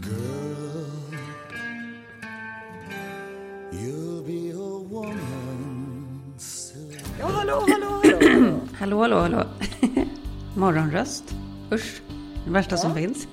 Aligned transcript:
Girl, 0.00 1.14
you'll 3.72 4.22
be 4.26 4.50
a 4.50 4.78
woman 4.90 6.34
soon. 6.38 6.98
Ja, 7.20 7.26
hallå, 7.26 7.66
hallå, 7.68 8.00
hallå. 8.04 8.60
Hallå, 8.78 9.00
hallå, 9.00 9.18
hallå. 9.20 9.44
Morgonröst. 10.56 11.34
Usch. 11.72 12.00
Det 12.44 12.50
värsta 12.50 12.76
som 12.76 12.94
finns. 12.94 13.28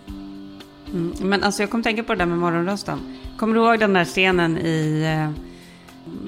Mm. 0.94 1.14
Men 1.22 1.44
alltså 1.44 1.64
jag 1.64 1.70
kom 1.70 1.84
tänka 1.84 2.04
på 2.04 2.14
det 2.14 2.20
där 2.20 2.26
med 2.26 2.38
morgonrösten. 2.38 3.00
Kommer 3.38 3.56
du 3.56 3.62
ihåg 3.62 3.80
den 3.80 3.94
där 3.94 4.06
scenen 4.06 4.58
i... 4.58 5.02
eh, 5.04 5.44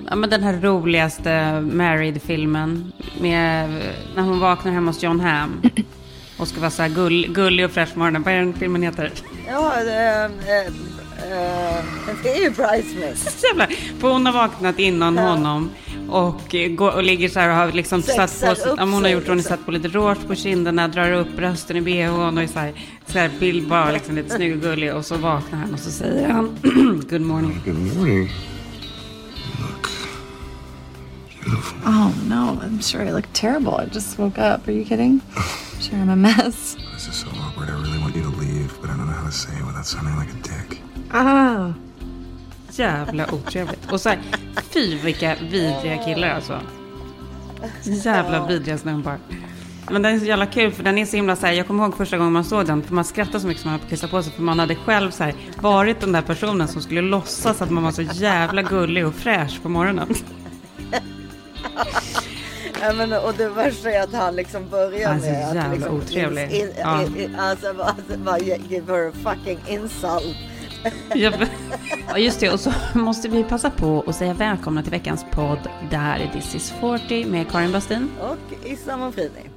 Ja, 0.09 0.15
men 0.15 0.29
den 0.29 0.43
här 0.43 0.61
roligaste 0.61 1.61
Married-filmen. 1.61 2.91
Med, 3.21 3.69
när 4.15 4.23
hon 4.23 4.39
vaknar 4.39 4.71
hemma 4.71 4.89
hos 4.91 5.03
John 5.03 5.19
Hamm. 5.19 5.61
Och 6.39 6.47
ska 6.47 6.59
vara 6.61 6.71
så 6.71 6.81
här 6.81 6.89
gull, 6.89 7.27
gullig 7.33 7.65
och 7.65 7.71
fräsch 7.71 7.93
på 7.93 7.99
morgonen. 7.99 8.23
Vad 8.23 8.33
är 8.33 8.37
den 8.39 8.53
filmen 8.53 8.83
heter? 8.83 9.11
Ja, 9.47 9.79
eh, 9.79 10.23
eh, 10.23 10.73
det 12.23 12.29
är 12.29 12.41
ju 12.41 12.49
Bridesmaids. 12.49 13.45
För 13.99 14.11
hon 14.11 14.25
har 14.25 14.33
vaknat 14.33 14.79
innan 14.79 15.17
honom. 15.17 15.69
Och, 16.09 16.55
går, 16.69 16.95
och 16.95 17.03
ligger 17.03 17.29
så 17.29 17.39
här 17.39 17.49
och 17.49 17.55
har 17.55 17.71
liksom 17.71 18.01
Sexar 18.01 18.27
satt 18.27 18.63
på, 18.63 18.69
upp 18.69 18.79
hon 18.79 18.93
har 18.93 19.09
gjort, 19.09 19.23
hon 19.23 19.29
har 19.29 19.35
liksom. 19.35 19.57
satt 19.57 19.65
på 19.65 19.71
lite 19.71 19.87
rouge 19.87 20.27
på 20.27 20.35
kinderna, 20.35 20.87
drar 20.87 21.11
upp 21.11 21.35
brösten 21.35 21.77
i 21.77 21.81
bhn 21.81 22.37
och 22.37 22.43
är 22.43 22.47
så 22.47 22.59
här, 22.59 22.73
så 23.05 23.19
här 23.19 23.31
bild 23.39 23.67
bara 23.67 23.91
liksom 23.91 24.15
lite 24.15 24.35
snygg 24.35 24.55
och 24.55 24.61
gullig. 24.61 24.93
Och 24.95 25.05
så 25.05 25.17
vaknar 25.17 25.59
han 25.59 25.73
och 25.73 25.79
så 25.79 25.91
säger 25.91 26.29
han 26.29 26.57
good 27.09 27.21
morning. 27.21 27.61
Good 27.65 27.97
morning. 27.97 28.29
Look 29.59 29.89
beautiful. 31.43 31.77
Oh 31.85 32.11
no, 32.27 32.59
I'm 32.63 32.81
sure 32.81 33.03
I 33.03 33.11
look 33.11 33.25
terrible. 33.33 33.75
I 33.75 33.85
just 33.93 34.19
woke 34.19 34.37
up. 34.37 34.67
Are 34.67 34.71
you 34.71 34.85
kidding? 34.85 35.21
Sure, 35.79 35.97
I'm 35.99 36.09
a 36.09 36.15
mess 36.15 36.77
say 39.33 39.53
it 39.59 39.65
without 39.65 39.85
sounding 39.85 40.19
like 40.19 40.31
a 40.31 40.39
dick. 40.43 40.81
Oh. 41.13 41.71
Jävla 42.71 43.33
otrevligt. 43.33 43.91
Och 43.91 44.01
så 44.01 44.09
här, 44.09 44.19
fy 44.73 44.97
vilka 44.97 45.35
vidriga 45.35 46.03
killar 46.05 46.29
alltså. 46.29 46.59
Jävla 47.83 48.47
vidriga 48.47 48.77
snubbar. 48.77 49.17
Men 49.91 50.01
den 50.01 50.15
är 50.15 50.19
så 50.19 50.25
jävla 50.25 50.45
kul 50.45 50.71
för 50.71 50.83
den 50.83 50.97
är 50.97 51.05
så 51.05 51.15
himla 51.15 51.35
så 51.35 51.45
här, 51.45 51.53
jag 51.53 51.67
kommer 51.67 51.83
ihåg 51.83 51.97
första 51.97 52.17
gången 52.17 52.33
man 52.33 52.43
såg 52.43 52.65
den, 52.65 52.83
för 52.83 52.93
man 52.93 53.05
skrattade 53.05 53.39
så 53.39 53.47
mycket 53.47 53.61
som 53.61 53.71
man 53.71 53.79
höll 53.79 53.79
på 53.79 53.85
att 53.85 53.89
kissa 53.89 54.07
på 54.07 54.23
sig, 54.23 54.33
för 54.33 54.41
man 54.41 54.59
hade 54.59 54.75
själv 54.75 55.11
så 55.11 55.23
här, 55.23 55.33
varit 55.61 55.99
den 55.99 56.11
där 56.11 56.21
personen 56.21 56.67
som 56.67 56.81
skulle 56.81 57.01
låtsas 57.01 57.61
att 57.61 57.69
man 57.69 57.83
var 57.83 57.91
så 57.91 58.01
jävla 58.01 58.61
gullig 58.61 59.07
och 59.07 59.15
fräsch 59.15 59.61
på 59.63 59.69
morgonen. 59.69 60.15
Ja, 62.85 62.93
men, 62.93 63.13
och 63.13 63.33
det 63.37 63.49
värsta 63.49 63.91
är 63.91 64.03
att 64.03 64.13
han 64.13 64.35
liksom 64.35 64.69
börjar 64.69 65.07
Han 65.09 65.17
är 65.17 65.21
så 65.21 65.25
med 65.29 65.49
att 65.49 65.55
jävla 65.55 65.73
liksom, 65.73 65.95
otrevlig. 65.97 66.51
In, 66.51 66.71
Ja. 66.79 67.03
in, 67.03 67.17
in, 67.17 67.35
alltså, 67.35 67.73
bara- 67.73 67.85
alltså, 67.87 68.17
bara 68.17 68.39
give 68.39 68.93
her 68.93 69.07
a 69.09 69.11
fucking 69.23 69.59
insult. 69.67 70.35
Ja, 71.15 72.17
just 72.17 72.39
det. 72.39 72.49
Och 72.49 72.59
så 72.59 72.71
måste 72.93 73.29
vi 73.29 73.43
passa 73.43 73.69
på 73.69 74.03
att 74.07 74.15
säga 74.15 74.33
välkomna 74.33 74.81
till 74.83 74.91
veckans 74.91 75.25
podd. 75.31 75.59
Det 75.91 75.97
här 75.97 76.19
är 76.19 76.27
This 76.33 76.55
is 76.55 76.71
40 76.71 77.25
med 77.25 77.51
Karin 77.51 77.71
Bastin. 77.71 78.09
Och 78.21 78.67
Issa 78.67 78.97
Manfrini. 78.97 79.49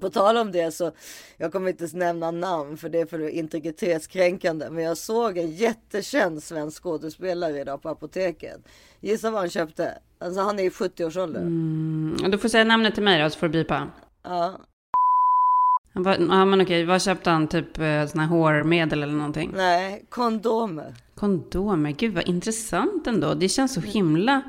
På 0.00 0.10
tal 0.10 0.36
om 0.36 0.52
det 0.52 0.74
så, 0.74 0.92
jag 1.36 1.52
kommer 1.52 1.70
inte 1.70 1.88
nämna 1.96 2.30
namn 2.30 2.76
för 2.76 2.88
det 2.88 3.00
är 3.00 3.06
för 3.06 3.28
integritetskränkande. 3.28 4.70
Men 4.70 4.84
jag 4.84 4.96
såg 4.98 5.38
en 5.38 5.50
jättekänd 5.50 6.42
svensk 6.42 6.82
skådespelare 6.82 7.60
idag 7.60 7.82
på 7.82 7.88
apoteket. 7.88 8.60
Gissa 9.00 9.30
vad 9.30 9.40
han 9.40 9.50
köpte? 9.50 9.98
Alltså 10.18 10.40
han 10.40 10.58
är 10.58 10.62
i 10.62 10.68
70-årsåldern. 10.68 11.42
Mm, 11.42 12.30
du 12.30 12.38
får 12.38 12.48
säga 12.48 12.64
namnet 12.64 12.94
till 12.94 13.02
mig 13.02 13.22
då, 13.22 13.30
så 13.30 13.38
får 13.38 13.48
du 13.48 13.52
bipa. 13.52 13.88
Ja, 14.24 14.60
Han 15.94 16.28
Ja, 16.30 16.44
men 16.44 16.60
okej. 16.60 16.84
Vad 16.84 17.02
köpte 17.02 17.30
han? 17.30 17.48
Typ 17.48 17.78
eh, 17.78 18.06
sån 18.06 18.20
här 18.20 18.26
hårmedel 18.26 19.02
eller 19.02 19.12
någonting? 19.12 19.52
nej, 19.56 20.04
kondomer. 20.08 20.94
Kondomer. 21.14 21.90
Gud, 21.90 22.14
vad 22.14 22.28
intressant 22.28 23.06
ändå. 23.06 23.34
Det 23.34 23.48
känns 23.48 23.74
så 23.74 23.80
himla 23.80 24.42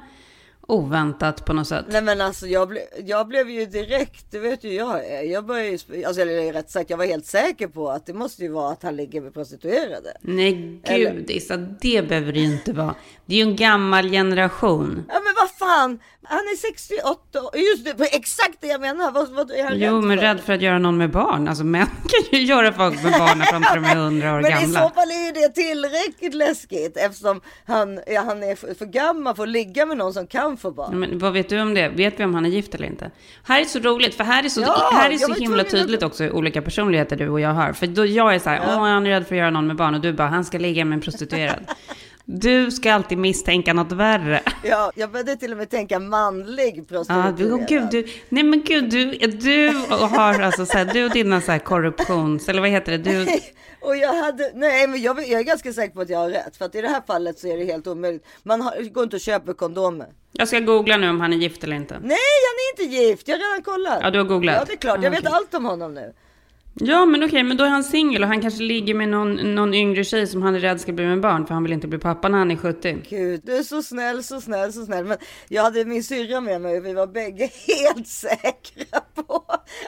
oväntat 0.67 1.45
på 1.45 1.53
något 1.53 1.67
sätt. 1.67 1.85
Nej 1.89 2.01
men 2.01 2.21
alltså 2.21 2.47
jag, 2.47 2.67
ble, 2.69 2.79
jag 3.05 3.27
blev 3.27 3.49
ju 3.49 3.65
direkt, 3.65 4.25
det 4.31 4.39
vet 4.39 4.63
ju 4.63 4.73
jag. 4.73 5.27
Jag 5.27 5.45
började 5.45 5.69
ju, 5.69 6.03
alltså 6.05 6.21
eller 6.21 6.53
rätt 6.53 6.69
sagt, 6.69 6.89
jag 6.89 6.97
var 6.97 7.05
helt 7.05 7.25
säker 7.25 7.67
på 7.67 7.89
att 7.89 8.05
det 8.05 8.13
måste 8.13 8.43
ju 8.43 8.49
vara 8.49 8.71
att 8.71 8.83
han 8.83 8.95
ligger 8.95 9.21
med 9.21 9.33
prostituerade. 9.33 10.17
Nej, 10.21 10.79
Eller- 10.83 11.13
gud 11.13 11.29
Issa, 11.29 11.57
det 11.57 12.09
behöver 12.09 12.33
det 12.33 12.39
ju 12.39 12.45
inte 12.45 12.73
vara. 12.73 12.95
Det 13.25 13.35
är 13.35 13.37
ju 13.45 13.49
en 13.51 13.55
gammal 13.55 14.09
generation. 14.09 15.03
Ja 15.07 15.13
men 15.13 15.33
vad 15.41 15.49
fan, 15.67 15.99
han 16.23 16.37
är 16.39 16.55
68 16.57 17.41
år. 17.41 17.51
Just 17.57 17.97
det, 17.97 18.05
exakt 18.15 18.57
det 18.61 18.67
jag 18.67 18.81
menar. 18.81 19.11
Vad, 19.11 19.29
vad 19.29 19.51
är 19.51 19.63
han 19.63 19.79
Jo, 19.79 20.01
men 20.01 20.17
för? 20.17 20.23
rädd 20.25 20.39
för 20.39 20.53
att 20.53 20.61
göra 20.61 20.79
någon 20.79 20.97
med 20.97 21.09
barn. 21.11 21.47
Alltså 21.47 21.63
män 21.63 21.87
kan 22.07 22.39
ju 22.39 22.45
göra 22.45 22.73
folk 22.73 23.03
med 23.03 23.11
barn 23.11 23.41
fram 23.41 23.63
till 23.63 23.81
de 23.81 23.85
är 23.89 23.95
hundra 23.95 24.33
år 24.33 24.41
Men 24.41 24.51
i 24.51 24.61
gamla. 24.61 24.79
så 24.81 24.89
fall 24.89 25.11
är 25.11 25.25
ju 25.25 25.31
det 25.31 25.49
tillräckligt 25.49 26.33
läskigt 26.33 26.97
eftersom 26.97 27.41
han, 27.65 27.99
ja, 28.07 28.21
han 28.21 28.43
är 28.43 28.55
för, 28.75 28.85
gammal 28.85 29.35
för 29.35 29.43
att 29.43 29.49
ligga 29.49 29.85
med 29.85 29.97
någon 29.97 30.13
som 30.13 30.27
kan 30.27 30.57
få 30.57 30.71
barn. 30.71 30.89
Ja, 30.91 30.97
Men 30.97 31.19
vad 31.19 31.33
vet 31.33 31.49
du 31.49 31.61
om 31.61 31.73
det? 31.73 31.89
Vet 31.89 32.19
vi 32.19 32.23
om 32.23 32.33
han 32.33 32.45
är 32.45 32.49
gift 32.49 32.75
eller 32.75 32.87
inte? 32.87 33.11
Här 33.43 33.61
är 33.61 33.65
så 33.65 33.79
roligt, 33.79 34.15
för 34.15 34.23
här 34.23 34.43
är 34.45 34.49
så, 34.49 34.61
Ja, 34.61 34.89
här 34.93 35.09
är 35.09 35.17
så 35.17 35.33
himla 35.33 35.39
tvungen 35.43 35.59
att- 35.59 35.69
tydligt 35.71 36.03
också 36.03 36.23
hur 36.23 36.31
olika 36.35 36.61
personligheter 36.61 37.15
du 37.15 37.29
och 37.29 37.39
jag 37.39 37.53
har. 37.53 37.73
För 37.73 37.87
då 37.87 38.05
jag 38.05 38.35
är 38.35 38.39
så 38.39 38.49
här, 38.49 38.61
åh 38.67 38.83
han 38.87 39.05
är 39.05 39.09
rädd 39.09 39.27
för 39.27 39.35
att 39.35 39.39
göra 39.39 39.49
någon 39.49 39.67
med 39.67 39.75
barn 39.75 39.95
och 39.95 40.01
du 40.01 40.13
bara, 40.13 40.27
han 40.27 40.45
ska 40.45 40.57
ligga 40.57 40.85
med 40.85 40.95
en 40.95 41.01
prostituerad. 41.01 41.59
Du 42.29 42.71
ska 42.71 42.93
alltid 42.93 43.17
misstänka 43.17 43.73
något 43.73 43.91
värre. 43.91 44.41
Ja, 44.63 44.91
jag 44.95 45.11
började 45.11 45.35
till 45.35 45.51
och 45.51 45.57
med 45.57 45.69
tänka 45.69 45.99
manlig 45.99 46.87
prostituerad. 46.87 47.35
du, 47.37 47.53
åh, 47.53 47.65
gud, 47.69 47.87
du, 47.91 48.05
nej 48.29 48.43
men 48.43 48.63
gud, 48.63 48.89
du, 48.89 49.11
du 49.27 49.69
har 49.89 50.39
alltså 50.41 50.65
så 50.65 50.77
här, 50.77 50.85
du 50.85 51.05
och 51.05 51.11
dina 51.11 51.41
så 51.41 51.51
här 51.51 51.59
korruptions, 51.59 52.49
eller 52.49 52.61
vad 52.61 52.69
heter 52.69 52.91
det? 52.91 52.97
Du, 52.97 53.27
Och 53.81 53.97
jag 53.97 54.13
hade, 54.13 54.51
nej 54.55 54.87
men 54.87 55.01
jag, 55.01 55.19
jag 55.27 55.39
är 55.39 55.43
ganska 55.43 55.73
säker 55.73 55.93
på 55.95 56.01
att 56.01 56.09
jag 56.09 56.19
har 56.19 56.29
rätt. 56.29 56.57
För 56.57 56.65
att 56.65 56.75
i 56.75 56.81
det 56.81 56.87
här 56.87 57.01
fallet 57.07 57.39
så 57.39 57.47
är 57.47 57.57
det 57.57 57.65
helt 57.65 57.87
omöjligt. 57.87 58.25
Man 58.43 58.61
har, 58.61 58.89
går 58.93 59.03
inte 59.03 59.15
och 59.15 59.21
köper 59.21 59.53
kondomer. 59.53 60.07
jag 60.31 60.47
ska 60.47 60.59
googla 60.59 60.97
nu 60.97 61.09
om 61.09 61.21
han 61.21 61.33
är 61.33 61.37
gift 61.37 61.63
eller 61.63 61.75
inte. 61.75 61.93
Nej, 61.93 62.17
han 62.47 62.81
är 62.81 62.83
inte 62.83 62.95
gift. 62.95 63.27
Jag 63.27 63.35
har 63.35 63.39
redan 63.49 63.63
kollat. 63.63 63.99
Ja, 64.01 64.09
du 64.11 64.17
har 64.19 64.25
googlat? 64.25 64.55
Ja, 64.59 64.65
det 64.65 64.73
är 64.73 64.77
klart. 64.77 64.97
Ja, 64.97 65.03
Jag 65.03 65.11
vet 65.11 65.19
okej. 65.19 65.31
allt 65.33 65.53
om 65.53 65.65
honom 65.65 65.93
nu. 65.93 66.13
Ja, 66.79 67.05
men 67.05 67.23
okej, 67.23 67.43
men 67.43 67.57
då 67.57 67.63
är 67.63 67.69
han 67.69 67.83
singel 67.83 68.21
och 68.23 68.27
han 68.27 68.41
kanske 68.41 68.63
ligger 68.63 68.93
med 68.93 69.09
någon, 69.09 69.55
någon 69.55 69.73
yngre 69.73 70.03
tjej 70.03 70.27
som 70.27 70.41
han 70.41 70.55
är 70.55 70.59
rädd 70.59 70.81
ska 70.81 70.91
bli 70.91 71.05
med 71.05 71.21
barn 71.21 71.47
för 71.47 71.53
han 71.53 71.63
vill 71.63 71.73
inte 71.73 71.87
bli 71.87 71.99
pappa 71.99 72.29
när 72.29 72.37
han 72.37 72.51
är 72.51 72.55
70. 72.55 72.97
Gud, 73.09 73.41
du 73.43 73.55
är 73.57 73.63
så 73.63 73.83
snäll, 73.83 74.23
så 74.23 74.41
snäll, 74.41 74.73
så 74.73 74.85
snäll. 74.85 75.05
Men 75.05 75.17
jag 75.47 75.63
hade 75.63 75.85
min 75.85 76.03
syrra 76.03 76.41
med 76.41 76.61
mig 76.61 76.77
och 76.77 76.85
vi 76.85 76.93
var 76.93 77.07
bägge 77.07 77.49
helt 77.67 78.07
säkra 78.07 78.99
på 79.15 79.43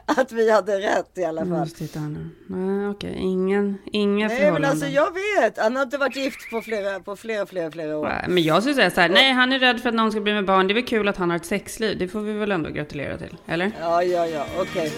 att 0.06 0.32
vi 0.32 0.52
hade 0.52 0.80
rätt 0.80 1.18
i 1.18 1.24
alla 1.24 1.42
fall. 1.42 1.50
måste 1.50 1.78
titta 1.80 2.00
här 2.00 2.08
nu. 2.10 2.30
Nej, 2.48 2.90
okej, 2.90 3.16
ingen, 3.20 3.78
inga 3.92 4.28
Nej, 4.28 4.36
men 4.38 4.46
förhållanden. 4.46 4.72
alltså 4.72 4.86
jag 4.88 5.10
vet. 5.42 5.58
Han 5.58 5.76
har 5.76 5.84
inte 5.84 5.98
varit 5.98 6.16
gift 6.16 6.50
på 6.52 6.62
flera, 6.62 7.00
på 7.00 7.16
flera, 7.16 7.46
flera, 7.46 7.72
flera 7.72 7.98
år. 7.98 8.04
Nej, 8.10 8.26
Men 8.30 8.44
jag 8.44 8.62
skulle 8.64 8.76
säga 8.76 8.92
så 8.92 9.02
här, 9.02 9.10
nej 9.10 9.32
han 9.32 9.52
är 9.52 9.60
rädd 9.60 9.80
för 9.82 9.90
att 9.90 9.96
någon 9.96 10.12
ska 10.12 10.22
bli 10.22 10.34
med 10.34 10.46
barn. 10.46 10.68
Det 10.68 10.72
är 10.74 10.76
väl 10.76 10.86
kul 10.86 11.08
att 11.08 11.18
han 11.18 11.30
har 11.30 11.38
ett 11.38 11.46
sexliv. 11.46 11.98
Det 11.98 12.08
får 12.08 12.22
vi 12.22 12.34
väl 12.34 12.52
ändå 12.52 12.70
gratulera 12.70 13.18
till, 13.18 13.38
eller? 13.48 13.72
Ja, 13.82 14.04
ja, 14.04 14.28
ja, 14.28 14.46
okej. 14.60 14.94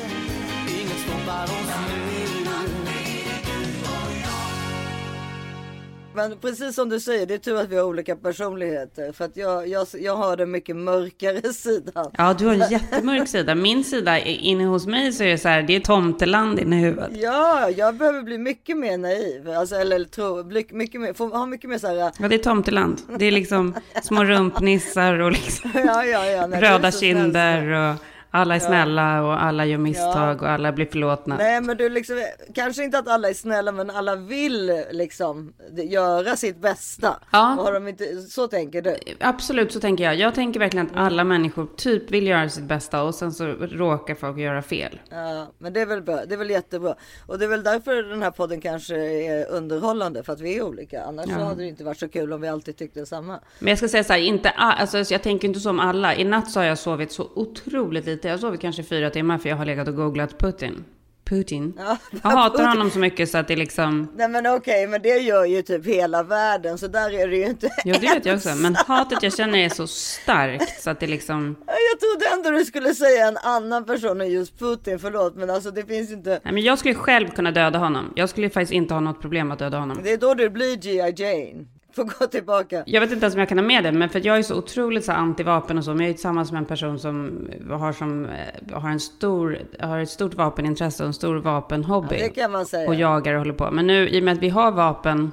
Men 6.15 6.37
precis 6.37 6.75
som 6.75 6.89
du 6.89 6.99
säger, 6.99 7.25
det 7.25 7.33
är 7.33 7.37
tur 7.37 7.57
att 7.57 7.69
vi 7.69 7.75
har 7.75 7.83
olika 7.83 8.15
personligheter. 8.15 9.11
För 9.11 9.25
att 9.25 9.37
jag, 9.37 9.67
jag, 9.67 9.87
jag 9.99 10.15
har 10.15 10.37
den 10.37 10.51
mycket 10.51 10.75
mörkare 10.75 11.53
sidan. 11.53 12.11
Ja, 12.17 12.33
du 12.33 12.45
har 12.45 12.53
en 12.53 12.71
jättemörk 12.71 13.27
sida. 13.27 13.55
Min 13.55 13.83
sida, 13.83 14.19
inne 14.19 14.63
hos 14.65 14.87
mig 14.87 15.13
så 15.13 15.23
är 15.23 15.27
det 15.27 15.37
så 15.37 15.49
här, 15.49 15.61
det 15.61 15.75
är 15.75 15.79
tomteland 15.79 16.59
inne 16.59 16.79
i 16.79 16.79
huvudet. 16.79 17.09
Ja, 17.13 17.69
jag 17.69 17.95
behöver 17.95 18.21
bli 18.21 18.37
mycket 18.37 18.77
mer 18.77 18.97
naiv. 18.97 19.49
Alltså, 19.49 19.75
eller 19.75 20.03
tro, 20.03 20.43
bli 20.43 20.65
mycket 20.71 21.01
mer, 21.01 21.13
få 21.13 21.27
ha 21.29 21.45
mycket 21.45 21.69
mer 21.69 21.77
så 21.77 21.87
här. 21.87 21.95
Ja, 22.19 22.27
det 22.27 22.35
är 22.35 22.39
tomteland. 22.39 23.01
Det 23.17 23.25
är 23.25 23.31
liksom 23.31 23.75
små 24.03 24.23
rumpnissar 24.23 25.19
och 25.19 25.31
liksom 25.31 25.71
Ja, 25.85 26.05
ja, 26.05 26.25
ja. 26.25 26.47
nej, 26.47 26.61
röda 26.61 26.91
kinder 26.91 27.67
och 27.71 27.95
alla 28.31 28.55
är 28.55 28.59
snälla 28.59 29.23
och 29.23 29.43
alla 29.43 29.65
gör 29.65 29.77
misstag 29.77 30.41
och 30.41 30.49
alla 30.49 30.71
blir 30.71 30.85
förlåtna. 30.85 31.37
Nej, 31.37 31.61
men 31.61 31.77
du 31.77 31.89
liksom, 31.89 32.25
kanske 32.55 32.83
inte 32.83 32.97
att 32.97 33.07
alla 33.07 33.29
är 33.29 33.33
snälla, 33.33 33.71
men 33.71 33.89
alla 33.89 34.15
vill 34.15 34.83
liksom 34.91 35.53
göra 35.73 36.35
sitt 36.35 36.57
bästa. 36.57 37.19
Ja. 37.31 37.55
Och 37.57 37.63
har 37.63 37.73
de 37.73 37.87
inte, 37.87 38.21
så 38.21 38.47
tänker 38.47 38.81
du? 38.81 38.95
Absolut, 39.19 39.71
så 39.71 39.79
tänker 39.79 40.03
jag. 40.03 40.15
Jag 40.15 40.35
tänker 40.35 40.59
verkligen 40.59 40.87
att 40.87 40.95
alla 40.95 41.23
människor 41.23 41.67
typ 41.77 42.11
vill 42.11 42.27
göra 42.27 42.49
sitt 42.49 42.63
bästa 42.63 43.03
och 43.03 43.15
sen 43.15 43.31
så 43.31 43.45
råkar 43.45 44.15
folk 44.15 44.37
göra 44.37 44.61
fel. 44.61 44.99
Ja, 45.09 45.47
men 45.57 45.73
det 45.73 45.81
är 45.81 45.85
väl 45.85 46.01
bra. 46.01 46.25
Det 46.25 46.35
är 46.35 46.37
väl 46.37 46.49
jättebra. 46.49 46.95
Och 47.27 47.39
det 47.39 47.45
är 47.45 47.49
väl 47.49 47.63
därför 47.63 48.03
den 48.03 48.21
här 48.21 48.31
podden 48.31 48.61
kanske 48.61 48.95
är 48.95 49.49
underhållande, 49.49 50.23
för 50.23 50.33
att 50.33 50.41
vi 50.41 50.57
är 50.57 50.63
olika. 50.63 51.03
Annars 51.03 51.25
så 51.25 51.39
hade 51.39 51.61
det 51.61 51.67
inte 51.67 51.83
varit 51.83 51.99
så 51.99 52.07
kul 52.07 52.33
om 52.33 52.41
vi 52.41 52.47
alltid 52.47 52.77
tyckte 52.77 53.05
samma. 53.05 53.39
Men 53.59 53.67
jag 53.67 53.77
ska 53.77 53.87
säga 53.87 54.03
så 54.03 54.13
här, 54.13 54.19
inte, 54.19 54.49
alltså, 54.49 54.97
jag 54.97 55.23
tänker 55.23 55.47
inte 55.47 55.59
som 55.59 55.79
alla. 55.79 56.15
I 56.15 56.23
natt 56.23 56.51
så 56.51 56.59
har 56.59 56.65
jag 56.65 56.77
sovit 56.77 57.11
så 57.11 57.29
otroligt 57.35 58.05
lite. 58.05 58.20
Jag 58.27 58.33
har 58.33 58.37
sovit 58.37 58.61
kanske 58.61 58.83
fyra 58.83 59.09
timmar 59.09 59.37
för 59.37 59.49
jag 59.49 59.55
har 59.55 59.65
legat 59.65 59.87
och 59.87 59.95
googlat 59.95 60.39
Putin. 60.39 60.85
Putin. 61.25 61.73
Ja, 61.77 61.97
jag 62.23 62.29
hatar 62.29 62.49
Putin. 62.49 62.65
honom 62.65 62.91
så 62.91 62.99
mycket 62.99 63.29
så 63.29 63.37
att 63.37 63.47
det 63.47 63.55
liksom... 63.55 64.07
Nej 64.15 64.27
men 64.27 64.47
okej, 64.47 64.87
men 64.87 65.01
det 65.01 65.17
gör 65.17 65.45
ju 65.45 65.61
typ 65.61 65.85
hela 65.85 66.23
världen, 66.23 66.77
så 66.77 66.87
där 66.87 67.13
är 67.13 67.27
det 67.27 67.37
ju 67.37 67.45
inte. 67.45 67.69
Jo, 67.85 67.95
det 68.01 68.07
vet 68.07 68.25
jag 68.25 68.35
också. 68.35 68.55
Men 68.55 68.75
hatet 68.75 69.23
jag 69.23 69.33
känner 69.33 69.59
är 69.59 69.69
så 69.69 69.87
starkt 69.87 70.81
så 70.81 70.89
att 70.89 70.99
det 70.99 71.07
liksom... 71.07 71.55
Jag 71.67 71.99
trodde 71.99 72.25
ändå 72.33 72.59
du 72.59 72.65
skulle 72.65 72.93
säga 72.95 73.27
en 73.27 73.37
annan 73.37 73.85
person 73.85 74.21
än 74.21 74.31
just 74.31 74.59
Putin, 74.59 74.99
förlåt, 74.99 75.35
men 75.35 75.49
alltså 75.49 75.71
det 75.71 75.83
finns 75.85 76.11
inte. 76.11 76.39
Nej, 76.43 76.53
men 76.53 76.63
jag 76.63 76.79
skulle 76.79 76.95
själv 76.95 77.29
kunna 77.29 77.51
döda 77.51 77.79
honom. 77.79 78.13
Jag 78.15 78.29
skulle 78.29 78.49
faktiskt 78.49 78.73
inte 78.73 78.93
ha 78.93 79.01
något 79.01 79.21
problem 79.21 79.51
att 79.51 79.59
döda 79.59 79.77
honom. 79.77 79.97
Det 80.03 80.13
är 80.13 80.17
då 80.17 80.33
du 80.33 80.49
blir 80.49 80.75
G.I. 80.75 81.13
Jane. 81.17 81.65
Får 81.93 82.19
gå 82.19 82.27
tillbaka. 82.27 82.83
Jag 82.85 83.01
vet 83.01 83.11
inte 83.11 83.23
ens 83.23 83.35
om 83.35 83.39
jag 83.39 83.49
kan 83.49 83.57
ha 83.57 83.65
med 83.65 83.83
det, 83.83 83.91
men 83.91 84.09
för 84.09 84.19
att 84.19 84.25
jag 84.25 84.37
är 84.37 84.43
så 84.43 84.55
otroligt 84.55 85.05
så 85.05 85.11
antivapen 85.11 85.77
och 85.77 85.83
så. 85.83 85.91
Men 85.91 85.99
jag 85.99 86.09
är 86.09 86.13
tillsammans 86.13 86.51
med 86.51 86.59
en 86.59 86.65
person 86.65 86.99
som 86.99 87.47
har, 87.69 87.93
som, 87.93 88.25
eh, 88.25 88.79
har, 88.79 88.89
en 88.89 88.99
stor, 88.99 89.59
har 89.79 89.99
ett 89.99 90.09
stort 90.09 90.33
vapenintresse 90.33 91.03
och 91.03 91.07
en 91.07 91.13
stor 91.13 91.35
vapenhobby. 91.35 92.17
Det 92.17 92.29
kan 92.29 92.51
man 92.51 92.65
säga. 92.65 92.87
och 92.87 92.95
jagar 92.95 93.33
och 93.33 93.39
håller 93.39 93.53
på. 93.53 93.71
Men 93.71 93.87
nu 93.87 94.09
i 94.09 94.19
och 94.19 94.23
med 94.23 94.33
att 94.33 94.39
vi 94.39 94.49
har 94.49 94.71
vapen 94.71 95.31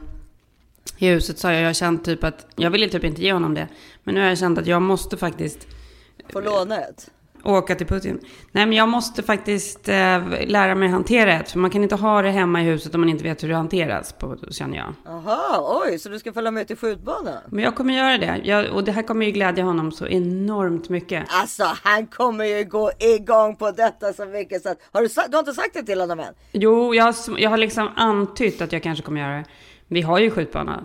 i 0.99 1.09
huset 1.09 1.39
så 1.39 1.49
har 1.49 1.55
jag 1.55 1.77
känt 1.77 2.05
typ 2.05 2.25
att, 2.25 2.47
jag 2.57 2.71
vill 2.71 2.91
typ 2.91 3.05
inte 3.05 3.23
ge 3.23 3.33
honom 3.33 3.55
det. 3.55 3.69
Men 4.05 4.15
nu 4.15 4.21
har 4.21 4.29
jag 4.29 4.39
känt 4.39 4.59
att 4.59 4.67
jag 4.67 4.83
måste 4.83 5.17
faktiskt 5.17 5.67
På 6.33 6.41
lånet. 7.45 7.63
åka 7.65 7.75
till 7.75 7.87
Putin. 7.87 8.21
Nej 8.53 8.67
men 8.67 8.77
jag 8.77 8.89
måste 8.89 9.23
faktiskt 9.23 9.89
eh, 9.89 9.95
lära 10.47 10.75
mig 10.75 10.89
hantera 10.89 11.33
ett. 11.33 11.51
För 11.51 11.59
man 11.59 11.71
kan 11.71 11.83
inte 11.83 11.95
ha 11.95 12.23
det 12.23 12.31
hemma 12.31 12.63
i 12.63 12.65
huset 12.65 12.95
om 12.95 13.01
man 13.01 13.11
inte 13.11 13.25
vet 13.25 13.43
hur 13.43 13.49
det 13.49 13.55
hanteras, 13.55 14.13
på, 14.13 14.37
känner 14.51 14.77
jag. 14.79 14.95
Jaha, 15.05 15.81
oj, 15.87 15.99
så 15.99 16.09
du 16.09 16.19
ska 16.19 16.33
följa 16.33 16.51
med 16.51 16.67
till 16.67 16.77
skjutbanan? 16.77 17.35
Men 17.51 17.65
jag 17.65 17.75
kommer 17.77 17.95
göra 17.95 18.19
det. 18.19 18.41
Jag, 18.45 18.71
och 18.75 18.85
det 18.85 18.93
här 18.93 19.03
kommer 19.03 19.27
ju 19.27 19.33
glädja 19.33 19.65
honom 19.65 19.93
så 19.93 20.07
enormt 20.07 20.89
mycket. 20.89 21.25
Alltså, 21.29 21.65
han 21.83 22.07
kommer 22.07 22.45
ju 22.45 22.65
gå 22.65 22.91
igång 22.99 23.57
på 23.57 23.71
detta 23.71 24.13
så 24.13 24.25
mycket 24.25 24.63
så 24.63 24.69
att, 24.69 24.79
har 24.93 25.03
du, 25.03 25.09
du 25.29 25.37
har 25.37 25.39
inte 25.39 25.53
sagt 25.55 25.75
det 25.75 25.83
till 25.83 26.01
honom 26.01 26.21
än? 26.21 26.35
Jo, 26.53 26.95
jag, 26.95 27.05
har- 27.05 27.39
jag 27.39 27.51
har 27.51 27.57
liksom 27.57 27.89
antytt 27.97 28.61
att 28.63 28.73
jag 28.73 28.83
kanske 28.83 29.05
kommer 29.05 29.21
göra 29.21 29.37
det. 29.37 29.45
Vi 29.91 30.03
har 30.03 30.19
ju 30.19 30.31
skjutbana 30.31 30.85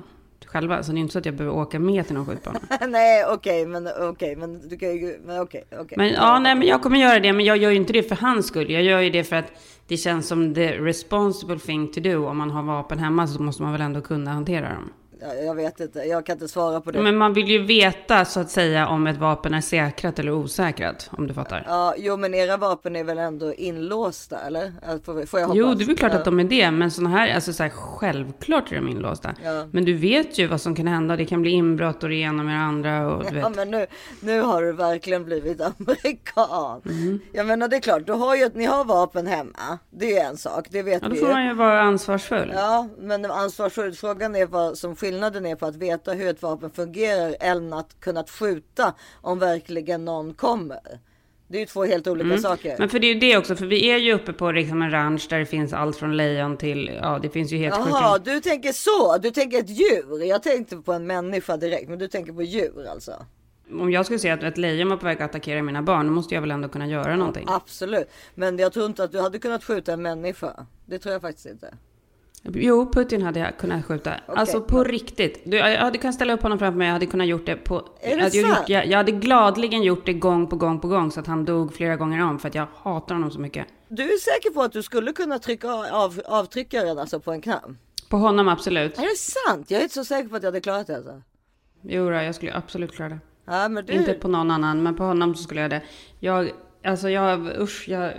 själva, 0.54 0.84
så 0.84 0.92
det 0.92 0.98
är 0.98 1.00
inte 1.00 1.14
så 1.14 1.20
att 1.20 1.26
jag 1.26 1.36
behöver 1.36 1.58
åka 1.58 1.80
med 1.80 2.08
till 2.08 2.16
någon 2.16 2.26
skjutbana. 2.26 2.60
nej, 2.88 3.26
okej, 3.26 3.66
men 3.66 3.88
okej, 4.10 4.36
men 4.36 4.70
du 4.70 4.78
kan 4.78 4.90
ju, 4.90 5.20
men 5.26 5.42
okej, 5.42 5.64
okej. 5.72 5.98
Men 5.98 6.10
ja, 6.10 6.40
nej, 6.40 6.56
men 6.56 6.68
jag 6.68 6.82
kommer 6.82 7.00
göra 7.00 7.20
det, 7.20 7.34
men 7.34 7.46
jag 7.46 7.58
gör 7.58 7.72
ju 7.72 7.78
inte 7.78 7.94
det 7.94 8.04
för 8.04 8.16
hans 8.16 8.48
skull. 8.48 8.72
Jag 8.72 8.84
gör 8.84 9.00
ju 9.00 9.10
det 9.10 9.24
för 9.24 9.36
att 9.36 9.52
det 9.88 9.98
känns 9.98 10.28
som 10.28 10.54
the 10.54 10.78
responsible 10.78 11.60
thing 11.60 11.92
to 11.92 12.00
do. 12.00 12.26
Om 12.26 12.38
man 12.38 12.52
har 12.52 12.64
vapen 12.64 13.00
hemma 13.00 13.28
så 13.28 13.42
måste 13.42 13.64
man 13.64 13.72
väl 13.72 13.82
ändå 13.82 14.02
kunna 14.02 14.32
hantera 14.32 14.70
dem. 14.70 14.90
Ja, 15.28 15.34
Jag 15.34 15.56
vet 15.56 15.80
inte, 15.80 16.00
jag 16.00 16.26
kan 16.26 16.34
inte 16.36 16.48
svara 16.48 16.82
på 16.82 16.92
det. 16.92 17.02
Men 17.02 17.18
man 17.18 17.34
vill 17.34 17.48
ju 17.48 17.64
veta 17.64 18.26
så 18.26 18.40
att 18.40 18.50
säga 18.52 18.88
om 18.88 19.08
ett 19.08 19.18
vapen 19.18 19.54
är 19.54 19.62
säkrat 19.62 20.20
eller 20.20 20.32
osäkrat, 20.32 21.10
om 21.12 21.28
du 21.28 21.34
fattar. 21.34 21.64
Ja, 21.68 21.94
jo, 21.98 22.18
men 22.18 22.34
era 22.34 22.58
vapen 22.58 22.96
är 22.96 23.04
väl 23.04 23.18
ändå 23.18 23.54
inlåsta, 23.54 24.40
eller? 24.40 24.74
Ja, 24.88 25.00
Får, 25.06 25.26
får 25.26 25.40
jag 25.40 25.48
hoppas? 25.48 25.58
Jo, 25.60 25.74
det 25.74 25.84
är 25.84 25.86
väl 25.88 25.98
klart 25.98 26.12
ja. 26.14 26.20
att 26.20 26.26
de 26.26 26.40
är 26.40 26.44
det, 26.44 26.72
men 26.72 26.92
sådana 26.92 27.18
här, 27.18 27.36
alltså 27.36 27.54
så 27.54 27.64
här, 27.64 27.70
självklart 27.70 28.72
är 28.72 28.76
de 28.76 28.88
inlåsta. 28.90 29.34
Ja. 29.44 29.66
Men 29.72 29.86
du 29.86 29.94
vet 29.94 30.38
ju 30.38 30.48
vad 30.48 30.62
som 30.62 30.76
kan 30.76 30.88
hända, 30.88 31.16
det 31.16 31.26
kan 31.26 31.42
bli 31.42 31.52
inbrott 31.52 32.04
och 32.04 32.10
det 32.10 32.16
ena 32.16 32.44
med 32.44 32.56
det 32.56 32.60
andra 32.62 33.08
och 33.16 33.24
du 33.32 33.38
Ja, 33.40 33.48
vet. 33.48 33.56
men 33.56 33.72
nu, 33.72 33.86
nu 34.22 34.42
har 34.42 34.62
du 34.62 34.72
verkligen 34.72 35.24
blivit 35.26 35.62
amerikan. 35.62 36.82
Mm. 36.86 37.20
Jag 37.34 37.46
menar, 37.46 37.68
det 37.68 37.76
är 37.76 37.82
klart, 37.82 38.06
du 38.08 38.14
har 38.14 38.36
ju, 38.36 38.50
ni 38.54 38.66
har 38.66 38.86
vapen 38.86 39.28
hemma. 39.28 39.80
Det 39.92 40.18
är 40.18 40.26
en 40.30 40.38
sak, 40.38 40.68
det 40.70 40.82
vet 40.84 41.02
Ja, 41.02 41.08
då 41.08 41.14
vi 41.14 41.20
får 41.20 41.28
ju. 41.30 41.34
man 41.34 41.46
ju 41.46 41.54
vara 41.54 41.82
ansvarsfull. 41.82 42.52
Ja, 42.56 42.88
men 43.00 43.26
ansvarsfull 43.26 43.94
frågan 43.94 44.36
är 44.36 44.46
vad 44.46 44.78
som 44.78 44.96
skillnaden 45.14 45.46
är 45.46 45.56
på 45.56 45.66
att 45.66 45.76
veta 45.76 46.14
hur 46.14 46.28
ett 46.28 46.42
vapen 46.42 46.72
fungerar 46.72 47.36
än 47.40 47.74
att 47.74 48.00
kunna 48.00 48.24
skjuta 48.24 48.94
om 49.22 49.40
verkligen 49.40 50.06
någon 50.06 50.34
kommer. 50.34 51.00
Det 51.48 51.58
är 51.58 51.60
ju 51.60 51.66
två 51.66 51.86
helt 51.86 52.08
olika 52.08 52.38
saker. 52.38 52.70
Mm. 52.70 52.80
Men 52.80 52.90
för 52.90 53.00
det 53.00 53.08
är 53.08 53.14
ju 53.14 53.20
det 53.20 53.38
också, 53.38 53.56
för 53.56 53.66
vi 53.66 53.90
är 53.90 53.98
ju 53.98 54.14
uppe 54.14 54.34
på 54.34 54.52
liksom 54.52 54.82
en 54.82 54.92
ranch 54.92 55.28
där 55.30 55.40
det 55.40 55.46
finns 55.46 55.74
allt 55.74 55.98
från 55.98 56.18
lejon 56.18 56.58
till, 56.58 56.92
ja 57.02 57.20
det 57.22 57.30
finns 57.30 57.52
ju 57.52 57.58
helt 57.58 57.76
Jaha, 57.76 58.20
du 58.20 58.40
tänker 58.40 58.72
så. 58.72 59.18
Du 59.18 59.32
tänker 59.32 59.60
ett 59.60 59.70
djur. 59.70 60.24
Jag 60.24 60.44
tänkte 60.44 60.78
på 60.78 60.94
en 60.94 61.08
människa 61.08 61.58
direkt, 61.58 61.90
men 61.90 62.00
du 62.00 62.08
tänker 62.08 62.34
på 62.34 62.44
djur 62.44 62.88
alltså. 62.92 63.26
Om 63.72 63.92
jag 63.92 64.06
skulle 64.06 64.20
säga 64.20 64.34
att 64.34 64.44
ett 64.44 64.58
lejon 64.58 64.90
var 64.90 64.98
på 64.98 65.06
väg 65.06 65.22
att 65.22 65.30
attackera 65.30 65.62
mina 65.62 65.82
barn, 65.82 66.08
då 66.08 66.14
måste 66.14 66.36
jag 66.36 66.42
väl 66.42 66.52
ändå 66.52 66.70
kunna 66.70 66.88
göra 66.88 67.16
någonting. 67.16 67.46
Absolut, 67.48 68.10
men 68.36 68.60
jag 68.60 68.74
tror 68.74 68.86
inte 68.86 69.04
att 69.04 69.12
du 69.12 69.20
hade 69.20 69.40
kunnat 69.40 69.64
skjuta 69.64 69.94
en 69.94 70.02
människa. 70.02 70.66
Det 70.86 71.00
tror 71.00 71.14
jag 71.14 71.22
faktiskt 71.22 71.46
inte. 71.46 71.74
Jo, 72.44 72.92
Putin 72.94 73.22
hade 73.22 73.40
jag 73.40 73.58
kunnat 73.58 73.86
skjuta. 73.86 74.14
Alltså 74.28 74.62
på 74.62 74.84
riktigt. 74.84 75.42
Du, 75.46 75.58
jag 75.58 75.80
hade 75.80 75.98
kunnat 75.98 76.16
ställa 76.16 76.34
upp 76.34 76.42
honom 76.42 76.60
framför 76.60 76.78
mig, 76.78 76.88
jag 76.88 76.94
hade 76.94 77.06
kunnat 77.06 77.28
gjort 77.28 77.46
det 77.46 77.56
på... 77.56 77.76
Är 77.76 77.82
det 78.02 78.10
jag, 78.10 78.24
hade 78.24 78.38
ju 78.38 78.44
sant? 78.44 78.60
gjort, 78.60 78.70
jag, 78.70 78.86
jag 78.88 78.98
hade 78.98 79.12
gladligen 79.12 79.84
gjort 79.84 80.06
det 80.06 80.14
gång 80.14 80.48
på 80.48 80.56
gång 80.56 80.80
på 80.80 80.88
gång 80.88 81.12
så 81.12 81.20
att 81.20 81.28
han 81.28 81.46
dog 81.46 81.74
flera 81.74 81.96
gånger 81.96 82.24
om 82.24 82.40
för 82.40 82.48
att 82.48 82.56
jag 82.56 82.68
hatar 82.76 83.16
honom 83.16 83.32
så 83.32 83.40
mycket. 83.40 83.68
Du 83.88 84.04
är 84.04 84.18
säker 84.18 84.50
på 84.50 84.62
att 84.62 84.72
du 84.72 84.84
skulle 84.84 85.14
kunna 85.14 85.40
trycka 85.40 85.68
av 85.92 86.22
avtryckaren 86.26 87.00
alltså 87.00 87.20
på 87.20 87.32
en 87.32 87.42
knapp? 87.42 87.66
På 88.10 88.18
honom 88.18 88.48
absolut. 88.48 88.98
Är 88.98 89.02
det 89.02 89.18
sant? 89.18 89.72
Jag 89.72 89.80
är 89.80 89.84
inte 89.84 89.96
så 89.96 90.06
säker 90.06 90.30
på 90.30 90.36
att 90.36 90.44
jag 90.44 90.48
hade 90.48 90.62
klarat 90.62 90.88
det 90.88 90.96
alltså. 90.96 91.22
Jo, 91.82 92.10
då, 92.10 92.12
jag 92.12 92.36
skulle 92.36 92.54
absolut 92.54 92.92
klara 92.92 93.10
det. 93.10 93.20
Ja, 93.46 93.70
du... 93.70 93.94
Inte 93.94 94.14
på 94.14 94.28
någon 94.28 94.52
annan, 94.52 94.84
men 94.84 94.96
på 94.96 95.04
honom 95.04 95.36
så 95.36 95.44
skulle 95.44 95.62
jag 95.62 95.70
det. 95.70 95.82
Jag, 96.20 96.52
alltså 96.84 97.10
jag, 97.10 97.62
usch, 97.62 97.90
jag... 97.90 98.14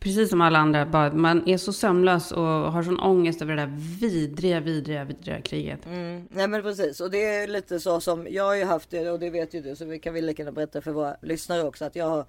Precis 0.00 0.30
som 0.30 0.40
alla 0.40 0.58
andra, 0.58 0.86
bara, 0.86 1.12
man 1.12 1.48
är 1.48 1.56
så 1.56 1.72
sömnlös 1.72 2.32
och 2.32 2.42
har 2.44 2.82
sån 2.82 3.00
ångest 3.00 3.42
över 3.42 3.56
det 3.56 3.62
där 3.62 3.72
vidriga, 4.00 4.60
vidriga, 4.60 5.04
vidriga 5.04 5.40
kriget. 5.40 5.86
Mm, 5.86 6.28
nej 6.30 6.48
men 6.48 6.62
precis 6.62 7.00
och 7.00 7.10
det 7.10 7.24
är 7.24 7.46
lite 7.46 7.80
så 7.80 8.00
som 8.00 8.26
jag 8.30 8.44
har 8.44 8.54
ju 8.54 8.64
haft 8.64 8.90
det 8.90 9.10
och 9.10 9.18
det 9.18 9.30
vet 9.30 9.54
ju 9.54 9.62
du 9.62 9.76
så 9.76 9.84
vi 9.84 9.98
kan 9.98 10.14
väl 10.14 10.26
lika 10.26 10.42
gärna 10.42 10.52
berätta 10.52 10.80
för 10.80 10.90
våra 10.90 11.16
lyssnare 11.22 11.62
också 11.62 11.84
att 11.84 11.96
jag 11.96 12.08
har 12.08 12.24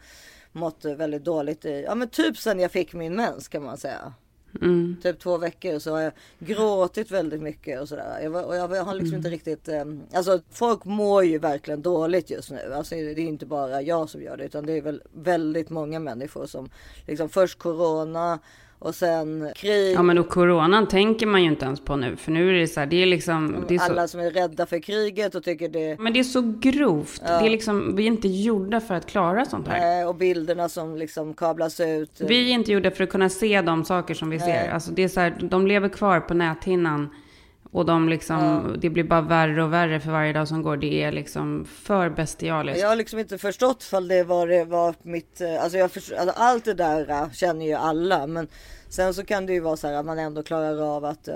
mått 0.52 0.86
väldigt 0.86 1.24
dåligt 1.24 1.66
i, 1.66 1.84
ja 1.88 1.96
men 1.96 2.10
typ 2.10 2.38
sen 2.38 2.60
jag 2.60 2.72
fick 2.72 2.94
min 2.94 3.16
mens 3.16 3.48
kan 3.48 3.64
man 3.64 3.78
säga. 3.78 4.14
Mm. 4.62 4.96
Typ 5.04 5.20
två 5.20 5.38
veckor 5.38 5.80
så 5.80 5.92
har 5.92 6.00
jag 6.00 6.14
gråtit 6.40 7.12
väldigt 7.12 7.42
mycket 7.42 7.82
och 7.82 7.90
sådär. 7.90 8.20
Jag, 8.24 8.48
och 8.48 8.56
jag, 8.56 8.76
jag 8.76 8.84
har 8.84 8.94
liksom 8.94 9.08
Mm. 9.08 9.18
inte 9.18 9.30
riktigt, 9.30 9.68
eh, 9.68 9.86
alltså 10.14 10.42
folk 10.52 10.86
mår 10.86 11.24
ju 11.24 11.38
verkligen 11.40 11.82
dåligt 11.82 12.30
just 12.30 12.52
nu. 12.52 12.74
Alltså 12.74 12.96
det 12.96 13.02
är 13.12 13.20
inte 13.20 13.46
bara 13.46 13.82
jag 13.82 14.10
som 14.10 14.22
gör 14.22 14.38
det 14.38 14.46
utan 14.46 14.66
det 14.66 14.74
är 14.74 14.82
väl 14.82 15.02
väldigt 15.14 15.70
många 15.70 16.00
människor 16.00 16.46
som 16.46 16.70
liksom 17.08 17.30
först 17.30 17.60
corona 17.60 18.40
och 18.80 18.96
sen 18.96 19.52
krig. 19.56 19.96
Ja, 19.96 20.02
men 20.02 20.18
och 20.18 20.30
coronan 20.30 20.88
tänker 20.88 21.26
man 21.28 21.44
ju 21.44 21.50
inte 21.50 21.66
ens 21.66 21.80
på 21.80 21.96
nu, 21.96 22.16
för 22.16 22.32
nu 22.32 22.50
är 22.50 22.54
det 22.60 22.68
så 22.68 22.80
här, 22.80 22.88
det 22.88 23.02
är 23.02 23.06
liksom... 23.06 23.66
Det 23.68 23.76
är 23.76 23.80
så, 23.80 23.86
alla 23.86 24.08
som 24.08 24.20
är 24.20 24.32
rädda 24.32 24.66
för 24.66 24.80
kriget 24.80 25.36
och 25.36 25.44
tycker 25.44 25.70
det 25.70 26.00
men 26.00 26.14
det 26.14 26.20
är 26.20 26.24
så 26.24 26.54
grovt. 26.60 27.22
Det 27.26 27.46
är 27.46 27.50
liksom, 27.50 27.96
vi 27.96 28.04
är 28.04 28.08
inte 28.08 28.28
gjorda 28.28 28.80
för 28.80 28.96
att 28.96 29.06
klara 29.06 29.46
sånt 29.46 29.68
här. 29.68 30.02
Eh, 30.02 30.08
och 30.08 30.16
bilderna 30.16 30.70
som 30.70 30.96
liksom 30.98 31.34
kablas 31.34 31.80
ut. 31.80 32.22
Vi 32.22 32.50
är 32.50 32.54
inte 32.54 32.72
gjorda 32.72 32.92
för 32.92 33.04
att 33.04 33.10
kunna 33.10 33.30
se 33.30 33.62
de 33.62 33.86
saker 33.86 34.14
som 34.14 34.30
vi 34.30 34.40
ser. 34.40 34.70
Alltså 34.70 34.92
det 34.92 35.04
är 35.04 35.08
så 35.08 35.20
här, 35.20 35.38
de 35.42 35.68
lever 35.68 35.90
kvar 35.90 36.20
på 36.20 36.34
näthinnan. 36.34 37.10
Och 37.72 37.86
de 37.86 38.10
liksom, 38.10 38.76
det 38.82 38.90
blir 38.90 39.04
bara 39.04 39.22
värre 39.22 39.64
och 39.64 39.74
värre 39.74 40.00
för 40.00 40.12
varje 40.12 40.34
dag 40.34 40.48
som 40.48 40.62
går. 40.62 40.78
Det 40.78 41.04
är 41.04 41.12
liksom 41.12 41.66
för 41.66 42.10
bestialiskt. 42.10 42.82
Jag 42.82 42.90
har 42.90 42.96
liksom 42.96 43.20
inte 43.20 43.38
förstått 43.38 43.84
fall 43.84 44.08
det 44.08 44.24
var, 44.24 44.48
det 44.48 44.66
var 44.66 44.96
mitt, 45.02 45.42
eh, 45.42 45.64
alltså, 45.64 45.78
jag 45.78 45.92
förstår, 45.92 46.16
alltså 46.16 46.36
allt 46.38 46.66
det 46.66 46.74
där 46.74 47.10
eh, 47.10 47.32
känner 47.32 47.66
ju 47.66 47.74
alla. 47.74 48.28
Men 48.28 48.48
sen 48.90 49.14
så 49.14 49.26
kan 49.26 49.46
det 49.46 49.54
ju 49.54 49.60
vara 49.60 49.78
så 49.78 49.88
här 49.88 49.94
att 49.94 50.06
man 50.06 50.20
ändå 50.20 50.44
klarar 50.44 50.96
av 50.96 51.06
att, 51.06 51.28
eh, 51.28 51.36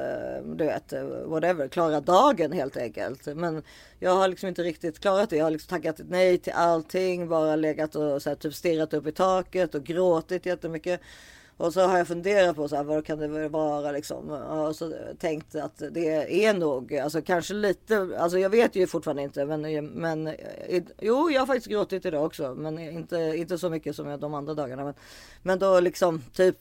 du 0.56 0.66
vet, 0.66 0.94
whatever, 1.26 1.68
klara 1.68 2.02
dagen 2.02 2.52
helt 2.52 2.78
enkelt. 2.78 3.26
Men 3.36 3.64
jag 4.00 4.16
har 4.16 4.28
liksom 4.28 4.50
inte 4.50 4.64
riktigt 4.64 5.00
klarat 5.00 5.30
det. 5.30 5.36
Jag 5.36 5.46
har 5.46 5.52
liksom 5.52 5.78
tackat 5.78 6.00
nej 6.10 6.38
till 6.38 6.54
allting, 6.54 7.30
bara 7.30 7.56
legat 7.56 7.96
och 7.96 8.22
så 8.22 8.30
här, 8.30 8.36
typ 8.36 8.54
stirrat 8.54 8.94
upp 8.94 9.08
i 9.08 9.12
taket 9.12 9.76
och 9.76 9.84
gråtit 9.84 10.46
jättemycket. 10.46 11.02
Och 11.64 11.74
så 11.74 11.82
har 11.82 11.98
jag 11.98 12.08
funderat 12.08 12.56
på 12.56 12.68
så 12.68 12.76
här, 12.76 12.84
vad 12.84 13.06
kan 13.06 13.20
det 13.20 13.50
vara 13.50 13.92
liksom. 13.92 14.30
Och 14.30 14.76
så 14.76 14.94
tänkt 15.20 15.56
att 15.56 15.82
det 15.92 16.46
är 16.46 16.54
nog, 16.54 16.96
alltså 16.96 17.22
kanske 17.22 17.54
lite, 17.54 18.10
alltså 18.20 18.40
jag 18.40 18.50
vet 18.50 18.76
ju 18.76 18.88
fortfarande 18.88 19.24
inte. 19.24 19.46
Men, 19.46 19.86
men 19.88 20.28
eh, 20.28 20.84
jo, 21.02 21.32
jag 21.32 21.42
har 21.42 21.48
faktiskt 21.48 21.68
gråtit 21.68 22.06
idag 22.06 22.26
också. 22.26 22.56
Men 22.56 22.80
inte, 22.80 23.18
inte 23.18 23.58
så 23.58 23.70
mycket 23.70 23.96
som 23.96 24.20
de 24.20 24.34
andra 24.34 24.54
dagarna. 24.54 24.84
Men, 24.84 24.94
men 25.42 25.60
då 25.60 25.80
liksom 25.80 26.22
typ, 26.34 26.58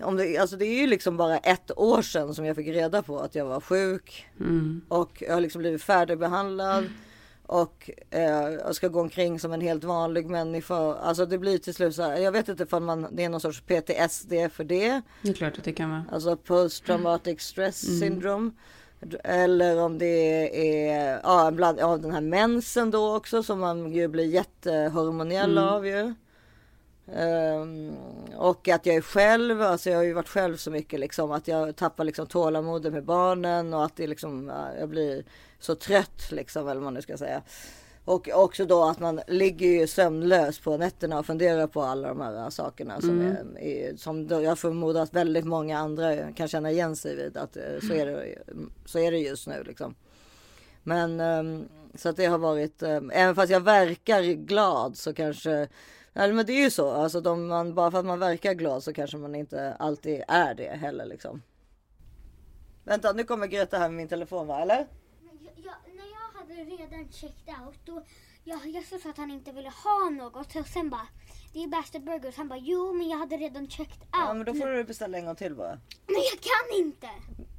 om 0.00 0.16
det, 0.16 0.38
alltså 0.38 0.56
det 0.56 0.66
är 0.66 0.80
ju 0.80 0.86
liksom 0.86 1.16
bara 1.16 1.38
ett 1.38 1.78
år 1.78 2.02
sedan 2.02 2.34
som 2.34 2.44
jag 2.44 2.56
fick 2.56 2.68
reda 2.68 3.02
på 3.02 3.18
att 3.18 3.34
jag 3.34 3.44
var 3.44 3.60
sjuk. 3.60 4.26
Och 4.88 5.22
jag 5.26 5.34
har 5.34 5.40
liksom 5.40 5.60
blivit 5.60 5.82
färdigbehandlad. 5.82 6.84
Och 7.52 7.90
eh, 8.10 8.70
ska 8.72 8.88
gå 8.88 9.00
omkring 9.00 9.40
som 9.40 9.52
en 9.52 9.60
helt 9.60 9.84
vanlig 9.84 10.30
människa. 10.30 10.94
Alltså 10.94 11.26
det 11.26 11.38
blir 11.38 11.58
till 11.58 11.74
slut 11.74 11.94
så 11.94 12.02
här. 12.02 12.16
Jag 12.16 12.32
vet 12.32 12.48
inte 12.48 12.66
om 12.76 12.84
man, 12.84 13.06
det 13.12 13.24
är 13.24 13.28
någon 13.28 13.40
sorts 13.40 13.60
PTSD 13.60 14.32
för 14.52 14.64
det. 14.64 15.00
Det 15.22 15.28
är 15.28 15.32
klart 15.32 15.58
att 15.58 15.64
det 15.64 15.72
kan 15.72 15.90
vara. 15.90 16.04
Alltså 16.12 16.36
post 16.36 16.84
traumatic 16.84 17.40
stress 17.40 17.98
syndrome. 18.00 18.50
Eller 19.24 19.80
om 19.80 19.98
det 19.98 20.86
är 20.86 21.20
ja, 21.24 21.50
bland, 21.50 21.78
ja, 21.78 21.96
den 21.96 22.10
här 22.10 22.20
mensen 22.20 22.90
då 22.90 23.16
också 23.16 23.42
som 23.42 23.60
man 23.60 23.92
ju 23.92 24.08
blir 24.08 24.26
jättehormoniell 24.26 25.58
av 25.58 25.86
ju. 25.86 26.14
Ehm, 27.14 27.96
och 28.36 28.68
att 28.68 28.86
jag 28.86 28.96
är 28.96 29.00
själv, 29.00 29.62
alltså 29.62 29.90
jag 29.90 29.96
har 29.96 30.04
ju 30.04 30.12
varit 30.12 30.28
själv 30.28 30.56
så 30.56 30.70
mycket 30.70 31.00
liksom 31.00 31.32
att 31.32 31.48
jag 31.48 31.76
tappar 31.76 32.04
liksom 32.04 32.26
tålamodet 32.26 32.92
med 32.92 33.04
barnen 33.04 33.74
och 33.74 33.84
att 33.84 33.96
det 33.96 34.06
liksom, 34.06 34.48
ja, 34.48 34.68
jag 34.80 34.88
blir 34.88 35.24
så 35.62 35.74
trött 35.74 36.30
liksom 36.30 36.62
eller 36.62 36.74
vad 36.74 36.84
man 36.84 36.94
nu 36.94 37.02
ska 37.02 37.16
säga. 37.16 37.42
Och 38.04 38.28
också 38.32 38.64
då 38.64 38.84
att 38.84 39.00
man 39.00 39.20
ligger 39.26 39.66
ju 39.66 39.86
sömnlös 39.86 40.58
på 40.58 40.76
nätterna 40.76 41.18
och 41.18 41.26
funderar 41.26 41.66
på 41.66 41.82
alla 41.82 42.08
de 42.08 42.20
här 42.20 42.50
sakerna 42.50 43.00
som, 43.00 43.20
är, 43.20 43.58
är, 43.58 43.96
som 43.96 44.28
jag 44.28 44.58
förmodar 44.58 45.02
att 45.02 45.14
väldigt 45.14 45.44
många 45.44 45.78
andra 45.78 46.32
kan 46.32 46.48
känna 46.48 46.70
igen 46.70 46.96
sig 46.96 47.16
vid. 47.16 47.36
Att 47.36 47.56
eh, 47.56 47.62
så 47.88 47.94
är 47.94 48.06
det, 48.06 48.38
så 48.86 48.98
är 48.98 49.10
det 49.10 49.18
just 49.18 49.46
nu 49.46 49.62
liksom. 49.66 49.94
Men 50.82 51.20
ehm, 51.20 51.68
så 51.94 52.08
att 52.08 52.16
det 52.16 52.26
har 52.26 52.38
varit, 52.38 52.82
ehm, 52.82 53.10
även 53.14 53.34
fast 53.34 53.52
jag 53.52 53.60
verkar 53.60 54.22
glad 54.22 54.96
så 54.96 55.14
kanske 55.14 55.68
Ja, 56.14 56.32
men 56.32 56.46
det 56.46 56.52
är 56.52 56.64
ju 56.64 56.70
så, 56.70 56.90
alltså 56.90 57.20
de, 57.20 57.46
man, 57.46 57.74
bara 57.74 57.90
för 57.90 57.98
att 57.98 58.06
man 58.06 58.18
verkar 58.18 58.52
glad 58.52 58.82
så 58.82 58.92
kanske 58.92 59.16
man 59.16 59.34
inte 59.34 59.74
alltid 59.74 60.24
är 60.28 60.54
det 60.54 60.68
heller 60.68 61.06
liksom. 61.06 61.42
Vänta, 62.84 63.12
nu 63.12 63.24
kommer 63.24 63.46
Greta 63.46 63.78
här 63.78 63.88
med 63.88 63.96
min 63.96 64.08
telefon 64.08 64.46
va, 64.46 64.62
eller? 64.62 64.86
Men 65.20 65.38
jag, 65.44 65.52
jag, 65.56 65.74
när 65.96 66.04
jag 66.04 66.41
hade 66.58 66.70
redan 66.70 67.08
checked 67.12 67.54
out, 67.64 67.78
då 67.84 68.02
jag, 68.44 68.58
jag 68.66 68.84
sa 68.84 69.10
att 69.10 69.16
han 69.16 69.30
inte 69.30 69.52
ville 69.52 69.72
ha 69.84 70.10
något. 70.10 70.56
Och 70.56 70.66
sen 70.66 70.90
bara, 70.90 71.06
det 71.52 71.62
är 71.62 71.68
Bastard 71.68 72.04
Burgers. 72.04 72.36
Han 72.36 72.48
bara, 72.48 72.58
jo 72.58 72.92
men 72.92 73.08
jag 73.08 73.18
hade 73.18 73.36
redan 73.36 73.68
checked 73.68 74.00
out. 74.00 74.08
Ja, 74.12 74.34
men 74.34 74.46
då 74.46 74.54
får 74.54 74.66
du 74.66 74.84
beställa 74.84 75.18
en 75.18 75.26
gång 75.26 75.36
till 75.36 75.54
bara. 75.54 75.78
Men 76.06 76.22
jag 76.32 76.40
kan 76.40 76.78
inte! 76.78 77.08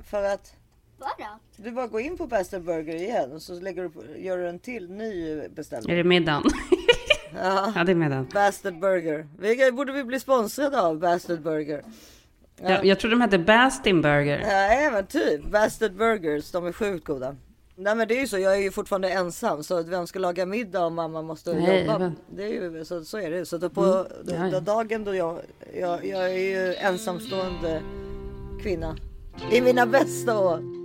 För 0.09 0.23
att 0.23 0.53
Vadå? 0.97 1.39
du 1.55 1.71
bara 1.71 1.87
går 1.87 2.01
in 2.01 2.17
på 2.17 2.27
Bastard 2.27 2.63
Burger 2.63 2.95
igen 2.95 3.31
och 3.31 3.41
så 3.41 3.59
lägger 3.59 3.83
du 3.83 4.17
gör 4.17 4.37
du 4.37 4.49
en 4.49 4.59
till 4.59 4.91
ny 4.91 5.41
beställning. 5.47 5.91
Är 5.91 5.97
det 5.97 6.03
middagen? 6.03 6.43
Ja, 7.35 7.73
ja, 7.75 7.83
det 7.83 7.91
är 7.91 7.95
middagen. 7.95 8.29
Bastard 8.33 8.79
Burger. 8.79 9.27
Vi, 9.39 9.71
borde 9.71 9.91
vi 9.91 10.03
bli 10.03 10.19
sponsrade 10.19 10.81
av 10.81 10.99
Bastard 10.99 11.41
Burger? 11.41 11.83
Jag, 12.61 12.85
jag 12.85 12.99
tror 12.99 13.11
de 13.11 13.21
hette 13.21 13.39
Bastin 13.39 14.01
Burger. 14.01 14.39
Ja, 14.39 14.47
även 14.87 15.07
typ. 15.07 15.43
Bastard 15.43 15.93
Burgers, 15.93 16.51
de 16.51 16.65
är 16.65 16.71
sjukt 16.71 17.05
goda. 17.05 17.35
Nej 17.75 17.95
men 17.95 18.07
det 18.07 18.15
är 18.17 18.21
ju 18.21 18.27
så, 18.27 18.37
jag 18.39 18.53
är 18.55 18.61
ju 18.61 18.71
fortfarande 18.71 19.09
ensam 19.09 19.63
så 19.63 19.83
vem 19.83 20.07
ska 20.07 20.19
laga 20.19 20.45
middag 20.45 20.85
om 20.85 20.93
mamma 20.95 21.21
måste 21.21 21.53
Nej, 21.53 21.81
jobba? 21.85 21.99
men- 21.99 22.15
Det 22.29 22.43
är 22.43 22.47
ju, 22.47 22.85
så, 22.85 23.03
så 23.05 23.17
är 23.17 23.31
det. 23.31 23.45
Så 23.45 23.57
då 23.57 23.69
på 23.69 23.81
Mm. 23.83 24.05
då, 24.23 24.49
då 24.51 24.59
dagen 24.59 25.03
då 25.03 25.15
jag, 25.15 25.39
jag, 25.79 26.05
jag 26.05 26.23
är 26.33 26.37
ju 26.67 26.75
ensamstående 26.75 27.81
kvinna. 28.63 28.97
I 29.51 29.61
mina 29.61 29.85
bästa 29.85 30.39
år. 30.39 30.82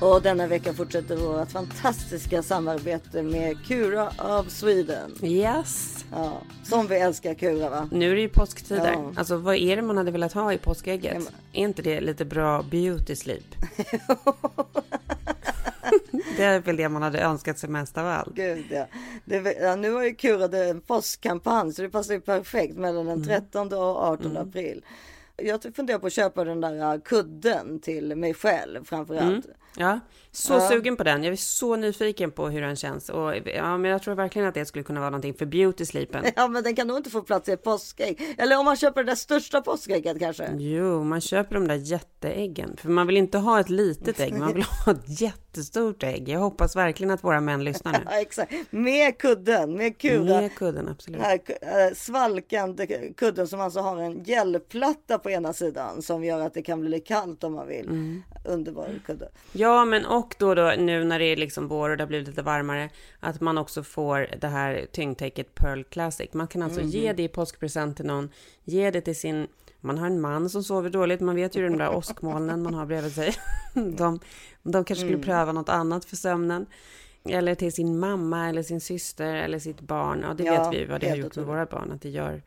Och 0.00 0.22
denna 0.22 0.46
vecka 0.46 0.72
fortsätter 0.72 1.16
vårt 1.16 1.50
fantastiska 1.50 2.42
samarbete 2.42 3.22
med 3.22 3.66
Kura 3.66 4.08
of 4.38 4.50
Sweden. 4.50 5.10
Yes. 5.22 6.04
Ja, 6.12 6.42
som 6.62 6.86
vi 6.86 6.96
älskar 6.96 7.34
Kura 7.34 7.70
va? 7.70 7.88
Nu 7.92 8.10
är 8.10 8.14
det 8.14 8.20
ju 8.20 8.28
påsktider. 8.28 8.92
Ja. 8.92 9.12
Alltså 9.16 9.36
vad 9.36 9.56
är 9.56 9.76
det 9.76 9.82
man 9.82 9.96
hade 9.96 10.10
velat 10.10 10.32
ha 10.32 10.52
i 10.52 10.58
påskägget? 10.58 11.14
Ja, 11.14 11.20
Är 11.52 11.62
inte 11.62 11.82
det 11.82 12.00
lite 12.00 12.24
bra 12.24 12.62
beauty 12.62 13.16
sleep? 13.16 13.44
det 16.36 16.44
är 16.44 16.60
väl 16.60 16.76
det 16.76 16.88
man 16.88 17.02
hade 17.02 17.20
önskat 17.20 17.58
sig 17.58 17.70
mest 17.70 17.98
av 17.98 18.06
allt. 18.06 18.34
Gud 18.34 18.64
ja. 18.70 18.86
Det, 19.24 19.56
ja 19.60 19.76
nu 19.76 19.92
har 19.92 20.04
ju 20.04 20.14
Kura 20.14 20.58
en 20.58 20.80
påskkampanj 20.80 21.72
så 21.72 21.82
det 21.82 21.90
passar 21.90 22.14
ju 22.14 22.20
perfekt 22.20 22.76
mellan 22.76 23.06
den 23.06 23.24
13 23.24 23.72
och 23.72 23.96
18 23.96 24.36
april. 24.36 24.82
Jag 25.42 25.74
funderar 25.76 25.98
på 25.98 26.06
att 26.06 26.12
köpa 26.12 26.44
den 26.44 26.60
där 26.60 26.94
uh, 26.94 27.00
kudden 27.00 27.80
till 27.80 28.16
mig 28.16 28.34
själv 28.34 28.84
framför 28.84 29.14
allt. 29.16 29.46
Ja, 29.76 30.00
så 30.32 30.52
Ja. 30.52 30.68
sugen 30.68 30.96
på 30.96 31.04
den. 31.04 31.24
Jag 31.24 31.32
är 31.32 31.36
så 31.36 31.76
nyfiken 31.76 32.30
på 32.30 32.48
hur 32.48 32.60
den 32.60 32.76
känns. 32.76 33.08
Och, 33.08 33.34
ja, 33.44 33.78
men 33.78 33.90
jag 33.90 34.02
tror 34.02 34.14
verkligen 34.14 34.48
att 34.48 34.54
det 34.54 34.64
skulle 34.66 34.84
kunna 34.84 35.00
vara 35.00 35.10
någonting 35.10 35.34
för 35.34 35.46
beauty 35.46 35.86
sleepen. 35.86 36.24
Ja 36.36 36.48
men 36.48 36.62
den 36.64 36.76
kan 36.76 36.86
nog 36.86 36.96
inte 36.96 37.10
få 37.10 37.22
plats 37.22 37.48
i 37.48 37.52
ett 37.52 37.62
påskägg. 37.62 38.34
Eller 38.38 38.58
om 38.58 38.64
man 38.64 38.76
köper 38.76 39.04
det 39.04 39.10
där 39.10 39.16
största 39.16 39.60
påskägget 39.60 40.18
kanske. 40.18 40.50
Jo, 40.58 41.04
man 41.04 41.20
köper 41.20 41.54
de 41.54 41.68
där 41.68 41.74
jätteäggen. 41.74 42.76
För 42.76 42.88
man 42.88 43.06
vill 43.06 43.16
inte 43.16 43.38
ha 43.38 43.60
ett 43.60 43.68
litet 43.70 44.20
ägg, 44.20 44.34
man 44.38 44.54
vill 44.54 44.62
ha 44.86 44.92
ett 44.92 45.20
jättestort 45.20 46.02
ägg. 46.02 46.28
Jag 46.28 46.40
hoppas 46.40 46.76
verkligen 46.76 47.10
att 47.10 47.24
våra 47.24 47.40
män 47.40 47.64
lyssnar 47.64 47.92
nu. 47.92 47.98
Ja 48.10 48.20
exakt. 48.20 48.52
Med 48.70 49.18
kudden, 49.18 49.74
med 49.76 49.98
Kura. 49.98 50.40
Med 50.40 50.54
kudden, 50.54 50.88
absolut. 50.88 51.20
Här 51.20 51.40
eh, 51.60 51.94
svalkande 51.96 53.12
kudden 53.16 53.48
som 53.48 53.60
alltså 53.60 53.80
har 53.80 53.96
en 53.98 54.24
gällplatta 54.24 55.18
på 55.18 55.29
ena 55.30 55.52
sidan 55.52 56.02
som 56.02 56.24
gör 56.24 56.40
att 56.40 56.54
det 56.54 56.62
kan 56.62 56.80
bli 56.80 57.00
kallt 57.00 57.44
om 57.44 57.52
man 57.52 57.68
vill. 57.68 57.88
Mm. 57.88 58.22
Underbar 58.44 59.00
kudde. 59.06 59.28
Ja, 59.52 59.84
men 59.84 60.06
och 60.06 60.34
då, 60.38 60.54
då 60.54 60.74
nu 60.78 61.04
när 61.04 61.18
det 61.18 61.24
är 61.24 61.36
liksom 61.36 61.68
vår 61.68 61.90
och 61.90 61.96
det 61.96 62.02
har 62.02 62.08
blivit 62.08 62.28
lite 62.28 62.42
varmare, 62.42 62.90
att 63.20 63.40
man 63.40 63.58
också 63.58 63.82
får 63.82 64.28
det 64.40 64.48
här 64.48 64.86
tyngdtäcket 64.92 65.54
Pearl 65.54 65.82
Classic. 65.82 66.32
Man 66.32 66.48
kan 66.48 66.62
alltså 66.62 66.80
ge 66.80 67.12
det 67.12 67.22
i 67.22 67.28
påskpresent 67.28 67.96
till 67.96 68.06
någon, 68.06 68.30
ge 68.64 68.90
det 68.90 69.00
till 69.00 69.16
sin 69.16 69.46
man 69.80 69.98
har 69.98 70.06
en 70.06 70.20
man 70.20 70.50
som 70.50 70.62
sover 70.64 70.90
dåligt, 70.90 71.20
man 71.20 71.36
vet 71.36 71.56
ju 71.56 71.68
de 71.68 71.78
där 71.78 71.94
åskmolnen 71.94 72.62
man 72.62 72.74
har 72.74 72.86
bredvid 72.86 73.12
sig. 73.12 73.34
De, 73.74 74.20
de 74.62 74.84
kanske 74.84 75.04
skulle 75.04 75.18
pröva 75.18 75.52
något 75.52 75.68
annat 75.68 76.04
för 76.04 76.16
sömnen. 76.16 76.66
Eller 77.24 77.54
till 77.54 77.72
sin 77.72 77.98
mamma 77.98 78.48
eller 78.48 78.62
sin 78.62 78.80
syster 78.80 79.34
eller 79.34 79.58
sitt 79.58 79.80
barn. 79.80 80.24
Ja, 80.28 80.34
det 80.34 80.44
Ja, 80.44 80.70
vet 80.70 80.80
vi 80.80 80.84
vad 80.84 81.00
det 81.00 81.08
har 81.08 81.16
gjort 81.16 81.36
med 81.36 81.46
våra 81.46 81.66
barn. 81.66 81.92
Att 81.92 82.02
det 82.02 82.08
gör 82.08 82.42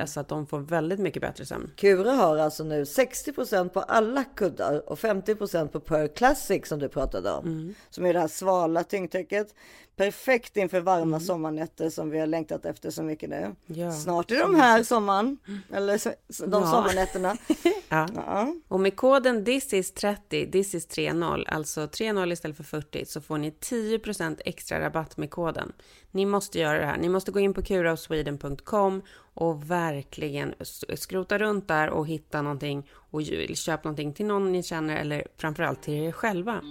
alltså 0.00 0.20
att 0.20 0.28
de 0.28 0.46
får 0.46 0.58
väldigt 0.58 0.98
mycket 1.00 1.22
bättre 1.22 1.46
sömn. 1.46 1.70
Kura 1.76 2.12
har 2.12 2.36
alltså 2.36 2.64
nu 2.64 2.84
60% 2.84 3.68
på 3.68 3.80
alla 3.80 4.24
kuddar 4.24 4.88
och 4.90 4.98
50% 4.98 5.68
på 5.68 5.80
Pearl 5.80 6.08
Classic 6.08 6.66
som 6.68 6.78
du 6.78 6.88
pratade 6.88 7.30
om. 7.32 7.44
Mm. 7.46 7.74
Som 7.90 8.06
är 8.06 8.12
det 8.12 8.20
här 8.20 8.28
svala 8.28 8.84
tyngdtäcket. 8.84 9.54
Perfekt 9.96 10.56
inför 10.56 10.80
varma 10.80 11.20
sommarnätter 11.20 11.90
som 11.90 12.10
vi 12.10 12.18
har 12.18 12.26
längtat 12.26 12.64
efter 12.64 12.90
så 12.90 13.02
mycket 13.02 13.30
nu. 13.30 13.36
Mm. 13.36 13.54
Ja. 13.66 13.92
Snart 13.92 14.30
är 14.30 14.40
de 14.40 14.54
här 14.54 14.82
sommaren. 14.82 15.38
Eller 15.72 15.98
så- 15.98 16.12
så- 16.28 16.46
de 16.46 16.62
Ja. 16.62 16.70
sommarnätterna. 16.70 17.36
Ja. 17.88 18.08
Ja. 18.14 18.54
Och 18.68 18.80
med 18.80 18.96
koden 18.96 19.44
thisis30, 19.46 20.50
thisis30, 20.52 21.44
alltså 21.48 21.86
30 21.86 22.32
istället 22.32 22.56
för 22.56 22.64
40, 22.64 23.04
så 23.06 23.20
får 23.20 23.38
ni 23.38 23.50
10% 23.50 24.40
extra 24.44 24.80
rabatt 24.80 25.16
med 25.16 25.30
koden. 25.30 25.72
Ni 26.10 26.26
måste 26.26 26.58
göra 26.58 26.78
det 26.78 26.86
här. 26.86 26.96
Ni 26.96 27.08
måste 27.08 27.32
gå 27.32 27.40
in 27.40 27.54
på 27.54 27.62
kuraosweden.com 27.62 29.02
och 29.34 29.70
verkligen 29.70 30.54
skrota 30.96 31.38
runt 31.38 31.68
där 31.68 31.90
och 31.90 32.06
hitta 32.06 32.42
någonting 32.42 32.90
och 32.92 33.22
köpa 33.54 33.88
någonting 33.88 34.12
till 34.12 34.26
någon 34.26 34.52
ni 34.52 34.62
känner 34.62 34.96
eller 34.96 35.26
framförallt 35.36 35.82
till 35.82 35.94
er 35.94 36.12
själva. 36.12 36.62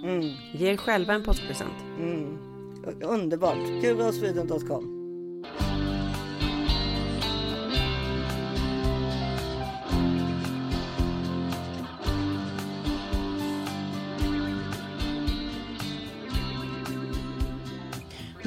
Ge 0.54 0.72
er 0.72 0.78
själva 0.78 1.14
en 1.14 1.24
påskpresent. 1.24 1.74
Underbart. 3.02 3.82
Kuraosweden.com. 3.82 4.98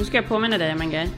Nu 0.01 0.07
ska 0.07 0.17
jag 0.17 0.29
påminna 0.29 0.59
dig 0.59 0.73
om 0.73 0.81
en 0.81 0.91
grej. 0.91 1.09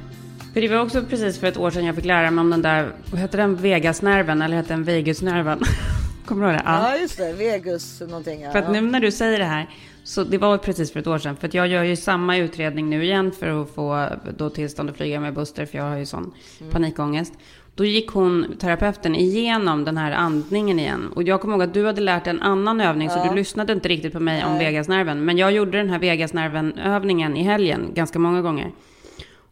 För 0.52 0.60
det 0.60 0.68
var 0.68 0.80
också 0.80 1.02
precis 1.02 1.38
för 1.38 1.46
ett 1.46 1.56
år 1.56 1.70
sedan 1.70 1.84
jag 1.84 1.94
fick 1.94 2.04
lära 2.04 2.30
mig 2.30 2.42
om 2.42 2.50
den 2.50 2.62
där, 2.62 2.92
vad 3.10 3.20
heter 3.20 3.38
den, 3.38 3.56
Vegasnerven 3.56 4.42
eller 4.42 4.56
heter 4.56 4.70
den 4.70 4.84
Vegusnerven? 4.84 5.60
Kommer 6.26 6.46
du 6.46 6.52
ihåg 6.52 6.58
det? 6.58 6.62
Ja 6.66 6.96
just 6.96 7.18
det, 7.18 7.32
Vegas 7.32 8.00
någonting. 8.00 8.40
Ja. 8.40 8.52
För 8.52 8.58
att 8.58 8.70
nu 8.70 8.80
när 8.80 9.00
du 9.00 9.10
säger 9.10 9.38
det 9.38 9.44
här, 9.44 9.68
så 10.04 10.24
det 10.24 10.38
var 10.38 10.58
precis 10.58 10.92
för 10.92 11.00
ett 11.00 11.06
år 11.06 11.18
sedan. 11.18 11.36
För 11.36 11.48
att 11.48 11.54
jag 11.54 11.68
gör 11.68 11.82
ju 11.82 11.96
samma 11.96 12.36
utredning 12.36 12.90
nu 12.90 13.04
igen 13.04 13.32
för 13.32 13.62
att 13.62 13.70
få 13.70 14.08
då 14.36 14.50
tillstånd 14.50 14.90
att 14.90 14.96
flyga 14.96 15.20
med 15.20 15.34
Buster, 15.34 15.66
för 15.66 15.78
jag 15.78 15.84
har 15.84 15.96
ju 15.96 16.06
sån 16.06 16.34
panikångest. 16.70 17.32
Då 17.74 17.84
gick 17.84 18.10
hon, 18.10 18.56
terapeuten, 18.58 19.14
igenom 19.14 19.84
den 19.84 19.96
här 19.96 20.12
andningen 20.12 20.78
igen. 20.78 21.12
Och 21.14 21.22
jag 21.22 21.40
kommer 21.40 21.54
ihåg 21.54 21.62
att 21.62 21.74
du 21.74 21.86
hade 21.86 22.00
lärt 22.00 22.26
en 22.26 22.42
annan 22.42 22.80
övning, 22.80 23.10
så 23.10 23.24
du 23.28 23.34
lyssnade 23.34 23.72
inte 23.72 23.88
riktigt 23.88 24.12
på 24.12 24.20
mig 24.20 24.44
om 24.44 24.58
Vegasnerven. 24.58 25.24
Men 25.24 25.38
jag 25.38 25.52
gjorde 25.52 25.78
den 25.78 25.90
här 25.90 25.98
Vegasnerven-övningen 25.98 27.36
i 27.36 27.42
helgen 27.42 27.90
ganska 27.94 28.18
många 28.18 28.42
gånger. 28.42 28.70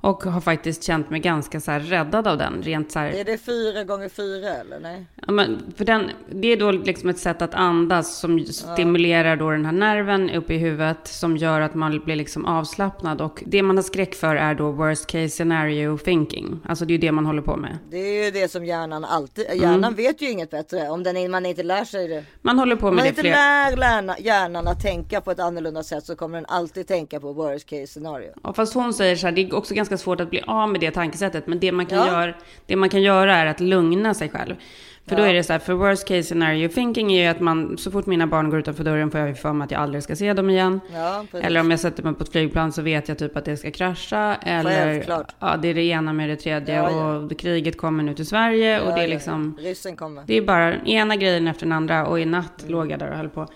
Och 0.01 0.25
har 0.25 0.41
faktiskt 0.41 0.83
känt 0.83 1.11
mig 1.11 1.21
ganska 1.21 1.61
så 1.61 1.71
här 1.71 1.81
räddad 1.81 2.27
av 2.27 2.39
den, 2.39 2.63
rent 2.63 2.93
så 2.93 2.99
här. 2.99 3.09
Är 3.09 3.25
det 3.25 3.39
fyra 3.39 3.85
gånger 3.85 4.09
fyra 4.09 4.49
eller 4.49 4.81
nej? 4.81 5.07
Ja, 5.27 5.33
men 5.33 5.73
för 5.77 5.85
den, 5.85 6.11
det 6.31 6.49
är 6.49 6.57
då 6.57 6.71
liksom 6.71 7.09
ett 7.09 7.19
sätt 7.19 7.43
att 7.43 7.55
andas 7.55 8.19
som 8.19 8.45
stimulerar 8.47 9.37
då 9.37 9.51
den 9.51 9.65
här 9.65 9.73
nerven 9.73 10.31
uppe 10.31 10.55
i 10.55 10.59
huvudet 10.59 10.99
som 11.09 11.37
gör 11.37 11.61
att 11.61 11.75
man 11.75 12.01
blir 12.05 12.17
liksom 12.17 12.47
avslappnad. 12.47 13.21
Och 13.21 13.43
det 13.47 13.63
man 13.63 13.77
har 13.77 13.83
skräck 13.83 14.15
för 14.15 14.37
är 14.37 14.55
då 14.55 14.71
worst 14.71 15.07
case 15.07 15.29
scenario 15.29 15.99
thinking. 15.99 16.61
Alltså 16.69 16.85
det 16.85 16.91
är 16.91 16.95
ju 16.95 17.01
det 17.01 17.13
man 17.13 17.27
håller 17.27 17.43
på 17.43 17.57
med. 17.57 17.79
Det 17.91 17.97
är 17.97 18.25
ju 18.25 18.31
det 18.31 18.49
som 18.49 18.65
hjärnan 18.65 19.05
alltid, 19.05 19.47
hjärnan 19.55 19.95
vet 19.95 20.23
ju 20.23 20.31
inget 20.31 20.51
bättre 20.51 20.89
om 20.89 21.03
den, 21.03 21.31
man 21.31 21.47
inte 21.47 21.63
lär 21.63 21.85
sig 21.85 22.09
det. 22.09 22.25
Man 22.43 22.59
håller 22.59 22.77
på 22.77 22.89
Om 22.89 22.95
med 22.95 22.97
man 22.97 23.05
det 23.05 23.09
inte 23.09 23.21
fler... 23.21 23.77
lär 23.77 24.01
hjärnan, 24.01 24.17
hjärnan 24.19 24.69
att 24.69 24.83
tänka 24.83 25.21
på 25.21 25.31
ett 25.31 25.41
annorlunda 25.41 25.83
sätt 25.83 26.05
så 26.05 26.17
kommer 26.17 26.39
den 26.39 26.47
alltid 26.47 26.87
tänka 26.87 27.21
på 27.21 27.33
worst 27.33 27.67
case 27.67 27.87
scenario. 27.87 28.33
Ja, 28.43 28.53
fast 28.53 28.75
hon 28.75 28.95
säger 28.95 29.17
så 29.17 29.27
här, 29.27 29.33
det 29.33 29.43
är 29.43 29.55
också 29.55 29.75
ganska 29.75 29.90
svårt 29.97 30.21
att 30.21 30.31
bli 30.31 30.43
av 30.47 30.69
med 30.69 30.81
det 30.81 30.91
tankesättet. 30.91 31.47
Men 31.47 31.61
det 31.61 31.73
man 31.73 31.87
kan, 31.87 31.99
Ja. 31.99 32.07
göra, 32.07 32.35
det 32.67 32.77
man 32.77 32.89
kan 32.89 33.03
göra 33.03 33.37
är 33.37 33.47
att 33.47 33.61
lugna 33.61 34.15
sig 34.15 34.29
själv. 34.29 34.55
För 35.07 35.17
då 35.17 35.23
är 35.23 35.35
det 35.35 35.43
så 35.43 35.53
här, 35.53 35.61
för 35.61 35.73
worst 35.73 36.09
case 36.09 36.23
scenario 36.23 36.69
thinking 36.69 37.13
är 37.13 37.23
ju 37.23 37.29
att 37.29 37.41
man, 37.41 37.79
så 37.79 37.91
fort 37.91 38.07
mina 38.07 38.27
barn 38.27 38.51
går 38.51 38.59
utanför 38.59 38.85
dörren 38.85 39.11
får 39.11 39.21
jag 39.21 39.29
ju 39.29 39.35
för 39.35 39.53
mig 39.53 39.65
att 39.65 39.71
jag 39.71 39.81
aldrig 39.81 40.03
ska 40.03 40.17
se 40.17 40.33
dem 40.33 40.51
igen. 40.51 40.81
Ja. 40.95 41.25
Eller 41.41 41.61
om 41.61 41.71
jag 41.71 41.81
sätter 41.81 42.03
mig 42.03 42.15
på 42.15 42.23
ett 42.23 42.33
flygplan 42.33 42.73
så 42.73 42.83
vet 42.83 43.09
jag 43.09 43.19
typ 43.19 43.37
att 43.37 43.45
det 43.45 43.57
ska 43.57 43.71
krascha. 43.71 44.37
Eller, 44.43 45.05
ja, 45.41 45.57
det 45.63 45.69
är 45.69 45.75
det 45.75 45.83
ena 45.83 46.13
med 46.13 46.29
det 46.29 46.37
tredje. 46.37 46.75
Ja, 46.75 46.91
ja. 46.91 47.17
Och 47.17 47.39
kriget 47.39 47.77
kommer 47.79 48.03
nu 48.03 48.15
till 48.15 48.27
Sverige. 48.27 48.81
och 48.81 48.91
Ja, 48.91 48.95
det 48.95 49.01
är 49.01 49.07
ja, 49.07 49.11
liksom, 49.15 49.59
ja. 49.61 49.71
Ryssen 49.71 49.97
kommer. 49.97 50.23
det 50.27 50.37
är 50.37 50.43
bara 50.43 50.75
ena 50.77 51.17
grejen 51.17 51.49
efter 51.49 51.67
den 51.67 51.73
andra. 51.73 52.07
Och 52.07 52.21
i 52.21 52.25
natt 52.25 52.63
Mm. 52.63 52.73
låg 52.73 52.91
jag 52.91 52.99
där 52.99 53.11
och 53.11 53.17
höll 53.17 53.29
på 53.29 53.49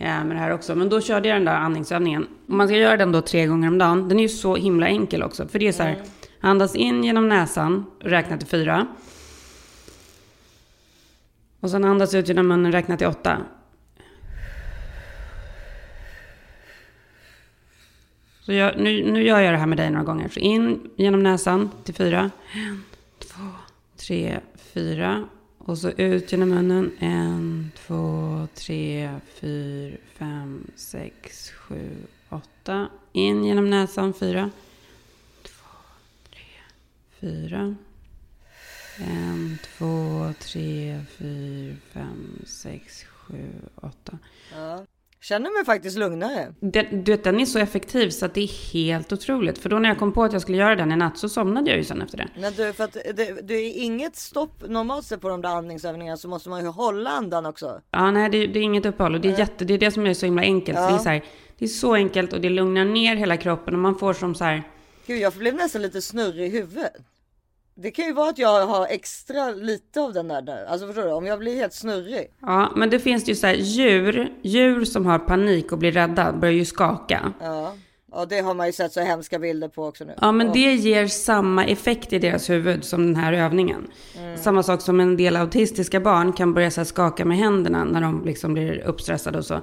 Eh, 0.00 0.24
med 0.24 0.30
det 0.30 0.40
här 0.40 0.50
också. 0.52 0.74
Men 0.74 0.88
då 0.88 1.00
körde 1.00 1.28
jag 1.28 1.36
den 1.36 1.44
där 1.44 1.54
andningsövningen. 1.54 2.26
Man 2.46 2.68
ska 2.68 2.76
göra 2.76 2.96
den 2.96 3.12
då 3.12 3.20
tre 3.20 3.46
gånger 3.46 3.68
om 3.68 3.78
dagen. 3.78 4.08
Den 4.08 4.18
är 4.18 4.22
ju 4.22 4.28
så 4.28 4.56
himla 4.56 4.86
enkel 4.88 5.22
också. 5.22 5.48
För 5.48 5.58
det 5.58 5.68
är 5.68 5.72
så 5.72 5.82
här, 5.82 5.92
Mm. 5.92 6.06
andas 6.40 6.74
in 6.74 7.04
genom 7.04 7.28
näsan, 7.28 7.86
räkna 8.00 8.38
till 8.38 8.46
fyra. 8.48 8.86
Och 11.60 11.70
sen 11.70 11.84
andas 11.84 12.14
ut 12.14 12.28
genom 12.28 12.48
munnen, 12.48 12.72
räkna 12.72 12.96
till 12.96 13.06
åtta. 13.06 13.38
Så 18.40 18.52
jag, 18.52 18.78
nu, 18.78 19.12
nu 19.12 19.22
gör 19.22 19.40
jag 19.40 19.54
det 19.54 19.58
här 19.58 19.66
med 19.66 19.78
dig 19.78 19.90
några 19.90 20.04
gånger. 20.04 20.28
Så 20.28 20.40
in 20.40 20.90
genom 20.96 21.22
näsan 21.22 21.70
till 21.84 21.94
fyra. 21.94 22.30
En, 22.54 22.84
två, 23.18 23.42
tre, 23.96 24.38
fyra. 24.74 25.28
Och 25.68 25.78
så 25.78 25.90
ut 25.90 26.32
genom 26.32 26.48
munnen. 26.48 26.90
En, 26.98 27.70
två, 27.76 28.48
tre, 28.54 29.10
fyra, 29.34 29.96
fem, 30.14 30.70
sex, 30.76 31.50
sju, 31.50 31.96
åtta. 32.28 32.88
In 33.12 33.44
genom 33.44 33.70
näsan, 33.70 34.14
fyra. 34.14 34.50
Två, 35.42 35.68
tre, 36.30 36.44
fyra. 37.20 37.74
En, 38.98 39.58
två, 39.62 40.32
tre, 40.38 41.04
fyra, 41.18 41.76
fem, 41.92 42.42
sex, 42.46 43.04
sju, 43.04 43.50
åtta. 43.74 44.18
Ja. 44.52 44.84
Känner 45.20 45.58
mig 45.58 45.64
faktiskt 45.64 45.98
lugnare. 45.98 46.54
Det, 46.60 46.82
du 46.82 47.12
vet, 47.12 47.24
den 47.24 47.40
är 47.40 47.46
så 47.46 47.58
effektiv 47.58 48.10
så 48.10 48.26
att 48.26 48.34
det 48.34 48.40
är 48.40 48.72
helt 48.72 49.12
otroligt. 49.12 49.58
För 49.58 49.68
då 49.68 49.78
när 49.78 49.88
jag 49.88 49.98
kom 49.98 50.12
på 50.12 50.24
att 50.24 50.32
jag 50.32 50.42
skulle 50.42 50.58
göra 50.58 50.76
den 50.76 50.92
i 50.92 50.96
natt 50.96 51.18
så 51.18 51.28
somnade 51.28 51.70
jag 51.70 51.78
ju 51.78 51.84
sen 51.84 52.02
efter 52.02 52.16
det. 52.16 52.28
Men 52.40 52.52
du, 52.52 52.72
för 52.72 52.84
att 52.84 52.92
det, 52.92 53.48
det 53.48 53.54
är 53.54 53.82
inget 53.82 54.16
stopp 54.16 54.68
normalt 54.68 55.06
sett 55.06 55.20
på 55.20 55.28
de 55.28 55.42
där 55.42 55.48
andningsövningarna 55.48 56.16
så 56.16 56.28
måste 56.28 56.48
man 56.48 56.64
ju 56.64 56.66
hålla 56.66 57.10
andan 57.10 57.46
också. 57.46 57.80
Ja, 57.90 58.10
nej, 58.10 58.30
det, 58.30 58.46
det 58.46 58.58
är 58.58 58.62
inget 58.62 58.86
uppehåll 58.86 59.14
och 59.14 59.20
det 59.20 59.28
är, 59.28 59.38
jätte, 59.38 59.64
det 59.64 59.74
är 59.74 59.78
det 59.78 59.90
som 59.90 60.06
är 60.06 60.14
så 60.14 60.26
himla 60.26 60.42
enkelt. 60.42 60.78
Ja. 60.78 60.88
Det, 60.88 60.94
är 60.94 60.98
så 60.98 61.08
här, 61.08 61.24
det 61.58 61.64
är 61.64 61.68
så 61.68 61.94
enkelt 61.94 62.32
och 62.32 62.40
det 62.40 62.50
lugnar 62.50 62.84
ner 62.84 63.16
hela 63.16 63.36
kroppen 63.36 63.74
och 63.74 63.80
man 63.80 63.98
får 63.98 64.12
som 64.12 64.34
så 64.34 64.44
här, 64.44 64.62
Gud, 65.06 65.18
jag 65.18 65.32
blev 65.32 65.54
nästan 65.54 65.82
lite 65.82 66.02
snurrig 66.02 66.46
i 66.46 66.50
huvudet. 66.50 66.92
Det 67.82 67.90
kan 67.90 68.04
ju 68.04 68.12
vara 68.12 68.30
att 68.30 68.38
jag 68.38 68.66
har 68.66 68.86
extra 68.86 69.50
lite 69.50 70.00
av 70.00 70.12
den 70.12 70.28
där 70.28 70.42
nu. 70.42 70.66
Alltså 70.68 70.86
förstår 70.86 71.02
du? 71.02 71.12
Om 71.12 71.26
jag 71.26 71.38
blir 71.38 71.56
helt 71.56 71.72
snurrig. 71.72 72.30
ja, 72.40 72.72
men 72.76 72.90
det 72.90 72.98
finns 72.98 73.28
ju 73.28 73.34
så 73.34 73.46
här 73.46 73.54
djur, 73.54 74.32
djur 74.42 74.84
som 74.84 75.06
har 75.06 75.18
panik 75.18 75.72
och 75.72 75.78
blir 75.78 75.92
rädda 75.92 76.32
börjar 76.32 76.54
ju 76.54 76.64
skaka. 76.64 77.32
Ja. 77.40 77.74
Ja, 78.12 78.26
det 78.26 78.40
har 78.40 78.54
man 78.54 78.66
ju 78.66 78.72
sett 78.72 78.92
så 78.92 79.00
hemska 79.00 79.38
bilder 79.38 79.68
på 79.68 79.86
också 79.86 80.04
nu. 80.04 80.14
Ja, 80.20 80.32
men 80.32 80.52
det 80.52 80.74
ger 80.74 81.06
samma 81.06 81.64
effekt 81.64 82.12
i 82.12 82.18
deras 82.18 82.50
huvud 82.50 82.84
som 82.84 83.06
den 83.06 83.16
här 83.16 83.32
övningen. 83.32 83.86
Samma 84.36 84.62
sak 84.62 84.80
som 84.80 85.00
en 85.00 85.16
del 85.16 85.36
autistiska 85.36 86.00
barn 86.00 86.32
kan 86.32 86.54
börja 86.54 86.70
så 86.70 86.84
skaka 86.84 87.24
med 87.24 87.36
händerna 87.36 87.84
när 87.84 88.00
de 88.00 88.24
liksom 88.24 88.54
blir 88.54 88.78
uppstressade 88.78 89.38
och 89.38 89.44
så. 89.44 89.60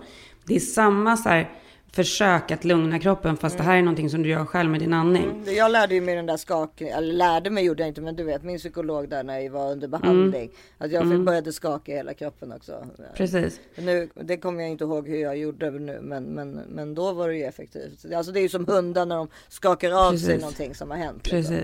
Det 0.48 0.55
är 0.55 0.60
samma 0.60 1.17
så 1.17 1.29
här 1.29 1.50
försök 1.95 2.51
att 2.51 2.63
lugna 2.63 2.99
kroppen, 2.99 3.37
fast 3.37 3.57
det 3.57 3.63
här 3.63 3.77
är 3.77 3.81
någonting 3.81 4.09
som 4.09 4.23
du 4.23 4.29
gör 4.29 4.45
själv 4.45 4.69
med 4.71 4.79
din 4.79 4.93
andning. 4.93 5.41
Det- 5.45 5.51
Jag 5.51 5.71
lärde 5.71 5.95
ju 5.95 6.01
mig 6.01 6.15
den 6.15 6.25
där 6.25 6.37
skakningen, 6.37 6.97
eller 6.97 7.13
lärde 7.13 7.49
mig 7.49 7.65
gjorde 7.65 7.83
jag 7.83 7.87
inte, 7.87 8.01
men 8.01 8.15
du 8.15 8.23
vet 8.23 8.43
min 8.43 8.57
psykolog 8.57 9.09
där 9.09 9.23
när 9.23 9.39
jag 9.39 9.51
var 9.51 9.71
under 9.71 9.87
behandling. 9.87 10.49
Att 10.77 10.91
jag 10.91 11.11
fick 11.11 11.19
började 11.19 11.53
skaka 11.53 11.91
hela 11.91 12.13
kroppen 12.13 12.51
också. 12.51 12.85
Precis. 13.15 13.59
Nu, 13.75 14.09
det 14.15 14.37
kommer 14.37 14.61
jag 14.61 14.71
inte 14.71 14.83
ihåg 14.83 15.07
hur 15.09 15.17
jag 15.17 15.37
gjorde 15.37 15.71
nu, 15.71 15.99
men, 16.01 16.23
men, 16.23 16.51
men 16.51 16.95
då 16.95 17.13
var 17.13 17.29
det 17.29 17.35
ju 17.35 17.43
effektivt. 17.43 18.05
Alltså 18.15 18.31
det 18.31 18.39
är 18.39 18.41
ju 18.41 18.49
som 18.49 18.65
hundar 18.67 19.05
när 19.05 19.15
de 19.15 19.27
skakar 19.49 19.91
av 20.07 20.11
sig 20.11 20.19
Precis. 20.27 20.41
någonting 20.41 20.75
som 20.75 20.89
har 20.91 20.97
hänt. 20.97 21.31
liksom. 21.31 21.55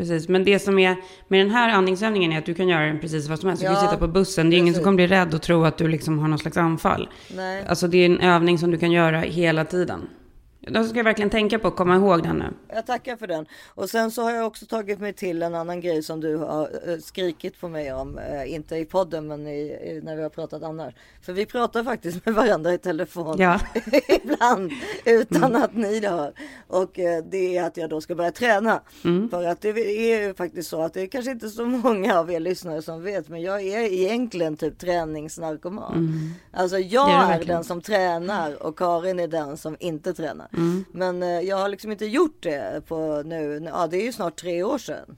Precis. 0.00 0.12
Precis, 0.14 0.28
men 0.28 0.44
det 0.44 0.58
som 0.58 0.78
är 0.78 0.96
med 1.28 1.40
den 1.40 1.50
här 1.50 1.70
andningsövningen 1.70 2.32
är 2.32 2.38
att 2.38 2.46
du 2.46 2.54
kan 2.54 2.68
göra 2.68 2.86
den 2.86 2.98
precis 3.00 3.28
vad 3.28 3.38
som 3.38 3.48
helst. 3.48 3.62
Du 3.62 3.66
kan 3.66 3.74
Ja, 3.74 3.80
sitta 3.80 3.96
på 3.96 4.08
bussen, 4.08 4.50
det 4.50 4.56
är 4.56 4.58
ingen 4.58 4.74
som 4.74 4.78
precis. 4.78 4.84
kommer 4.84 4.96
bli 4.96 5.06
rädd 5.06 5.34
och 5.34 5.42
tro 5.42 5.64
att 5.64 5.78
du 5.78 5.88
liksom 5.88 6.18
har 6.18 6.28
någon 6.28 6.38
slags 6.38 6.56
anfall. 6.56 7.08
Nej. 7.36 7.64
Alltså 7.68 7.88
det 7.88 7.98
är 7.98 8.06
en 8.06 8.20
övning 8.20 8.58
som 8.58 8.70
du 8.70 8.78
kan 8.78 8.90
göra 8.92 9.20
hela 9.20 9.64
tiden. 9.64 10.00
Då 10.62 10.84
ska 10.84 10.96
jag 10.96 11.04
verkligen 11.04 11.30
tänka 11.30 11.58
på 11.58 11.68
att 11.68 11.76
komma 11.76 11.96
ihåg 11.96 12.22
den 12.22 12.36
nu. 12.36 12.74
Jag 12.74 12.86
tackar 12.86 13.16
för 13.16 13.26
den. 13.26 13.46
Och 13.74 13.90
sen 13.90 14.10
så 14.10 14.22
har 14.22 14.30
jag 14.30 14.46
också 14.46 14.66
tagit 14.66 15.00
mig 15.00 15.12
till 15.12 15.42
en 15.42 15.54
annan 15.54 15.80
grej 15.80 16.02
som 16.02 16.20
du 16.20 16.36
har 16.36 16.70
eh, 16.86 16.98
skrikit 16.98 17.60
på 17.60 17.68
mig 17.68 17.92
om. 17.92 18.18
Eh, 18.18 18.54
inte 18.54 18.76
i 18.76 18.84
podden 18.84 19.26
men 19.26 19.46
i, 19.46 20.00
när 20.02 20.16
vi 20.16 20.22
har 20.22 20.30
pratat 20.30 20.62
annars. 20.62 20.94
För 21.22 21.32
vi 21.32 21.46
pratar 21.46 21.84
faktiskt 21.84 22.26
med 22.26 22.34
varandra 22.34 22.74
i 22.74 22.78
telefon. 22.78 23.36
Ja. 23.38 23.60
ibland 24.08 24.72
utan 25.04 25.56
att 25.56 25.74
ni 25.74 26.06
hör. 26.06 26.32
Och 26.66 26.98
eh, 26.98 27.24
det 27.30 27.56
är 27.56 27.64
att 27.64 27.76
jag 27.76 27.90
då 27.90 28.00
ska 28.00 28.14
börja 28.14 28.32
träna. 28.32 28.80
För 29.30 29.46
att 29.46 29.60
det 29.60 29.68
är 29.68 30.26
ju 30.26 30.34
faktiskt 30.34 30.70
så 30.70 30.82
att 30.82 30.94
det 30.94 31.02
är 31.02 31.06
kanske 31.06 31.30
inte 31.30 31.48
så 31.48 31.64
många 31.64 32.18
av 32.18 32.30
er 32.30 32.40
lyssnare 32.40 32.82
som 32.82 33.02
vet. 33.02 33.28
Men 33.28 33.42
jag 33.42 33.62
är 33.62 33.92
egentligen 33.92 34.56
typ 34.56 34.78
träningsnarkoman. 34.78 36.34
Alltså 36.52 36.78
jag 36.78 37.08
Det 37.08 37.34
är 37.34 37.40
är, 37.40 37.44
den 37.44 37.64
som 37.64 37.80
tränar 37.80 38.62
och 38.62 38.78
Karin 38.78 39.20
är 39.20 39.28
den 39.28 39.56
som 39.56 39.76
inte 39.80 40.14
tränar. 40.14 40.49
Mm. 40.56 40.84
Men 40.92 41.22
eh, 41.22 41.28
jag 41.40 41.56
har 41.56 41.68
liksom 41.68 41.92
inte 41.92 42.06
gjort 42.06 42.42
det 42.42 42.82
på 42.88 43.22
nu. 43.26 43.62
Ja, 43.72 43.86
det 43.86 43.96
är 43.96 44.04
ju 44.04 44.12
snart 44.12 44.36
tre 44.36 44.62
år 44.62 44.78
sedan. 44.78 45.16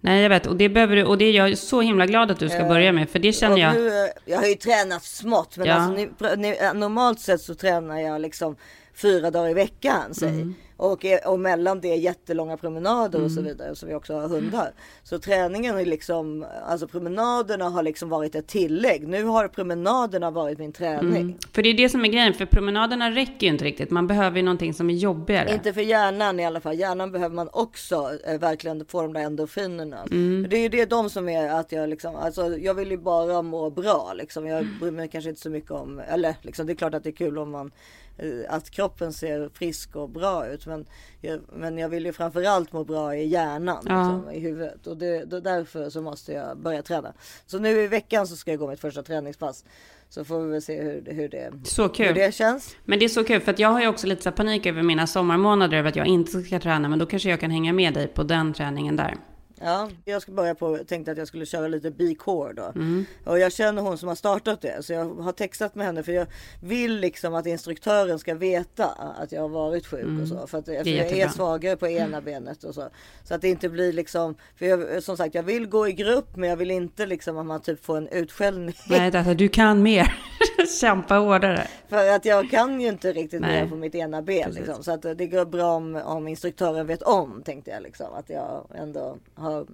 Nej, 0.00 0.22
jag 0.22 0.28
vet. 0.28 0.46
Och 0.46 0.56
det 0.56 0.68
behöver 0.68 0.96
du. 0.96 1.04
Och 1.04 1.18
det 1.18 1.24
är 1.24 1.32
jag 1.32 1.58
så 1.58 1.80
himla 1.80 2.06
glad 2.06 2.30
att 2.30 2.38
du 2.38 2.48
ska 2.48 2.64
börja 2.64 2.92
med. 2.92 3.10
För 3.10 3.18
det 3.18 3.32
känner 3.32 3.56
jag. 3.58 3.74
Nu, 3.74 3.88
eh, 3.88 4.10
jag 4.24 4.38
har 4.38 4.46
ju 4.46 4.54
tränat 4.54 5.04
smått, 5.04 5.56
men 5.56 5.66
Ja. 5.66 5.74
alltså, 5.74 5.92
ni, 5.92 6.36
ni, 6.36 6.56
eh, 6.60 6.74
normalt 6.74 7.20
sett 7.20 7.40
så 7.40 7.54
tränar 7.54 7.98
jag 8.00 8.20
liksom 8.20 8.56
fyra 8.94 9.30
dagar 9.30 9.50
i 9.50 9.54
veckan. 9.54 10.14
Säg. 10.14 10.28
Mm. 10.28 10.54
Och, 10.80 11.04
eh, 11.04 11.18
och 11.32 11.40
mellan 11.40 11.80
det 11.80 11.94
jättelånga 11.94 12.56
promenader 12.56 13.22
och 13.24 13.30
så 13.30 13.40
Mm. 13.40 13.52
vidare. 13.52 13.74
Så 13.76 13.86
vi 13.86 13.94
också 13.94 14.14
har 14.14 14.28
hundar. 14.28 14.72
Så 15.02 15.18
träningen 15.18 15.78
är 15.78 15.84
liksom, 15.84 16.46
alltså 16.66 16.88
promenaderna 16.88 17.68
har 17.68 17.82
liksom 17.82 18.08
varit 18.08 18.34
ett 18.34 18.46
tillägg. 18.46 19.08
Nu 19.08 19.24
har 19.24 19.48
promenaderna 19.48 20.30
varit 20.30 20.58
min 20.58 20.72
träning. 20.72 21.16
Mm. 21.22 21.34
För 21.52 21.62
det 21.62 21.68
är 21.68 21.74
det 21.74 21.88
som 21.88 22.04
är 22.04 22.08
grejen. 22.08 22.34
För 22.34 22.46
promenaderna 22.46 23.10
räcker 23.10 23.46
ju 23.46 23.52
inte 23.52 23.64
riktigt. 23.64 23.90
Man 23.90 24.06
behöver 24.06 24.36
ju 24.36 24.42
någonting 24.42 24.74
som 24.74 24.90
är 24.90 24.94
jobbigare. 24.94 25.52
Inte 25.54 25.72
för 25.72 25.80
hjärnan 25.80 26.40
i 26.40 26.46
alla 26.46 26.60
fall. 26.60 26.78
Hjärnan 26.78 27.12
behöver 27.12 27.34
man 27.34 27.48
också 27.52 28.10
eh, 28.26 28.38
verkligen 28.38 28.84
få 28.86 29.02
de 29.02 29.12
där 29.12 29.20
endorfinerna. 29.20 29.98
Mm. 30.10 30.46
Det 30.50 30.56
är 30.56 30.60
ju 30.62 30.68
det 30.68 30.84
de 30.90 31.10
som 31.10 31.28
är 31.28 31.50
att 31.50 31.72
jag 31.72 31.88
liksom, 31.88 32.16
alltså 32.16 32.56
jag 32.58 32.74
vill 32.74 32.90
ju 32.90 32.98
bara 32.98 33.42
må 33.42 33.70
bra 33.70 34.12
liksom. 34.16 34.46
Jag 34.46 34.58
Mm. 34.58 34.78
bryr 34.80 34.90
mig 34.90 35.08
kanske 35.08 35.30
inte 35.30 35.40
så 35.42 35.50
mycket 35.50 35.70
om, 35.70 35.98
eller 36.08 36.34
liksom 36.42 36.66
det 36.66 36.72
är 36.72 36.74
klart 36.74 36.94
att 36.94 37.04
det 37.04 37.10
är 37.10 37.12
kul 37.12 37.38
om 37.38 37.50
man, 37.50 37.70
att 38.48 38.70
kroppen 38.70 39.12
ser 39.12 39.48
frisk 39.54 39.96
och 39.96 40.08
bra 40.10 40.46
ut. 40.48 40.66
Men 40.66 40.86
jag, 41.20 41.40
men 41.52 41.78
jag 41.78 41.88
vill 41.88 42.04
ju 42.06 42.12
framförallt 42.12 42.72
må 42.72 42.84
bra 42.84 43.16
i 43.16 43.26
hjärnan, 43.26 43.84
Ja. 43.88 43.98
liksom, 43.98 44.30
i 44.30 44.38
huvudet. 44.40 44.86
Och 44.86 44.96
det, 44.96 45.24
då, 45.24 45.40
därför 45.40 45.90
så 45.90 46.00
måste 46.02 46.32
jag 46.32 46.58
börja 46.58 46.82
träna. 46.82 47.12
Så 47.46 47.58
nu 47.58 47.68
i 47.82 47.86
veckan 47.86 48.26
så 48.26 48.36
ska 48.36 48.50
jag 48.50 48.60
gå 48.60 48.68
mitt 48.68 48.80
första 48.80 49.02
träningspass. 49.02 49.64
Så 50.08 50.24
får 50.24 50.40
vi 50.40 50.50
väl 50.50 50.62
se 50.62 50.82
hur, 50.82 51.04
hur, 51.12 51.28
det, 51.28 51.52
Så 51.64 51.88
kul. 51.88 52.06
hur 52.06 52.14
det 52.14 52.34
känns. 52.34 52.76
Men 52.84 52.98
det 52.98 53.04
är 53.04 53.08
så 53.08 53.24
kul. 53.24 53.40
För 53.40 53.54
jag 53.58 53.68
har 53.68 53.80
ju 53.80 53.88
också 53.88 54.06
lite 54.06 54.30
panik 54.30 54.66
över 54.66 54.82
mina 54.82 55.06
sommarmånader. 55.06 55.78
Över 55.78 55.88
att 55.88 55.96
jag 55.96 56.06
inte 56.06 56.42
ska 56.42 56.60
träna. 56.60 56.88
Men 56.88 56.98
då 56.98 57.06
kanske 57.06 57.30
jag 57.30 57.40
kan 57.40 57.50
hänga 57.50 57.72
med 57.72 57.94
dig 57.94 58.06
på 58.08 58.22
den 58.22 58.52
träningen 58.52 58.96
där. 58.96 59.14
Ja, 59.60 59.90
jag 60.04 60.22
ska 60.22 60.32
börja 60.32 60.54
på, 60.54 60.78
tänkte 60.86 61.12
att 61.12 61.18
jag 61.18 61.28
skulle 61.28 61.46
köra 61.46 61.68
lite 61.68 61.90
B-core 61.90 62.52
då. 62.52 62.72
Mm. 62.74 63.04
Och 63.24 63.38
jag 63.38 63.52
känner 63.52 63.82
hon 63.82 63.98
som 63.98 64.08
har 64.08 64.16
startat 64.16 64.60
det. 64.60 64.84
Så 64.84 64.92
jag 64.92 65.04
har 65.14 65.32
textat 65.32 65.74
med 65.74 65.86
henne 65.86 66.02
för 66.02 66.12
jag 66.12 66.26
vill 66.62 66.96
liksom 66.96 67.34
att 67.34 67.46
instruktören 67.46 68.18
ska 68.18 68.34
veta 68.34 68.86
att 69.18 69.32
jag 69.32 69.40
har 69.40 69.48
varit 69.48 69.86
sjuk 69.86 70.22
och 70.22 70.28
så. 70.28 70.46
För 70.46 70.58
att 70.58 70.64
för 70.64 70.72
jag 70.72 70.86
är 70.88 71.14
Mm. 71.18 71.28
svagare 71.30 71.76
på 71.76 71.88
ena 71.88 72.20
benet 72.20 72.64
och 72.64 72.74
så. 72.74 72.88
Så 73.24 73.34
att 73.34 73.40
det 73.40 73.48
inte 73.48 73.68
blir 73.68 73.92
liksom, 73.92 74.34
för 74.56 74.66
jag, 74.66 75.02
som 75.02 75.16
sagt 75.16 75.34
jag 75.34 75.42
vill 75.42 75.66
gå 75.66 75.88
i 75.88 75.92
grupp 75.92 76.36
men 76.36 76.48
jag 76.48 76.56
vill 76.56 76.70
inte 76.70 77.06
liksom 77.06 77.38
att 77.38 77.46
man 77.46 77.60
typ 77.60 77.84
får 77.84 77.96
en 77.96 78.08
utskällning. 78.08 78.74
Nej, 78.88 79.16
alltså, 79.16 79.34
du 79.34 79.48
kan 79.48 79.82
mer. 79.82 80.14
Kämpa 80.80 81.14
hårdare. 81.14 81.66
För 81.88 82.10
att 82.10 82.24
jag 82.24 82.50
kan 82.50 82.80
ju 82.80 82.88
inte 82.88 83.12
riktigt 83.12 83.40
mer 83.40 83.66
på 83.66 83.76
mitt 83.76 83.94
ena 83.94 84.22
ben. 84.22 84.50
Liksom. 84.50 84.82
Så 84.84 84.92
att 84.92 85.02
det 85.02 85.26
går 85.26 85.44
bra 85.44 85.74
om, 85.74 85.96
om 85.96 86.28
instruktören 86.28 86.86
vet 86.86 87.02
om 87.02 87.42
tänkte 87.44 87.70
jag 87.70 87.82
liksom. 87.82 88.06
Att 88.14 88.30
jag 88.30 88.66
ändå 88.74 89.16
har 89.34 89.47
varit 89.50 89.68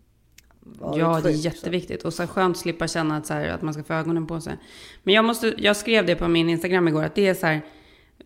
Ja, 0.98 1.20
det 1.22 1.28
är 1.28 1.32
sjuk, 1.32 1.36
så. 1.42 1.48
jätteviktigt. 1.48 2.02
Och 2.04 2.12
så 2.14 2.26
skönt 2.26 2.56
att 2.56 2.60
slippa 2.60 2.88
känna 2.88 3.16
att, 3.16 3.26
så 3.26 3.34
här, 3.34 3.48
att 3.48 3.62
man 3.62 3.74
ska 3.74 3.84
få 3.84 3.92
ögonen 3.94 4.26
på 4.26 4.40
sig. 4.40 4.58
Men 5.02 5.14
jag, 5.14 5.24
måste, 5.24 5.54
jag 5.58 5.76
skrev 5.76 6.06
det 6.06 6.14
på 6.14 6.28
min 6.28 6.48
Instagram 6.48 6.88
igår, 6.88 7.02
att 7.04 7.14
det 7.14 7.28
är 7.28 7.34
så 7.34 7.46
här, 7.46 7.60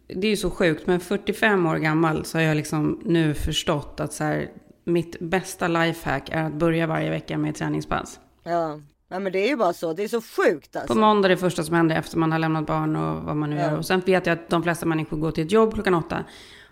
det 0.06 0.26
är 0.26 0.30
ju 0.30 0.37
så 0.37 0.50
sjukt, 0.50 0.87
men 0.87 1.00
45 1.00 1.66
år 1.66 1.76
gammal 1.76 2.24
så 2.24 2.38
har 2.38 2.42
jag 2.42 2.56
liksom 2.56 3.00
nu 3.04 3.34
förstått 3.34 4.00
att 4.00 4.12
så 4.12 4.24
här, 4.24 4.48
mitt 4.84 5.20
bästa 5.20 5.68
lifehack 5.68 6.28
är 6.32 6.42
att 6.44 6.54
börja 6.54 6.87
varje 6.87 7.11
vecka 7.11 7.38
med 7.38 7.54
träningspass. 7.54 8.20
Ja. 8.44 8.80
ja, 9.08 9.18
men 9.18 9.32
det 9.32 9.38
är 9.38 9.48
ju 9.48 9.56
bara 9.56 9.72
så. 9.72 9.92
Det 9.92 10.02
är 10.04 10.08
så 10.08 10.20
sjukt 10.22 10.76
alltså. 10.76 10.94
På 10.94 11.00
måndag 11.00 11.26
är 11.26 11.30
det 11.30 11.37
första 11.37 11.62
som 11.64 11.74
händer 11.74 11.96
efter 11.96 12.18
man 12.18 12.32
har 12.32 12.38
lämnat 12.38 12.66
barn 12.66 12.96
och 12.96 13.22
vad 13.24 13.37
man 13.37 13.50
nu 13.50 13.56
Ja. 13.56 13.62
gör. 13.62 13.78
Och 13.78 13.87
sen 13.87 14.00
vet 14.00 14.26
jag 14.26 14.32
att 14.38 14.50
de 14.50 14.62
flesta 14.62 14.87
människor 14.87 15.16
går 15.16 15.30
till 15.30 15.44
ett 15.44 15.52
jobb 15.52 15.74
klockan 15.74 15.94
åtta. 15.94 16.24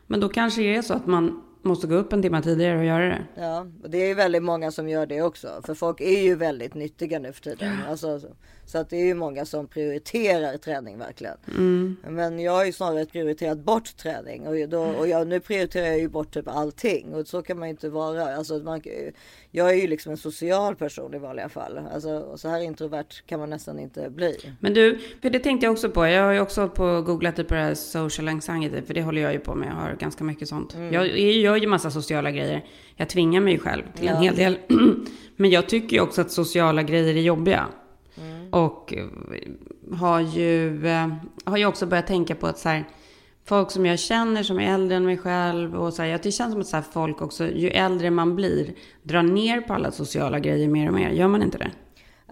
Men 0.07 0.21
då 0.21 0.29
kanske 0.29 0.61
det 0.63 0.77
är 0.77 0.83
så 0.83 0.95
att 0.95 1.07
man, 1.07 1.43
måste 1.67 1.87
gå 1.87 1.95
upp 1.95 2.13
en 2.13 2.23
timme 2.23 2.43
tidigare 2.43 2.79
och 2.79 2.85
göra 2.85 3.09
det. 3.09 3.25
Ja, 3.35 3.67
och 3.83 3.91
det 3.91 4.11
är 4.11 4.15
väldigt 4.15 4.43
många 4.43 4.71
som 4.71 4.89
gör 4.89 5.07
det 5.07 5.23
också. 5.23 5.61
För 5.67 5.75
folk 5.75 6.01
är 6.01 6.23
ju 6.23 6.35
väldigt 6.35 6.75
nyttiga 6.75 7.19
nu 7.19 7.33
för 7.33 7.43
tiden. 7.43 7.79
Alltså, 7.89 8.21
så, 8.65 8.79
att 8.79 8.91
det 8.91 8.97
är 8.97 9.05
ju 9.05 9.15
många 9.15 9.45
som 9.45 9.67
prioriterar 9.67 10.57
träning 10.57 10.99
verkligen. 10.99 11.37
Men 12.09 12.39
jag 12.41 12.53
har 12.53 12.65
ju 12.65 12.73
snarare 12.73 13.07
prioriterat 13.07 13.59
bort 13.59 13.97
träning. 13.97 14.47
Och, 14.47 14.69
då, 14.69 14.83
och 14.83 15.09
jag, 15.09 15.27
nu 15.27 15.41
prioriterar 15.41 15.87
jag 15.87 15.99
ju 15.99 16.09
bort 16.09 16.35
typ 16.35 16.49
allting. 16.49 17.15
Och 17.15 17.27
så 17.27 17.43
kan 17.43 17.59
man 17.59 17.69
ju 17.69 17.71
inte 17.71 17.89
vara. 17.89 18.37
Alltså, 18.37 18.59
man, 18.59 18.81
jag 19.51 19.71
är 19.71 19.75
ju 19.75 19.87
liksom 19.87 20.13
en 20.13 20.19
social 20.19 20.77
person 20.77 21.15
i 21.15 21.19
vanliga 21.19 21.49
fall. 21.49 21.81
Alltså, 21.95 22.37
så 22.37 22.49
här 22.49 22.61
introvert 22.61 23.27
kan 23.27 23.41
man 23.41 23.51
nästan 23.51 23.79
inte 23.79 24.11
bli. 24.11 24.37
Men 24.61 24.75
du, 24.75 24.99
för 25.23 25.31
det 25.31 25.39
tänkte 25.39 25.67
jag 25.67 25.73
också 25.73 25.91
på. 25.91 26.07
Jag 26.07 26.23
har 26.23 26.33
ju 26.33 26.41
också 26.41 26.61
hållit 26.61 26.75
på 26.75 26.85
och 26.85 27.05
googlat 27.05 27.37
på 27.37 27.55
det 27.55 27.61
här 27.61 27.75
social 27.75 28.29
anxiety, 28.29 28.83
för 28.83 28.95
det 28.95 29.03
håller 29.03 29.23
jag 29.23 29.33
ju 29.33 29.39
på 29.39 29.55
med. 29.55 29.69
Jag 29.69 29.75
har 29.75 29.97
ganska 29.99 30.25
mycket 30.25 30.49
sånt. 30.49 30.77
Jag, 30.93 31.19
jag 31.19 31.56
gör 31.57 31.63
ju 31.63 31.69
massa 31.69 31.91
sociala 31.91 32.31
grejer. 32.31 32.65
Jag 32.97 33.09
tvingar 33.09 33.41
mig 33.41 33.59
själv 33.59 33.83
till 33.95 34.09
en 34.09 34.23
hel 34.23 34.37
del. 34.37 34.59
Men 35.37 35.51
jag 35.51 35.69
tycker 35.69 35.97
ju 35.97 36.03
också 36.03 36.21
att 36.21 36.31
sociala 36.31 36.83
grejer 36.83 37.17
är 37.17 37.21
jobbiga. 37.21 37.67
Och 38.51 38.95
eh, 38.95 39.07
har 39.97 40.21
ju, 40.21 40.87
eh, 40.87 41.09
har 41.45 41.57
ju 41.57 41.67
också 41.67 41.87
börjat 41.87 42.07
tänka 42.07 42.35
på 42.35 42.47
att 42.47 42.59
så 42.59 42.69
här, 42.69 42.85
folk 43.45 43.71
som 43.71 43.87
jag 43.87 43.99
känner 43.99 44.43
som 44.43 44.61
är 44.61 44.75
äldre 44.75 44.97
än 44.97 45.05
mig 45.05 45.19
själv 45.19 45.77
och 45.77 45.95
så 45.95 46.03
här, 46.03 46.09
ja, 46.09 46.19
det 46.23 46.33
känns 46.33 46.53
som 46.53 46.61
att 46.61 46.67
så 46.67 46.77
här, 46.77 46.85
folk 46.93 47.23
också, 47.23 47.49
ju 47.49 47.69
äldre 47.69 48.11
man 48.11 48.37
blir, 48.37 48.75
drar 49.03 49.23
ner 49.23 49.61
på 49.61 49.75
alla 49.75 49.91
sociala 49.91 50.41
grejer 50.41 50.69
mer 50.69 50.89
och 50.89 50.95
mer. 50.95 51.11
Gör 51.11 51.29
man 51.29 51.43
inte 51.43 51.59
det? 51.59 51.71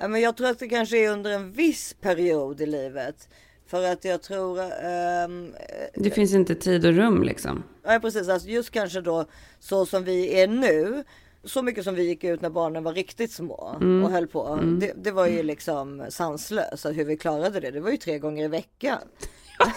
Ja, 0.01 0.09
men 0.09 0.21
jag 0.21 0.37
tror 0.37 0.49
att 0.49 0.59
det 0.59 0.69
kanske 0.69 1.05
är 1.05 1.11
under 1.11 1.31
en 1.31 1.53
viss 1.53 1.97
period 2.01 2.61
i 2.61 2.67
livet. 2.67 3.29
För 3.67 3.93
att 3.93 4.05
jag 4.05 4.23
tror... 4.23 4.61
ehm, 4.85 5.55
Det 5.95 6.11
finns 6.11 6.35
inte 6.35 6.55
tid 6.55 6.87
och 6.87 6.93
rum 6.95 7.23
liksom. 7.23 7.63
Ja 7.87 7.99
precis, 8.03 8.29
alltså 8.29 8.49
just 8.49 8.71
kanske 8.71 9.01
då 9.01 9.25
så 9.61 9.87
som 9.87 10.05
vi 10.05 10.41
är 10.41 10.47
nu. 10.49 11.05
Så 11.47 11.63
mycket 11.63 11.85
som 11.85 11.95
vi 11.95 12.03
gick 12.03 12.25
ut 12.25 12.41
när 12.41 12.51
barnen 12.51 12.85
var 12.85 12.93
riktigt 12.93 13.33
små 13.33 13.77
och 14.05 14.11
höll 14.11 14.27
på. 14.27 14.59
Det, 14.81 14.93
det 14.97 15.11
var 15.11 15.27
ju 15.27 15.43
liksom 15.43 16.05
sanslöst 16.09 16.69
alltså 16.73 16.91
hur 16.91 17.05
vi 17.05 17.17
klarade 17.17 17.61
det. 17.61 17.71
Det 17.71 17.81
var 17.81 17.91
ju 17.91 17.97
tre 17.97 18.19
gånger 18.19 18.45
i 18.45 18.49
veckan. 18.49 18.99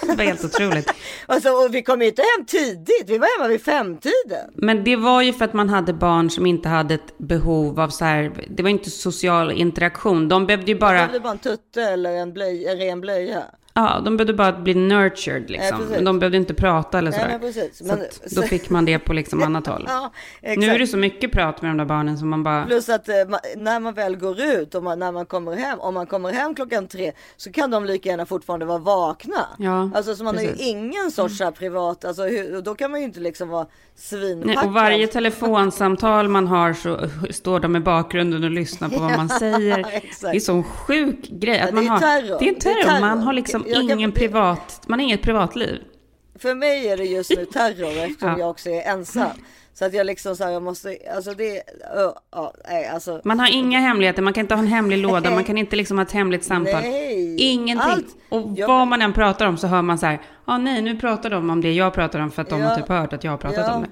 Det 0.01 0.15
var 0.15 0.23
helt 0.23 0.45
otroligt. 0.45 0.91
Alltså, 1.25 1.49
och 1.49 1.75
vi 1.75 1.83
kom 1.83 2.01
inte 2.01 2.21
hem 2.37 2.45
tidigt. 2.45 3.03
Vi 3.09 3.17
var 3.17 3.37
hemma 3.37 3.49
vid 3.49 3.61
femtiden. 3.61 4.51
Men 4.53 4.83
det 4.83 4.95
var 4.95 5.21
ju 5.21 5.33
för 5.33 5.45
att 5.45 5.53
man 5.53 5.69
hade 5.69 5.93
barn 5.93 6.29
som 6.29 6.45
inte 6.45 6.69
hade 6.69 6.93
ett 6.93 7.17
behov 7.17 7.79
av 7.79 7.89
så 7.89 8.05
här, 8.05 8.45
det 8.49 8.63
var 8.63 8.69
inte 8.69 8.89
social 8.89 9.51
interaktion. 9.51 10.27
De 10.29 10.45
behövde 10.47 10.71
ju 10.71 10.79
bara, 10.79 11.07
var 11.07 11.19
bara 11.19 11.31
en 11.31 11.39
tutte 11.39 11.81
eller 11.83 12.11
en, 12.15 12.33
blöj, 12.33 12.65
en 12.65 12.77
ren 12.77 13.01
blöja. 13.01 13.43
Ja, 13.81 13.99
de 14.05 14.17
behövde 14.17 14.33
bara 14.33 14.51
bli 14.53 14.73
nurtured 14.73 15.49
liksom. 15.49 15.77
precis. 15.77 15.95
Men 15.95 16.03
de 16.05 16.19
behövde 16.19 16.37
inte 16.37 16.53
prata 16.53 16.97
eller 16.97 17.11
sådär. 17.11 17.39
precis. 17.39 17.77
Så 17.77 17.83
Men- 17.83 17.99
då 18.35 18.41
fick 18.41 18.69
man 18.69 18.85
det 18.85 18.99
på 18.99 19.13
liksom 19.13 19.43
annat 19.47 19.67
håll. 19.67 19.85
Ja. 19.89 20.11
Nu 20.57 20.65
är 20.69 20.79
det 20.79 20.87
så 20.87 20.97
mycket 20.97 21.31
prat 21.31 21.61
med 21.61 21.71
de 21.71 21.77
där 21.77 21.85
barnen 21.85 22.17
som 22.17 22.29
man 22.29 22.43
bara, 22.43 22.65
Plus 22.65 22.89
att 22.89 23.09
eh, 23.09 23.15
när 23.57 23.79
man 23.79 23.93
väl 23.93 24.15
går 24.15 24.41
ut 24.41 24.75
och 24.75 24.83
man, 24.83 24.99
när 24.99 25.11
man 25.11 25.25
kommer 25.25 25.55
hem, 25.55 25.79
om 25.79 25.93
man 25.93 26.05
kommer 26.07 26.31
hem 26.33 26.55
klockan 26.55 26.87
tre 26.87 27.11
så 27.37 27.51
kan 27.51 27.71
de 27.71 27.85
lika 27.85 28.09
gärna 28.09 28.25
fortfarande 28.25 28.65
vara 28.65 28.77
vakna. 28.79 29.47
Ja, 29.57 29.89
alltså 29.95 30.15
så 30.15 30.23
man 30.23 30.35
har 30.35 30.41
ju 30.43 30.49
precis. 30.49 30.67
ingen 30.67 31.11
sorts 31.11 31.37
så 31.37 31.43
här 31.43 31.51
privat, 31.51 32.05
alltså 32.05 32.23
hur, 32.23 32.61
då 32.61 32.75
kan 32.75 32.91
man 32.91 32.99
ju 32.99 33.05
inte 33.05 33.19
liksom 33.19 33.49
vara 33.49 33.65
svinpackad. 33.95 34.55
Nej, 34.55 34.67
och 34.67 34.73
varje 34.73 35.07
telefonsamtal 35.07 36.27
man 36.27 36.47
har 36.47 36.73
så 36.73 36.99
står 37.31 37.59
de 37.59 37.75
i 37.75 37.79
bakgrunden 37.79 38.43
och 38.43 38.49
lyssnar 38.51 38.89
på 38.89 38.99
vad 38.99 39.17
man 39.17 39.29
säger. 39.39 39.77
Det 40.21 40.35
är 40.35 40.39
sån 40.39 40.63
sjuk 40.63 41.27
grej. 41.29 41.59
Att 41.59 41.65
Ja, 41.69 41.71
det 41.71 41.73
man 41.75 41.85
är 41.85 41.89
har, 41.89 41.99
terror. 41.99 42.37
Det 42.39 42.49
är 42.49 42.53
terror. 42.53 42.99
Man 42.99 43.19
har 43.19 43.33
liksom 43.33 43.65
Jag 43.69 43.81
kan- 43.87 43.91
ingen 43.99 44.11
privat, 44.11 44.81
man 44.87 44.99
har 44.99 45.03
inget 45.05 45.21
privatliv. 45.21 45.81
För 46.39 46.55
mig 46.55 46.87
är 46.87 46.97
det 46.97 47.03
just 47.05 47.29
nu 47.29 47.45
terror 47.45 47.87
eftersom 48.05 48.29
Ja. 48.29 48.39
jag 48.39 48.49
också 48.49 48.69
är 48.69 48.81
ensam. 48.81 49.29
Så 49.73 49.85
att 49.85 49.93
jag 49.93 50.05
liksom 50.05 50.35
så 50.35 50.43
här, 50.43 50.51
jag 50.51 50.63
måste, 50.63 50.97
alltså 51.15 51.33
det, 51.33 51.51
uh, 51.53 52.11
ja, 52.31 52.53
nej 52.69 52.87
alltså. 52.87 53.21
Man 53.23 53.39
har 53.39 53.53
inga 53.53 53.79
hemligheter, 53.79 54.21
man 54.21 54.33
kan 54.33 54.41
inte 54.41 54.55
ha 54.55 54.61
en 54.61 54.67
hemlig 54.67 54.97
låda, 54.97 55.31
man 55.31 55.43
kan 55.43 55.57
inte 55.57 55.75
liksom 55.75 55.97
ha 55.97 56.05
ett 56.05 56.11
hemligt 56.11 56.43
samtal. 56.43 56.81
Nej, 56.81 57.35
Ingenting. 57.39 57.91
allt. 57.91 58.15
Och 58.29 58.51
Jag- 58.55 58.67
vad 58.67 58.87
man 58.87 59.01
än 59.01 59.13
pratar 59.13 59.45
om 59.45 59.57
så 59.57 59.67
hör 59.67 59.81
man 59.81 59.97
så 59.97 60.05
här, 60.05 60.13
ja 60.13 60.53
ah, 60.53 60.57
nej 60.57 60.81
nu 60.81 60.99
pratar 60.99 61.29
de 61.29 61.49
om 61.49 61.61
det 61.61 61.71
jag 61.73 61.93
pratar 61.93 62.19
om 62.19 62.31
för 62.31 62.41
att 62.41 62.49
de 62.49 62.61
Ja. 62.61 62.67
har 62.67 62.75
typ 62.75 62.87
hört 62.89 63.13
att 63.13 63.23
jag 63.23 63.31
har 63.31 63.37
pratat 63.37 63.75
om 63.75 63.81
det. 63.81 63.87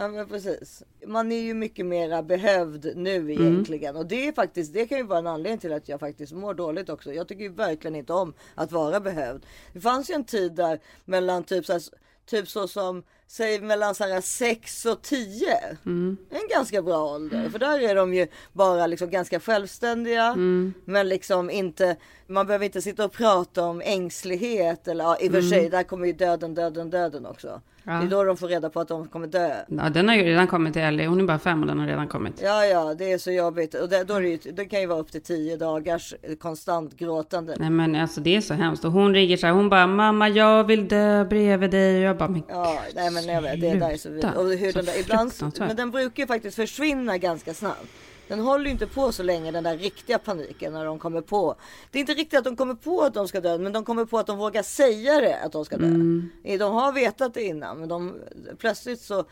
Ja 0.00 0.08
men 0.08 0.28
precis. 0.28 0.82
Man 1.06 1.32
är 1.32 1.40
ju 1.40 1.54
mycket 1.54 1.86
mera 1.86 2.22
behövd 2.22 2.92
nu 2.96 3.16
Mm. 3.16 3.30
egentligen. 3.30 3.96
Och 3.96 4.06
det 4.06 4.28
är 4.28 4.32
faktiskt, 4.32 4.72
det 4.74 4.86
kan 4.86 4.98
ju 4.98 5.04
vara 5.04 5.18
en 5.18 5.26
anledning 5.26 5.58
till 5.58 5.72
att 5.72 5.88
jag 5.88 6.00
faktiskt 6.00 6.32
mår 6.32 6.54
dåligt 6.54 6.88
också. 6.88 7.12
Jag 7.12 7.28
tycker 7.28 7.42
ju 7.42 7.48
verkligen 7.52 7.96
inte 7.96 8.12
om 8.12 8.34
att 8.54 8.72
vara 8.72 9.00
behövd. 9.00 9.46
Det 9.72 9.80
fanns 9.80 10.10
ju 10.10 10.14
en 10.14 10.24
tid 10.24 10.52
där 10.52 10.80
mellan 11.04 11.44
typ 11.44 11.66
så, 11.66 11.72
här, 11.72 11.82
typ 12.26 12.48
så 12.48 12.68
som, 12.68 13.02
säg 13.28 13.60
mellan 13.60 13.94
så 13.94 14.04
här 14.04 14.20
6 14.20 14.86
och 14.86 15.02
10. 15.02 15.46
Mm. 15.86 16.16
En 16.30 16.48
ganska 16.50 16.82
bra 16.82 17.04
ålder. 17.14 17.48
För 17.48 17.58
där 17.58 17.80
är 17.80 17.94
de 17.94 18.14
ju 18.14 18.26
bara 18.52 18.86
liksom 18.86 19.10
ganska 19.10 19.40
självständiga. 19.40 20.24
Mm. 20.24 20.74
Men 20.84 21.08
liksom 21.08 21.50
inte, 21.50 21.96
man 22.26 22.46
behöver 22.46 22.64
inte 22.64 22.82
sitta 22.82 23.04
och 23.04 23.12
prata 23.12 23.64
om 23.64 23.82
ängslighet. 23.84 24.88
Eller 24.88 25.04
ja, 25.04 25.18
i 25.20 25.28
och 25.28 25.32
för 25.32 25.42
sig, 25.42 25.70
där 25.70 25.82
kommer 25.82 26.06
ju 26.06 26.12
döden, 26.12 26.54
döden, 26.54 26.90
döden 26.90 27.26
också. 27.26 27.48
Mm. 27.48 27.60
Ja. 27.88 28.00
Det 28.00 28.06
är 28.06 28.10
då 28.10 28.24
de 28.24 28.36
får 28.36 28.48
reda 28.48 28.70
på 28.70 28.80
att 28.80 28.88
de 28.88 29.08
kommer 29.08 29.26
dö. 29.26 29.54
Ja, 29.68 29.88
den 29.88 30.08
har 30.08 30.16
ju 30.16 30.22
redan 30.22 30.46
kommit 30.46 30.72
till 30.72 30.82
Ellie, 30.82 31.06
hon 31.06 31.20
är 31.20 31.24
bara 31.24 31.38
fem 31.38 31.60
och 31.60 31.66
den 31.66 31.78
har 31.78 31.86
redan 31.86 32.08
kommit. 32.08 32.40
Ja, 32.42 32.64
ja, 32.64 32.94
det 32.94 33.12
är 33.12 33.18
så 33.18 33.30
jobbigt. 33.30 33.74
Och 33.74 33.88
det, 33.88 34.04
då 34.04 34.14
är 34.14 34.22
det, 34.22 34.28
ju, 34.28 34.38
det 34.52 34.64
kan 34.64 34.80
ju 34.80 34.86
vara 34.86 34.98
upp 34.98 35.12
till 35.12 35.22
tio 35.22 35.56
dagars 35.56 36.14
konstant 36.40 36.96
gråtande. 36.96 37.56
Nej 37.58 37.70
men 37.70 37.94
alltså 37.94 38.20
det 38.20 38.36
är 38.36 38.40
så 38.40 38.54
hemskt. 38.54 38.84
Och 38.84 38.92
hon 38.92 39.14
ringer 39.14 39.36
så 39.36 39.46
här, 39.46 39.54
hon 39.54 39.68
bara 39.68 39.86
mamma 39.86 40.28
jag 40.28 40.64
vill 40.64 40.88
dö 40.88 41.24
bredvid 41.24 41.70
dig. 41.70 41.96
Och 41.96 42.02
jag 42.02 42.16
bara, 42.16 42.28
men 42.28 42.42
Ja, 42.48 42.78
nej 42.94 43.10
men 43.10 43.17
jag 43.26 43.42
vet, 43.42 43.60
det 43.60 43.74
där 43.74 43.90
är 43.90 43.96
så 43.96 44.08
vidrigt. 44.08 44.26
Sluta. 44.26 44.40
Och 44.40 44.52
hur 44.52 44.72
Så 44.72 44.78
den 44.78 44.84
där, 44.84 45.00
ibland, 45.00 45.32
men 45.58 45.76
den 45.76 45.90
brukar 45.90 46.22
ju 46.22 46.26
faktiskt 46.26 46.56
försvinna 46.56 47.18
ganska 47.18 47.54
snabbt. 47.54 47.88
Den 48.28 48.40
håller 48.40 48.64
ju 48.64 48.70
inte 48.70 48.86
på 48.86 49.12
så 49.12 49.22
länge 49.22 49.50
den 49.50 49.64
där 49.64 49.78
riktiga 49.78 50.18
paniken 50.18 50.72
när 50.72 50.84
de 50.84 50.98
kommer 50.98 51.20
på. 51.20 51.54
Det 51.90 51.98
är 51.98 52.00
inte 52.00 52.14
riktigt 52.14 52.38
att 52.38 52.44
de 52.44 52.56
kommer 52.56 52.74
på 52.74 53.02
att 53.02 53.14
de 53.14 53.28
ska 53.28 53.40
dö, 53.40 53.58
men 53.58 53.72
de 53.72 53.84
kommer 53.84 54.04
på 54.04 54.18
att 54.18 54.26
de 54.26 54.38
vågar 54.38 54.62
säga 54.62 55.20
det 55.20 55.40
att 55.40 55.52
de 55.52 55.64
ska 55.64 55.76
dö. 55.76 55.86
Mm. 55.86 56.30
De 56.42 56.74
har 56.74 56.92
vetat 56.92 57.34
det 57.34 57.42
innan, 57.42 57.78
men 57.78 57.88
de 57.88 58.14
plötsligt 58.58 59.00
så 59.00 59.24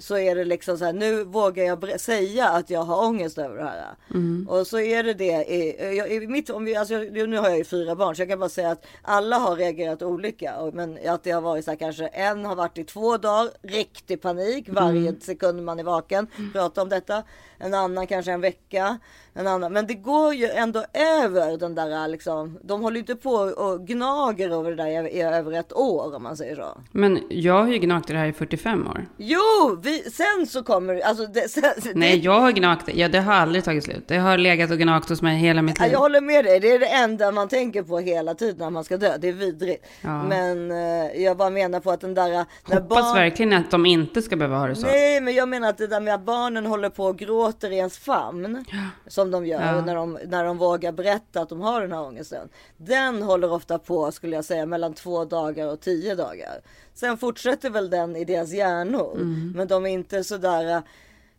så 0.00 0.18
är 0.18 0.34
det 0.34 0.44
liksom 0.44 0.78
så 0.78 0.84
här, 0.84 0.92
nu 0.92 1.24
vågar 1.24 1.64
jag 1.64 2.00
säga 2.00 2.48
att 2.48 2.70
jag 2.70 2.82
har 2.82 3.04
ångest 3.08 3.38
över 3.38 3.56
det 3.56 3.62
här. 3.64 3.94
Mm. 4.10 4.46
Och 4.50 4.66
så 4.66 4.78
är 4.80 5.02
det 5.02 5.14
det 5.14 5.24
i, 5.54 5.96
jag- 5.96 6.10
i 6.12 6.26
mitt, 6.26 6.50
om 6.50 6.64
vi, 6.64 6.76
alltså, 6.76 6.94
nu 6.98 7.36
har 7.38 7.48
jag 7.48 7.58
ju 7.58 7.64
fyra 7.64 7.94
barn 7.94 8.16
så 8.16 8.22
jag 8.22 8.28
kan 8.28 8.38
bara 8.38 8.48
säga 8.48 8.70
att 8.70 8.84
alla 9.02 9.36
har 9.36 9.56
reagerat 9.56 10.02
olika. 10.02 10.56
Och, 10.58 10.74
men 10.74 10.98
att 11.08 11.24
det 11.24 11.30
har 11.30 11.40
varit 11.40 11.64
så 11.64 11.70
här 11.70 11.78
kanske 11.78 12.06
en 12.06 12.44
har 12.44 12.54
varit 12.56 12.78
i 12.78 12.84
två 12.84 13.16
dagar, 13.16 13.50
riktig 13.62 14.22
panik 14.22 14.68
varje 14.68 15.08
Mm. 15.08 15.20
sekund 15.20 15.62
man 15.64 15.78
är 15.78 15.84
vaken, 15.84 16.26
prata 16.52 16.82
om 16.82 16.88
detta. 16.88 17.22
En 17.62 17.74
annan 17.74 18.06
kanske 18.06 18.32
en 18.32 18.40
vecka. 18.40 18.98
En 19.34 19.46
annan. 19.46 19.72
Men 19.72 19.86
det 19.86 19.94
går 19.94 20.34
ju 20.34 20.46
ändå 20.46 20.84
över 21.22 21.58
den 21.58 21.74
där 21.74 22.08
liksom, 22.08 22.58
de 22.62 22.82
håller 22.82 22.96
ju 22.96 23.00
inte 23.00 23.16
på 23.16 23.30
och 23.32 23.86
gnager 23.86 24.50
över 24.50 24.70
det 24.70 24.76
där 24.76 25.08
i, 25.08 25.22
över 25.22 25.52
ett 25.52 25.72
år 25.72 26.14
om 26.16 26.22
man 26.22 26.36
säger 26.36 26.56
så. 26.56 26.80
Men 26.92 27.20
jag 27.28 27.62
har 27.62 27.68
ju 27.68 27.78
gnagt 27.78 28.08
det 28.08 28.16
här 28.16 28.26
i 28.26 28.32
45 28.32 28.86
år. 28.86 29.06
Jo, 29.16 29.78
vi, 29.82 29.98
sen 29.98 30.46
så 30.46 30.62
kommer 30.62 31.00
alltså 31.00 31.26
det, 31.26 31.48
sen, 31.48 31.64
Nej, 31.94 32.18
det, 32.18 32.24
jag 32.24 32.40
har 32.40 32.52
gnagt 32.52 32.86
det. 32.86 32.92
Ja, 32.92 33.08
det 33.08 33.20
har 33.20 33.34
aldrig 33.34 33.64
tagit 33.64 33.84
slut. 33.84 34.04
Det 34.08 34.16
har 34.16 34.38
legat 34.38 34.70
och 34.70 34.78
gnagt 34.78 35.08
hos 35.08 35.22
mig 35.22 35.36
hela 35.36 35.62
mitt 35.62 35.80
liv. 35.80 35.92
jag 35.92 35.98
håller 35.98 36.20
med 36.20 36.44
dig, 36.44 36.60
det 36.60 36.70
är 36.70 36.78
det 36.78 36.86
enda 36.86 37.32
man 37.32 37.48
tänker 37.48 37.82
på 37.82 37.98
hela 37.98 38.34
tiden 38.34 38.58
när 38.58 38.70
man 38.70 38.84
ska 38.84 38.96
dö. 38.96 39.16
Det 39.18 39.28
är 39.28 39.32
vidrigt. 39.32 39.86
Ja. 40.00 40.22
Men 40.22 40.70
eh, 40.70 41.22
jag 41.22 41.36
bara 41.36 41.50
menar 41.50 41.80
på 41.80 41.90
att 41.90 42.00
den 42.00 42.14
där... 42.14 42.44
Hoppas 42.64 43.16
verkligen 43.16 43.52
att 43.52 43.70
de 43.70 43.86
inte 43.86 44.22
ska 44.22 44.36
behöva 44.36 44.58
ha 44.58 44.66
det 44.66 44.76
så. 44.76 44.86
Nej, 44.86 45.20
men 45.20 45.34
jag 45.34 45.48
menar 45.48 45.68
att 45.68 45.78
det 45.78 45.86
där 45.86 46.00
med 46.00 46.14
att 46.14 46.24
barnen 46.24 46.66
håller 46.66 46.88
på 46.88 47.04
och 47.04 47.18
gråter 47.18 47.49
i 47.64 47.76
ens 47.76 47.98
famn. 47.98 48.64
Som 49.06 49.30
de 49.30 49.46
gör 49.46 49.60
Ja. 49.62 49.84
när, 49.84 49.94
de, 49.94 50.18
när 50.26 50.44
de 50.44 50.58
vågar 50.58 50.92
berätta 50.92 51.40
att 51.40 51.48
de 51.48 51.60
har 51.60 51.80
den 51.80 51.92
här 51.92 52.02
ångesten. 52.02 52.48
Den 52.76 53.22
håller 53.22 53.52
ofta 53.52 53.78
på, 53.78 54.12
skulle 54.12 54.36
jag 54.36 54.44
säga, 54.44 54.66
mellan 54.66 54.94
två 54.94 55.24
dagar 55.24 55.66
och 55.66 55.80
tio 55.80 56.14
dagar. 56.14 56.60
Sen 56.94 57.18
fortsätter 57.18 57.70
väl 57.70 57.90
den 57.90 58.16
i 58.16 58.24
deras 58.24 58.52
hjärnor. 58.52 59.14
Mm. 59.14 59.52
Men 59.56 59.68
de 59.68 59.86
är 59.86 59.90
inte 59.90 60.24
sådär 60.24 60.76
eh, 60.76 60.82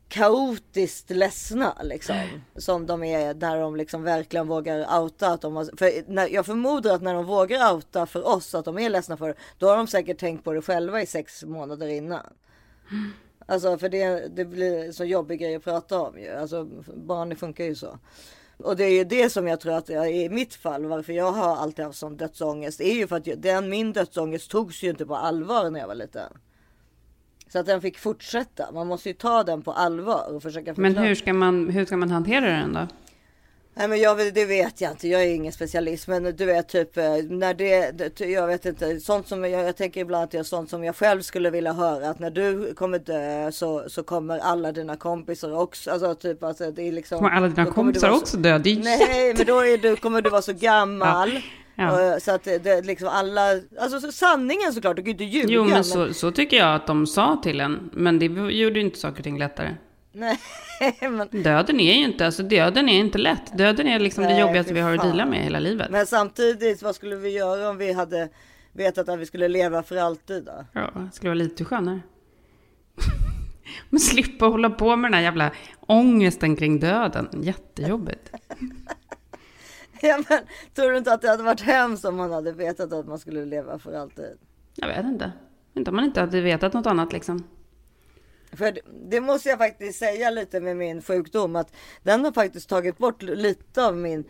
kaotiskt 0.07 1.09
ledsna 1.09 1.77
liksom. 1.83 2.15
Som 2.55 2.85
de 2.85 3.03
är 3.03 3.33
när 3.33 3.57
de 3.57 3.75
liksom 3.75 4.03
verkligen 4.03 4.47
vågar 4.47 5.01
outa 5.01 5.27
att 5.27 5.41
de 5.41 5.55
har, 5.55 5.77
för 5.77 6.11
när, 6.11 6.27
Jag 6.27 6.45
förmodar 6.45 6.95
att 6.95 7.01
när 7.01 7.13
de 7.13 7.25
vågar 7.25 7.73
outa 7.73 8.05
för 8.05 8.27
oss 8.27 8.55
att 8.55 8.65
de 8.65 8.79
är 8.79 8.89
ledsna 8.89 9.17
för 9.17 9.27
det, 9.27 9.35
Då 9.57 9.67
har 9.67 9.77
de 9.77 9.87
säkert 9.87 10.19
tänkt 10.19 10.43
på 10.43 10.53
det 10.53 10.61
själva 10.61 11.01
i 11.01 11.05
sex 11.05 11.43
månader 11.43 11.87
innan. 11.87 12.25
Alltså 13.45 13.77
för 13.77 13.89
det, 13.89 14.35
det 14.35 14.45
blir 14.45 14.91
så 14.91 15.05
jobbig 15.05 15.39
grej 15.39 15.55
att 15.55 15.63
prata 15.63 15.99
om 16.01 16.19
ju. 16.19 16.29
Alltså 16.29 16.67
barn 16.95 17.35
funkar 17.35 17.63
ju 17.65 17.75
så. 17.75 17.99
Och 18.57 18.75
det 18.75 18.83
är 18.83 18.93
ju 18.97 19.03
det 19.03 19.29
som 19.29 19.47
jag 19.47 19.59
tror 19.59 19.73
att 19.73 19.89
jag, 19.89 20.11
i 20.15 20.29
mitt 20.29 20.53
fall, 20.55 20.85
varför 20.85 21.13
jag 21.13 21.31
har 21.31 21.55
alltid 21.55 21.85
haft 21.85 21.97
sån 21.99 22.17
dödsångest, 22.17 22.81
är 22.81 22.93
ju 22.93 23.07
för 23.07 23.15
att 23.15 23.27
jag, 23.27 23.39
den, 23.39 23.69
min 23.69 23.93
dödsångest 23.93 24.51
togs 24.51 24.83
ju 24.83 24.89
inte 24.89 25.05
på 25.05 25.15
allvar 25.15 25.69
när 25.69 25.79
jag 25.79 25.87
var 25.87 25.95
liten. 25.95 26.33
Så 27.51 27.59
att 27.59 27.65
den 27.65 27.81
fick 27.81 27.97
fortsätta. 27.99 28.71
Man 28.71 28.87
måste 28.87 29.09
ju 29.09 29.13
ta 29.15 29.43
den 29.43 29.61
på 29.61 29.71
allvar 29.71 30.33
och 30.33 30.43
försöka 30.43 30.73
Men 30.77 30.91
förklara. 30.91 31.07
hur 31.07 31.15
ska, 31.15 31.33
man, 31.33 31.69
hur 31.69 31.85
ska 31.85 31.97
man 31.97 32.11
hantera 32.11 32.45
den 32.45 32.73
då? 32.73 32.87
Nej 33.73 33.87
men 33.87 33.99
jag, 33.99 34.33
det 34.33 34.45
vet 34.45 34.81
jag 34.81 34.91
inte, 34.91 35.07
jag 35.07 35.23
är 35.23 35.35
ingen 35.35 35.53
specialist. 35.53 36.07
Men 36.07 36.23
du 36.35 36.45
vet 36.45 36.67
typ 36.69 36.97
eh, 36.97 37.03
när 37.29 37.53
det, 37.53 38.19
jag 38.19 38.47
vet 38.47 38.65
inte, 38.65 38.99
sånt 38.99 39.27
som 39.27 39.43
jag, 39.43 39.67
jag 39.67 39.77
tänker 39.77 40.01
ibland 40.01 40.23
att 40.23 40.31
det 40.31 40.37
är 40.37 40.43
sånt 40.43 40.69
som 40.69 40.83
jag 40.83 40.95
själv 40.95 41.21
skulle 41.21 41.49
vilja 41.49 41.73
höra. 41.73 42.09
Att 42.09 42.19
när 42.19 42.29
du 42.29 42.73
kommer 42.73 42.99
dö 42.99 43.51
så, 43.51 43.83
så 43.89 44.03
kommer 44.03 44.39
alla 44.39 44.71
dina 44.71 44.95
kompisar 44.95 45.51
också. 45.61 45.91
Alltså 45.91 46.15
typ 46.15 46.43
alltså, 46.43 46.71
det 46.71 46.87
är 46.87 46.91
liksom. 46.91 47.17
Kommer 47.17 47.31
alla 47.31 47.47
dina 47.47 47.71
kompisar 47.71 48.09
så- 48.09 48.17
också 48.17 48.37
dö? 48.37 48.57
Det 48.57 48.71
är 48.71 48.75
Nej 48.79 49.33
men 49.37 49.45
då 49.45 49.59
är 49.59 49.77
du, 49.77 49.95
kommer 49.95 50.21
du 50.21 50.29
vara 50.29 50.41
så 50.41 50.53
gammal. 50.59 51.39
Ja. 51.75 52.15
Och, 52.15 52.21
Så 52.21 52.31
att 52.31 52.43
det, 52.43 52.57
det 52.57 52.81
liksom 52.81 53.07
alla, 53.07 53.41
alltså 53.79 53.99
så 53.99 54.11
sanningen 54.11 54.73
såklart, 54.73 54.95
du 54.95 55.01
kan 55.01 55.05
ju 55.07 55.11
inte 55.11 55.23
ljuga. 55.23 55.47
Jo, 55.53 55.63
men 55.65 55.83
så, 55.83 56.13
så 56.13 56.31
tycker 56.31 56.57
jag 56.57 56.75
att 56.75 56.87
de 56.87 57.07
sa 57.07 57.39
till 57.43 57.59
en. 57.61 57.89
Men 57.93 58.19
det 58.19 58.25
gjorde 58.25 58.79
ju 58.79 58.85
inte 58.85 58.99
saker 58.99 59.17
och 59.17 59.23
ting 59.23 59.39
lättare. 59.39 59.75
Nej 60.13 60.39
men, 61.01 61.43
Döden 61.43 61.79
är 61.79 61.93
ju 61.93 62.03
inte, 62.05 62.25
alltså 62.25 62.43
döden 62.43 62.89
är 62.89 62.99
inte 62.99 63.17
lätt. 63.17 63.57
Döden 63.57 63.87
är 63.87 63.99
liksom 63.99 64.23
det 64.23 64.29
Nej, 64.29 64.41
jobbigaste 64.41 64.69
fy 64.69 64.73
vi 64.75 64.81
har 64.81 64.91
att 64.93 64.97
fan. 65.01 65.07
deala 65.07 65.25
med 65.25 65.43
hela 65.43 65.59
livet. 65.59 65.91
men 65.91 66.05
samtidigt, 66.05 66.81
vad 66.81 66.95
skulle 66.95 67.15
vi 67.15 67.29
göra 67.29 67.69
om 67.69 67.77
vi 67.77 67.93
hade 67.93 68.29
vetat 68.73 69.09
att 69.09 69.19
vi 69.19 69.25
skulle 69.25 69.47
leva 69.47 69.83
för 69.83 69.95
alltid 69.95 70.43
då? 70.43 70.65
Ja, 70.73 70.91
det 70.93 71.09
skulle 71.13 71.29
vara 71.29 71.37
lite 71.37 71.65
skönare. 71.65 72.01
Men 73.89 73.99
slippa 73.99 74.45
hålla 74.45 74.69
på 74.69 74.95
med 74.95 75.11
den 75.11 75.13
här 75.13 75.21
jävla 75.21 75.51
ångesten 75.79 76.55
kring 76.55 76.79
döden. 76.79 77.29
Jättejobbigt. 77.43 78.31
Ja, 80.03 80.23
men, 80.29 80.39
tror 80.75 80.91
du 80.91 80.97
inte 80.97 81.13
att 81.13 81.21
det 81.21 81.29
hade 81.29 81.43
varit 81.43 81.61
hemskt 81.61 82.05
om 82.05 82.15
man 82.15 82.31
hade 82.31 82.51
vetat 82.51 82.93
att 82.93 83.07
man 83.07 83.19
skulle 83.19 83.45
leva 83.45 83.79
för 83.79 83.93
alltid? 83.93 84.37
Jag 84.75 84.87
vet 84.87 85.05
inte. 85.05 85.31
Inte 85.73 85.89
om 85.89 85.95
man 85.95 86.05
inte 86.05 86.19
hade 86.19 86.41
vetat 86.41 86.73
något 86.73 86.85
annat 86.85 87.13
liksom. 87.13 87.43
För 88.53 88.79
det, 89.09 89.21
måste 89.21 89.49
jag 89.49 89.57
faktiskt 89.57 89.99
säga 89.99 90.29
lite 90.29 90.59
med 90.59 90.77
min 90.77 91.01
sjukdom 91.01 91.55
att 91.55 91.73
den 92.03 92.25
har 92.25 92.31
faktiskt 92.31 92.69
tagit 92.69 92.97
bort 92.97 93.21
lite 93.21 93.85
av 93.85 93.97
min 93.97 94.23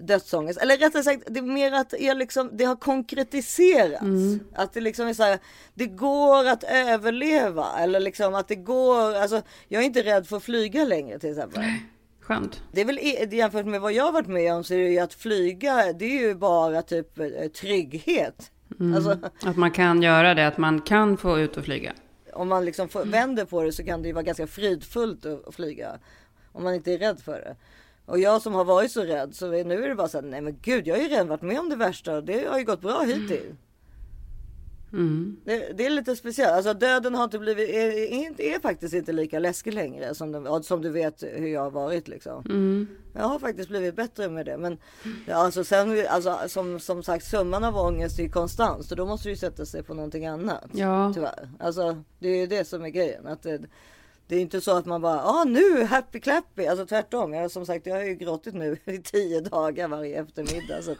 dödsångest. 0.00 0.60
Eller 0.60 0.76
rättare 0.76 1.02
sagt, 1.02 1.22
det 1.26 1.38
är 1.38 1.42
mer 1.42 1.72
att 1.72 1.94
jag 2.00 2.16
liksom, 2.16 2.50
det 2.52 2.64
har 2.64 2.76
konkretiserats. 2.76 4.42
Att 4.54 4.72
det 4.72 4.80
liksom 4.80 5.06
är 5.08 5.14
så 5.14 5.22
här, 5.22 5.38
det 5.74 5.86
går 5.86 6.48
att 6.48 6.64
överleva. 6.64 7.66
Eller 7.78 8.00
liksom 8.00 8.34
att 8.34 8.48
det 8.48 8.54
går, 8.54 9.14
alltså 9.14 9.42
jag 9.68 9.82
är 9.82 9.86
inte 9.86 10.02
rädd 10.02 10.26
för 10.26 10.36
att 10.36 10.42
flyga 10.42 10.84
längre 10.84 11.18
till 11.18 11.30
exempel. 11.30 11.62
Skönt. 12.20 12.62
Det 12.72 12.80
är 12.80 12.84
väl 12.84 12.98
jämfört 13.34 13.66
med 13.66 13.80
vad 13.80 13.92
jag 13.92 14.04
har 14.04 14.12
varit 14.12 14.28
med 14.28 14.54
om 14.54 14.64
så 14.64 14.74
är 14.74 14.78
det 14.78 14.88
ju 14.88 14.98
att 14.98 15.14
flyga, 15.14 15.92
det 15.92 16.04
är 16.04 16.28
ju 16.28 16.34
bara 16.34 16.82
typ 16.82 17.18
eh, 17.18 17.26
trygghet. 17.60 18.50
Alltså 18.94 19.18
Att 19.42 19.56
man 19.56 19.70
kan 19.70 20.02
göra 20.02 20.34
det, 20.34 20.46
att 20.46 20.58
man 20.58 20.80
kan 20.80 21.16
få 21.16 21.38
ut 21.38 21.56
och 21.56 21.64
flyga. 21.64 21.92
Om 22.36 22.48
man 22.48 22.64
liksom 22.64 22.88
får, 22.88 23.04
vänder 23.04 23.44
på 23.44 23.62
det 23.62 23.72
så 23.72 23.84
kan 23.84 24.02
det 24.02 24.08
ju 24.08 24.14
vara 24.14 24.22
ganska 24.22 24.46
fridfullt 24.46 25.26
att 25.26 25.48
att 25.48 25.54
flyga. 25.54 25.98
Om 26.52 26.64
man 26.64 26.74
inte 26.74 26.92
är 26.92 26.98
rädd 26.98 27.20
för 27.20 27.40
det. 27.40 27.56
Och 28.06 28.18
jag 28.18 28.42
som 28.42 28.54
har 28.54 28.64
varit 28.64 28.90
så 28.90 29.02
rädd 29.02 29.34
så 29.34 29.50
nu 29.50 29.84
är 29.84 29.88
det 29.88 29.94
bara 29.94 30.08
så 30.08 30.20
här, 30.20 30.26
nej 30.26 30.40
men 30.40 30.58
gud 30.62 30.86
jag 30.86 30.94
har 30.94 31.02
ju 31.02 31.08
redan 31.08 31.28
varit 31.28 31.42
med 31.42 31.60
om 31.60 31.68
det 31.68 31.76
värsta 31.76 32.16
och 32.16 32.24
det 32.24 32.48
har 32.48 32.58
ju 32.58 32.64
gått 32.64 32.80
bra 32.80 33.02
hittills. 33.02 33.44
Mm. 33.44 33.56
Det, 35.44 35.72
det 35.76 35.86
är 35.86 35.90
lite 35.90 36.16
speciellt. 36.16 36.52
Alltså 36.52 36.74
döden 36.74 37.14
har 37.14 37.24
inte 37.24 37.38
blivit, 37.38 37.68
är, 37.68 37.90
är, 37.90 38.40
är 38.40 38.60
faktiskt 38.60 38.94
inte 38.94 39.12
lika 39.12 39.38
läskig 39.38 39.74
längre 39.74 40.14
som, 40.14 40.32
den, 40.32 40.62
som 40.62 40.82
du 40.82 40.90
vet 40.90 41.22
hur 41.22 41.48
jag 41.48 41.60
har 41.60 41.70
varit 41.70 42.08
liksom. 42.08 42.44
Mm. 42.44 42.86
Jag 43.12 43.22
har 43.22 43.38
faktiskt 43.38 43.68
blivit 43.68 43.96
bättre 43.96 44.28
med 44.28 44.46
det. 44.46 44.58
Men 44.58 44.78
alltså 45.30 45.64
sen, 45.64 46.06
alltså, 46.08 46.38
som, 46.48 46.80
som 46.80 47.02
sagt 47.02 47.24
summan 47.24 47.64
av 47.64 47.76
ångest 47.76 48.18
är 48.18 48.28
konstant. 48.28 48.86
Så 48.86 48.94
då 48.94 49.06
måste 49.06 49.28
du 49.28 49.36
sätta 49.36 49.66
sig 49.66 49.82
på 49.82 49.94
någonting 49.94 50.26
annat. 50.26 50.70
Ja. 50.72 51.12
Tyvärr. 51.14 51.48
Alltså 51.58 52.02
det 52.18 52.28
är 52.28 52.36
ju 52.36 52.46
det 52.46 52.64
som 52.64 52.84
är 52.84 52.88
grejen. 52.88 53.26
Att 53.26 53.42
det, 53.42 53.60
det 54.28 54.36
är 54.36 54.40
inte 54.40 54.60
så 54.60 54.76
att 54.76 54.86
man 54.86 55.00
bara, 55.02 55.20
ah 55.22 55.44
nu 55.44 55.84
happy 55.84 56.20
clappy. 56.20 56.66
Alltså 56.66 56.86
tvärtom. 56.86 57.32
Jag, 57.32 57.50
som 57.50 57.66
sagt 57.66 57.86
jag 57.86 57.94
har 57.94 58.02
ju 58.02 58.14
gråtit 58.14 58.54
nu 58.54 58.76
i 58.84 58.98
tio 58.98 59.40
dagar 59.40 59.88
varje 59.88 60.20
eftermiddag. 60.22 60.82
Så, 60.82 60.94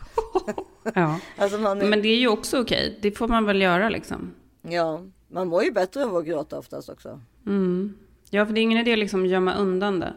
Ja. 0.94 1.18
alltså 1.38 1.58
man, 1.58 1.80
är- 1.82 1.86
Men 1.86 2.02
det 2.02 2.08
är 2.08 2.16
ju 2.18 2.28
också 2.28 2.60
okej. 2.60 2.98
Det 3.02 3.10
får 3.12 3.28
man 3.28 3.44
väl 3.44 3.62
göra 3.62 3.88
liksom. 3.88 4.34
ja, 4.62 5.00
man 5.28 5.48
mår 5.48 5.62
ju 5.64 5.72
bättre 5.72 6.04
av 6.04 6.16
att 6.16 6.26
gråta 6.26 6.58
oftast 6.58 6.88
också. 6.88 7.20
Mm. 7.46 7.94
Ja, 8.30 8.46
för 8.46 8.52
det 8.52 8.60
är 8.60 8.62
ingen 8.62 8.78
idé 8.78 8.96
liksom 8.96 9.26
gömma 9.26 9.54
undan 9.54 10.00
det. 10.00 10.12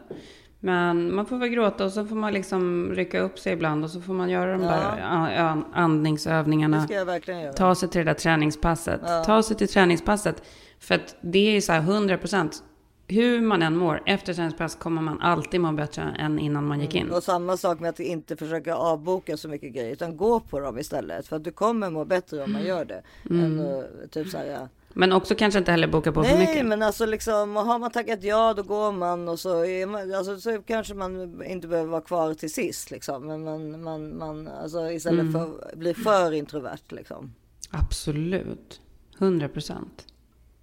Men 0.62 1.14
man 1.14 1.26
får 1.26 1.38
väl 1.38 1.48
gråta 1.48 1.84
och 1.84 1.92
så 1.92 2.06
får 2.06 2.16
man 2.16 2.32
liksom 2.32 2.92
rycka 2.94 3.20
upp 3.20 3.38
sig 3.38 3.52
ibland 3.52 3.84
och 3.84 3.90
så 3.90 4.00
får 4.00 4.12
man 4.14 4.30
göra 4.30 4.52
de 4.52 4.62
Ja. 4.62 4.68
där 4.70 4.76
a- 4.76 4.98
a- 5.02 5.54
Det 5.72 5.78
andningsövningarna. 5.80 6.84
ska 6.84 6.94
jag 6.94 7.04
verkligen 7.04 7.40
göra. 7.40 7.52
Ta 7.52 7.74
sig 7.74 7.88
till 7.88 7.98
det 7.98 8.04
där 8.04 8.14
träningspasset. 8.14 9.00
Ta 9.26 9.42
sig 9.42 9.56
till 9.56 9.68
träningspasset. 9.68 10.42
För 10.78 10.94
att 10.94 11.16
det 11.20 11.56
är 11.56 11.60
så 11.60 11.72
här 11.72 11.80
100 11.80 12.18
procent. 12.18 12.62
Hur 13.10 13.40
man 13.40 13.62
än 13.62 13.76
mår 13.76 14.02
efter 14.06 14.34
träningspass 14.34 14.74
kommer 14.74 15.02
man 15.02 15.20
alltid 15.20 15.60
må 15.60 15.72
bättre 15.72 16.02
än 16.18 16.38
innan 16.38 16.66
man 16.66 16.80
gick 16.80 16.94
in. 16.94 17.10
Och 17.10 17.22
samma 17.22 17.56
sak 17.56 17.80
med 17.80 17.90
att 17.90 18.00
inte 18.00 18.36
försöka 18.36 18.74
avboka 18.74 19.36
så 19.36 19.48
mycket 19.48 19.74
grejer 19.74 19.92
utan 19.92 20.16
gå 20.16 20.40
på 20.40 20.60
dem 20.60 20.78
istället. 20.78 21.26
För 21.26 21.36
att 21.36 21.44
du 21.44 21.52
kommer 21.52 21.90
må 21.90 22.04
bättre 22.04 22.42
om 22.42 22.52
man 22.52 22.64
gör 22.64 22.84
det. 22.84 23.02
Än 23.30 23.60
att, 23.60 24.12
typ 24.12 24.28
så 24.28 24.38
här, 24.38 24.44
ja. 24.46 24.68
Men 24.92 25.12
också 25.12 25.34
kanske 25.34 25.58
inte 25.58 25.70
heller 25.70 25.88
boka 25.88 26.12
på 26.12 26.24
för 26.24 26.34
Nej 26.34 26.46
mycket. 26.46 26.66
men 26.66 26.82
alltså 26.82 27.06
liksom 27.06 27.56
har 27.56 27.78
man 27.78 27.90
tackat 27.90 28.24
ja 28.24 28.54
då 28.54 28.62
går 28.62 28.92
man 28.92 29.28
och 29.28 29.40
så, 29.40 29.64
är 29.64 29.86
man, 29.86 30.14
alltså, 30.14 30.40
så 30.40 30.62
kanske 30.62 30.94
man 30.94 31.42
inte 31.44 31.68
behöver 31.68 31.90
vara 31.90 32.00
kvar 32.00 32.34
till 32.34 32.52
sist 32.52 32.90
liksom. 32.90 33.26
Men 33.26 33.44
man, 33.44 33.82
man, 33.82 34.18
man 34.18 34.48
alltså 34.48 34.90
istället 34.90 35.32
för 35.32 35.42
att 35.42 35.74
bli 35.74 35.94
för 35.94 36.32
introvert 36.32 36.78
liksom. 36.88 37.34
Absolut. 37.70 38.80
100 39.18 39.48
procent. 39.48 40.06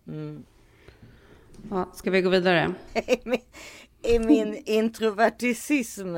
Mm. 0.08 0.44
Ja, 1.70 1.90
ska 1.94 2.12
vi 2.12 2.22
gå 2.22 2.30
vidare? 2.30 2.74
I 2.94 3.20
min, 3.24 3.42
I 4.04 4.20
min 4.20 4.64
introverticism, 4.66 6.16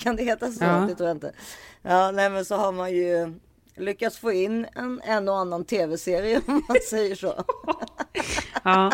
kan 0.00 0.16
det 0.16 0.22
heta 0.22 0.50
så? 0.52 0.64
Ja. 0.64 0.86
Det 0.88 0.94
tror 0.94 1.08
jag 1.08 1.16
inte. 1.16 1.32
Ja, 1.82 2.10
nej 2.10 2.30
men 2.30 2.44
så 2.44 2.56
har 2.56 2.72
man 2.72 2.90
ju 2.90 3.34
lyckats 3.76 4.18
få 4.18 4.32
in 4.32 4.66
en, 4.74 5.00
en 5.04 5.28
och 5.28 5.38
annan 5.38 5.64
tv-serie 5.64 6.40
om 6.46 6.62
man 6.68 6.76
säger 6.90 7.14
så. 7.14 7.44
Ja. 8.62 8.92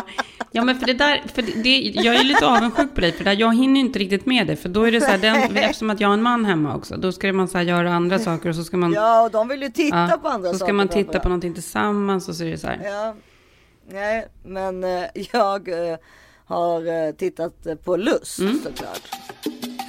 ja, 0.51 0.63
men 0.63 0.79
för 0.79 0.85
det 0.85 0.93
där, 0.93 1.23
för 1.33 1.41
det, 1.41 1.79
jag 1.79 2.15
är 2.15 2.23
lite 2.23 2.47
avundsjuk 2.47 2.95
på 2.95 3.01
dig, 3.01 3.11
för 3.11 3.23
där, 3.23 3.35
jag 3.39 3.55
hinner 3.55 3.79
inte 3.79 3.99
riktigt 3.99 4.25
med 4.25 4.47
det, 4.47 4.55
för 4.55 4.69
då 4.69 4.83
är 4.83 4.91
det 4.91 5.01
så 5.01 5.07
här, 5.07 5.17
den, 5.17 5.57
eftersom 5.57 5.89
att 5.89 5.99
jag 5.99 6.07
har 6.07 6.13
en 6.13 6.21
man 6.21 6.45
hemma 6.45 6.75
också, 6.75 6.97
då 6.97 7.11
ska 7.11 7.33
man 7.33 7.47
så 7.47 7.57
här 7.57 7.65
göra 7.65 7.93
andra 7.93 8.19
saker 8.19 8.49
och 8.49 8.55
så 8.55 8.63
ska 8.63 8.77
man, 8.77 8.93
Ja, 8.93 9.23
och 9.23 9.31
de 9.31 9.47
vill 9.47 9.61
ju 9.61 9.69
titta 9.69 10.07
ja, 10.11 10.17
på 10.21 10.27
andra 10.27 10.49
så 10.49 10.57
saker. 10.57 10.65
ska 10.65 10.73
man 10.73 10.87
titta 10.87 11.19
på 11.19 11.29
någonting 11.29 11.53
tillsammans 11.53 12.29
och 12.29 12.35
så 12.35 12.43
är 12.43 12.51
det 12.51 12.57
så 12.57 12.67
här. 12.67 12.79
Ja, 12.83 13.15
nej, 13.87 14.27
men 14.43 14.83
eh, 14.83 15.03
jag 15.31 15.67
eh, 15.91 15.97
har 16.45 17.05
eh, 17.07 17.11
tittat 17.11 17.53
på 17.83 17.97
Lust 17.97 18.39
Mm. 18.39 18.61
såklart. 18.63 19.01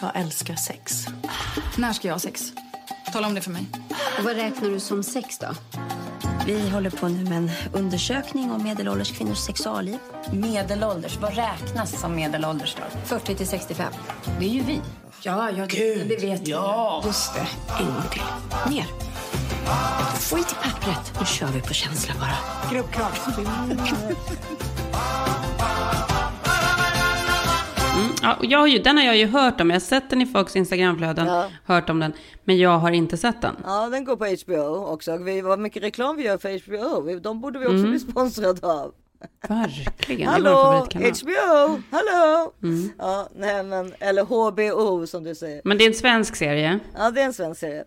Jag 0.03 0.11
älskar 0.15 0.55
sex. 0.57 1.07
När 1.79 1.93
ska 1.93 2.09
jag 2.09 2.15
ha 2.15 2.21
sex? 2.21 2.53
Tala 3.13 3.27
om 3.27 3.35
det 3.35 3.41
för 3.41 3.51
mig. 3.51 3.67
Och 4.19 4.25
vad 4.25 4.37
räknar 4.37 4.71
du 4.71 4.81
som 4.81 5.03
sex 5.03 5.39
då? 5.39 5.47
Vi 6.47 6.71
håller 6.71 6.91
på 6.91 7.09
nu 7.09 7.25
med 7.25 7.39
en 7.39 7.51
undersökning 7.73 8.51
om 8.53 8.63
medelålders 8.63 9.19
kvinnors 9.19 9.39
sexualliv. 9.39 9.99
Medelålders, 10.33 11.17
vad 11.17 11.37
räknas 11.37 12.01
som 12.01 12.15
medelålders 12.17 12.77
då? 12.77 12.99
40 13.05 13.35
till 13.35 13.49
65. 13.49 13.93
Det 14.41 14.45
är 14.45 14.51
ju 14.51 14.63
vi. 14.63 14.81
Ja, 15.23 15.51
ja 15.51 15.67
det, 15.67 15.95
det 15.95 16.17
vet 16.17 16.49
jag. 16.49 17.03
Just 17.07 17.35
det. 17.35 17.47
En 17.81 17.87
gång 17.87 18.03
till. 18.13 18.23
Ner. 18.71 18.87
Skit 20.31 20.53
i 20.53 20.55
pappret, 20.69 21.13
nu 21.21 21.27
kör 21.27 21.47
vi 21.47 21.61
på 21.61 21.75
känsla 21.75 22.15
bara. 22.21 22.39
Mm, 27.97 28.11
ja, 28.23 28.35
och 28.39 28.45
jag 28.45 28.59
har 28.59 28.67
ju, 28.67 28.79
den 28.79 28.97
har 28.97 29.05
jag 29.05 29.17
ju 29.17 29.27
hört 29.27 29.61
om, 29.61 29.71
jag 29.71 29.75
har 29.75 29.81
sett 29.81 30.11
den 30.11 30.23
i 30.23 30.27
folks 30.27 30.57
Instagramflöden, 30.57 31.27
Ja. 31.27 31.47
hört 31.65 31.91
om 31.91 32.01
den, 32.01 32.13
men 32.45 32.59
jag 32.59 32.79
har 32.79 32.91
inte 32.91 33.17
sett 33.17 33.43
den. 33.43 33.57
Ja, 33.65 33.89
den 33.89 34.05
går 34.05 34.17
på 34.17 34.25
HBO 34.47 34.87
också. 34.87 35.17
Vi, 35.17 35.41
vad 35.41 35.59
mycket 35.59 35.83
reklam 35.83 36.17
vi 36.17 36.23
gör 36.25 36.39
för 36.39 36.65
HBO. 36.67 37.19
De 37.21 37.41
borde 37.41 37.59
vi 37.59 37.65
också 37.67 37.75
Mm. 37.77 37.91
bli 37.91 38.01
sponsrade 38.01 38.67
av. 38.67 38.93
Verkligen, 39.49 40.29
Hallå. 40.29 40.87
HBO, 40.95 41.83
hallå! 41.91 42.53
Mm. 42.63 42.91
Ja, 42.99 43.29
nej 43.37 43.63
men, 43.65 43.95
eller 44.01 44.23
HBO 44.25 45.07
som 45.07 45.25
du 45.25 45.35
säger. 45.35 45.61
Men 45.65 45.79
det 45.79 45.85
är 45.85 45.89
en 45.89 45.95
svensk 45.95 46.37
serie. 46.37 46.79
Ja, 46.99 47.11
det 47.11 47.21
är 47.21 47.25
en 47.25 47.33
svensk 47.33 47.61
serie. 47.61 47.85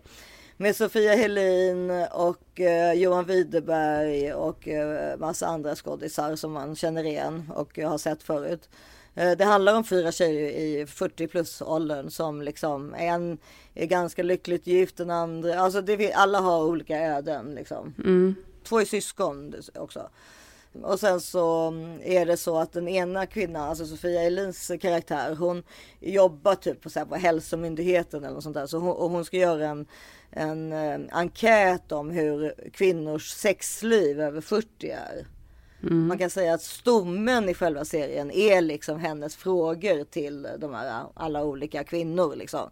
Med 0.62 0.76
Sofia 0.76 1.14
Helin 1.14 1.90
och 2.12 2.60
eh, 2.60 2.92
Johan 2.92 3.24
Widerberg 3.24 4.32
och 4.32 4.68
eh, 4.68 5.18
massa 5.18 5.46
andra 5.46 5.74
skådisar 5.74 6.36
som 6.36 6.52
man 6.52 6.76
känner 6.76 7.04
igen 7.04 7.50
och 7.54 7.78
har 7.78 7.98
sett 7.98 8.22
förut. 8.22 8.68
Eh, 9.14 9.30
det 9.30 9.44
handlar 9.44 9.76
om 9.76 9.84
fyra 9.84 10.12
tjejer 10.12 10.50
i 10.50 10.86
40 10.86 11.26
plus 11.26 11.62
åldern 11.62 12.10
som 12.10 12.42
liksom 12.42 12.94
en 12.94 13.38
är 13.74 13.86
ganska 13.86 14.22
lyckligt 14.22 14.66
gift, 14.66 14.96
den 14.96 15.10
andra, 15.10 15.60
alltså 15.60 15.80
det, 15.80 16.12
alla 16.12 16.40
har 16.40 16.64
olika 16.64 16.98
öden 17.00 17.54
liksom. 17.54 17.94
Mm. 17.98 18.34
Två 18.64 18.80
är 18.80 18.84
syskon 18.84 19.54
också. 19.74 20.08
Och 20.82 21.00
sen 21.00 21.20
så 21.20 21.68
mm, 21.68 22.00
är 22.02 22.26
det 22.26 22.36
så 22.36 22.58
att 22.58 22.72
den 22.72 22.88
ena 22.88 23.26
kvinnan, 23.26 23.68
alltså 23.68 23.86
Sofia 23.86 24.22
Elins 24.22 24.72
karaktär, 24.80 25.34
hon 25.34 25.62
jobbar 26.00 26.54
typ 26.54 26.80
på, 26.80 26.90
så 26.90 26.98
här, 26.98 27.06
på 27.06 27.14
hälsomyndigheten 27.14 28.24
eller 28.24 28.34
något 28.34 28.42
sånt 28.42 28.54
där. 28.54 28.66
Så 28.66 28.78
hon, 28.78 28.96
och 28.96 29.10
hon 29.10 29.24
ska 29.24 29.36
göra 29.36 29.68
en, 29.68 29.86
en 30.30 30.72
eh, 30.72 31.00
enkät 31.10 31.92
om 31.92 32.10
hur 32.10 32.54
kvinnors 32.72 33.30
sexliv 33.30 34.20
över 34.20 34.40
40 34.40 34.90
är. 34.90 35.26
Man 35.90 36.18
kan 36.18 36.30
säga 36.30 36.54
att 36.54 36.62
stommen 36.62 37.48
i 37.48 37.54
själva 37.54 37.84
serien 37.84 38.30
är 38.30 38.60
liksom 38.60 38.98
hennes 38.98 39.36
frågor 39.36 40.04
till 40.04 40.48
de 40.58 40.74
här 40.74 41.04
alla 41.14 41.44
olika 41.44 41.84
kvinnor 41.84 42.36
liksom. 42.36 42.70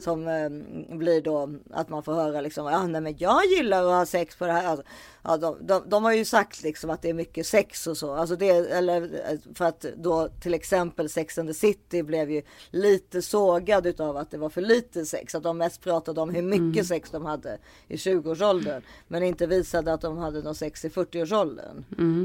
Som 0.00 0.28
eh, 0.28 0.96
blir 0.96 1.20
då 1.20 1.54
att 1.70 1.88
man 1.88 2.02
får 2.02 2.14
höra 2.14 2.40
liksom, 2.40 2.66
ja 2.66 2.86
nej 2.86 3.00
men 3.00 3.14
jag 3.18 3.44
gillar 3.44 3.84
att 3.84 3.90
ha 3.90 4.06
sex 4.06 4.36
på 4.36 4.46
det 4.46 4.52
här. 4.52 4.66
Alltså, 4.66 4.86
ja, 5.22 5.36
de, 5.36 5.56
de, 5.66 5.82
de 5.86 6.04
har 6.04 6.12
ju 6.12 6.24
sagt 6.24 6.62
liksom 6.62 6.90
att 6.90 7.02
det 7.02 7.08
är 7.08 7.14
mycket 7.14 7.46
sex 7.46 7.86
och 7.86 7.96
så. 7.96 8.14
Alltså 8.14 8.36
det, 8.36 8.48
eller 8.48 9.02
eh, 9.02 9.38
för 9.54 9.64
att 9.64 9.86
då 9.96 10.28
till 10.28 10.54
exempel 10.54 11.08
Sex 11.08 11.38
and 11.38 11.48
the 11.48 11.54
City 11.54 12.02
blev 12.02 12.30
ju 12.30 12.42
lite 12.70 13.22
sågad 13.22 13.86
utav 13.86 14.16
att 14.16 14.30
det 14.30 14.38
var 14.38 14.48
för 14.48 14.60
lite 14.60 15.06
sex. 15.06 15.34
Att 15.34 15.42
de 15.42 15.58
mest 15.58 15.80
pratade 15.80 16.20
om 16.20 16.30
hur 16.30 16.42
mycket 16.42 16.86
sex 16.86 17.10
de 17.10 17.24
hade 17.24 17.58
i 17.88 17.96
20-årsåldern. 17.96 18.82
Men 19.08 19.22
inte 19.22 19.46
visade 19.46 19.92
att 19.92 20.00
de 20.00 20.18
hade 20.18 20.42
någon 20.42 20.54
sex 20.54 20.84
i 20.84 20.88
40-årsåldern. 20.88 21.84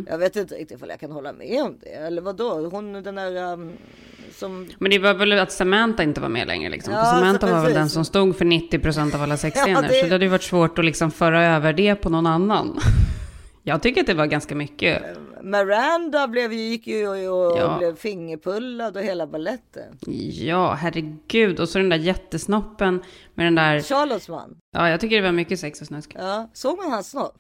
Jag 0.10 0.18
vet 0.22 0.36
inte 0.36 0.56
riktigt 0.56 0.84
om 0.84 0.90
jag 0.90 1.00
kan 1.00 1.12
hålla 1.12 1.34
med 1.34 1.62
om 1.64 1.78
det. 1.82 1.90
Eller 1.90 2.22
vad 2.22 2.36
då? 2.36 2.70
Hon 2.70 2.94
den 2.94 3.16
där 3.16 3.54
um, 3.54 3.72
som... 4.34 4.70
Men 4.80 4.92
det 4.92 5.00
var 5.00 5.14
väl 5.14 5.32
att 5.32 5.52
Samantha 5.52 6.04
inte 6.04 6.22
var 6.22 6.30
med 6.30 6.48
längre 6.48 6.70
liksom. 6.70 6.94
Ja, 6.94 7.06
Samantha 7.06 7.48
så 7.48 7.54
var 7.54 7.62
väl 7.64 7.74
den 7.74 7.90
som 7.90 8.06
stod 8.06 8.38
för 8.38 8.46
90% 8.46 9.16
av 9.16 9.22
alla 9.22 9.38
sexscener. 9.46 9.74
Ja, 9.74 9.82
det- 9.82 10.00
Så 10.00 10.06
det 10.06 10.12
hade 10.12 10.26
ju 10.26 10.32
varit 10.32 10.44
svårt 10.44 10.80
att 10.80 10.86
liksom 10.86 11.12
föra 11.12 11.46
över 11.46 11.74
det 11.74 11.96
på 11.96 12.10
någon 12.10 12.28
annan. 12.28 12.80
Jag 13.64 13.82
tycker 13.84 14.02
att 14.02 14.08
det 14.08 14.14
var 14.14 14.26
ganska 14.26 14.56
mycket. 14.56 15.04
Miranda 15.42 16.28
blev, 16.28 16.54
gick 16.54 16.88
ju 16.88 17.08
och, 17.08 17.52
och 17.52 17.60
Ja. 17.60 17.76
blev 17.78 17.96
fingerpullad 17.96 18.98
och 18.98 19.04
hela 19.04 19.28
balletten. 19.28 19.98
Ja, 20.32 20.74
herregud. 20.74 21.60
Och 21.60 21.70
så 21.70 21.78
den 21.78 21.90
där 21.90 21.98
jättesnoppen 21.98 23.04
med 23.36 23.46
den 23.46 23.56
där... 23.56 23.82
Charlottes 23.82 24.30
man. 24.30 24.58
Ja, 24.78 24.90
jag 24.90 25.00
tycker 25.00 25.16
det 25.16 25.22
var 25.22 25.32
mycket 25.32 25.60
sex 25.60 25.82
och 25.82 25.88
snusk. 25.88 26.16
Ja, 26.20 26.50
såg 26.54 26.78
man 26.78 26.92
hans 26.92 27.10
snopp? 27.10 27.36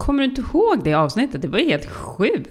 Kommer 0.00 0.22
du 0.22 0.28
inte 0.28 0.40
ihåg 0.40 0.84
det 0.84 0.94
avsnittet? 0.94 1.42
Det 1.42 1.48
var 1.48 1.58
helt 1.58 1.86
sjukt. 1.90 2.50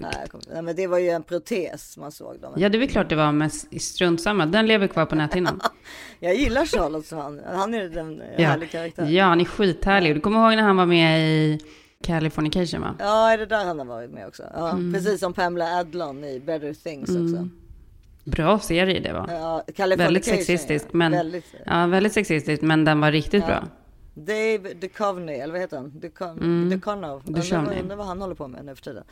Nej, 0.52 0.62
men 0.62 0.76
det 0.76 0.86
var 0.86 0.98
ju 0.98 1.08
en 1.08 1.22
protes 1.22 1.96
man 1.96 2.12
såg. 2.12 2.40
Dem. 2.40 2.52
Ja, 2.56 2.68
det 2.68 2.76
är 2.76 2.80
väl 2.80 2.88
klart 2.88 3.08
det 3.08 3.16
var, 3.16 3.32
men 3.32 3.50
strunt 3.80 4.20
samma. 4.20 4.46
Den 4.46 4.66
lever 4.66 4.86
kvar 4.86 5.06
på 5.06 5.14
näthinnan. 5.14 5.60
Jag 6.20 6.34
gillar 6.34 6.64
Charlottes 6.64 7.12
man. 7.12 7.40
Han 7.46 7.74
är 7.74 7.98
en 7.98 8.22
Ja. 8.38 8.48
härlig 8.48 8.70
karaktär. 8.70 9.06
ja, 9.10 9.24
han 9.24 9.40
är 9.40 9.44
skithärlig. 9.44 10.14
Du 10.16 10.20
kommer 10.20 10.38
ihåg 10.48 10.56
när 10.56 10.62
han 10.62 10.76
var 10.76 10.86
med 10.86 11.20
i 11.20 11.60
Californication, 12.04 12.80
va? 12.80 12.94
Ja, 12.98 13.32
är 13.32 13.38
det 13.38 13.46
där 13.46 13.64
han 13.64 13.78
har 13.78 13.86
varit 13.86 14.10
med 14.10 14.26
också? 14.28 14.42
Ja, 14.54 14.70
Mm. 14.70 14.92
precis 14.92 15.20
som 15.20 15.32
Pamela 15.32 15.78
Adlon 15.78 16.24
i 16.24 16.40
Better 16.40 16.74
Things 16.74 17.10
också. 17.10 17.48
Bra 18.24 18.58
serie 18.58 19.00
det 19.00 19.12
var. 19.12 19.26
Ja, 19.30 19.62
Californication, 19.76 19.98
Väldigt 19.98 20.24
sexistisk, 20.24 20.84
ja. 20.84 20.90
men... 20.96 21.12
Väldigt. 21.12 21.44
Ja, 21.66 21.86
väldigt 21.86 22.12
sexistisk, 22.12 22.62
men 22.62 22.84
den 22.84 23.00
var 23.00 23.12
riktigt 23.12 23.46
bra. 23.46 23.64
Dave 24.24 24.74
Duchovny, 24.74 25.32
eller 25.32 25.52
vad 25.52 25.60
heter 25.60 25.76
han? 25.76 26.00
Duchovny. 26.00 26.44
Mm. 26.44 26.72
Undrar 26.84 27.78
undrar 27.80 27.96
vad 27.96 28.06
han 28.06 28.20
håller 28.20 28.34
på 28.34 28.48
med 28.48 28.64
nu 28.64 28.74
för 28.74 28.82
tiden. 28.82 29.04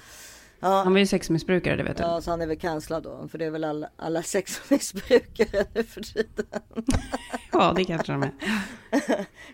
Ja, 0.61 0.83
Han 0.83 0.93
var 0.93 1.01
ju 1.01 1.07
sexmissbrukare, 1.07 1.77
det 1.77 1.83
vet 1.83 1.97
du. 1.97 2.03
ja, 2.03 2.21
så 2.21 2.31
han 2.31 2.43
är 2.43 2.47
väl 2.47 2.59
cancellad 2.59 3.03
då. 3.03 3.29
För 3.31 3.39
det 3.39 3.45
är 3.45 3.51
väl 3.51 3.65
alla, 3.65 3.89
alla 3.97 4.23
sexmissbrukare 4.23 5.65
nu 5.75 5.83
för 5.85 6.01
tiden. 6.01 6.47
Ja, 7.53 7.73
det 7.77 7.85
kanske 7.85 8.13
de 8.13 8.23
är. 8.23 8.33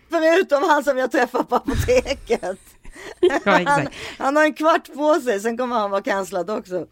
Förutom 0.09 0.63
han 0.69 0.83
som 0.83 0.97
jag 0.97 1.11
träffar 1.11 1.43
på 1.43 1.55
apoteket. 1.55 2.59
Ja, 3.19 3.39
Han, 3.45 3.61
exakt. 3.61 3.95
han 4.17 4.35
har 4.35 4.43
en 4.43 4.53
kvart 4.53 4.93
på 4.93 5.15
sig, 5.15 5.39
sen 5.39 5.57
kommer 5.57 5.75
han 5.75 5.91
vara 5.91 6.01
cancellad 6.01 6.49
också. 6.49 6.87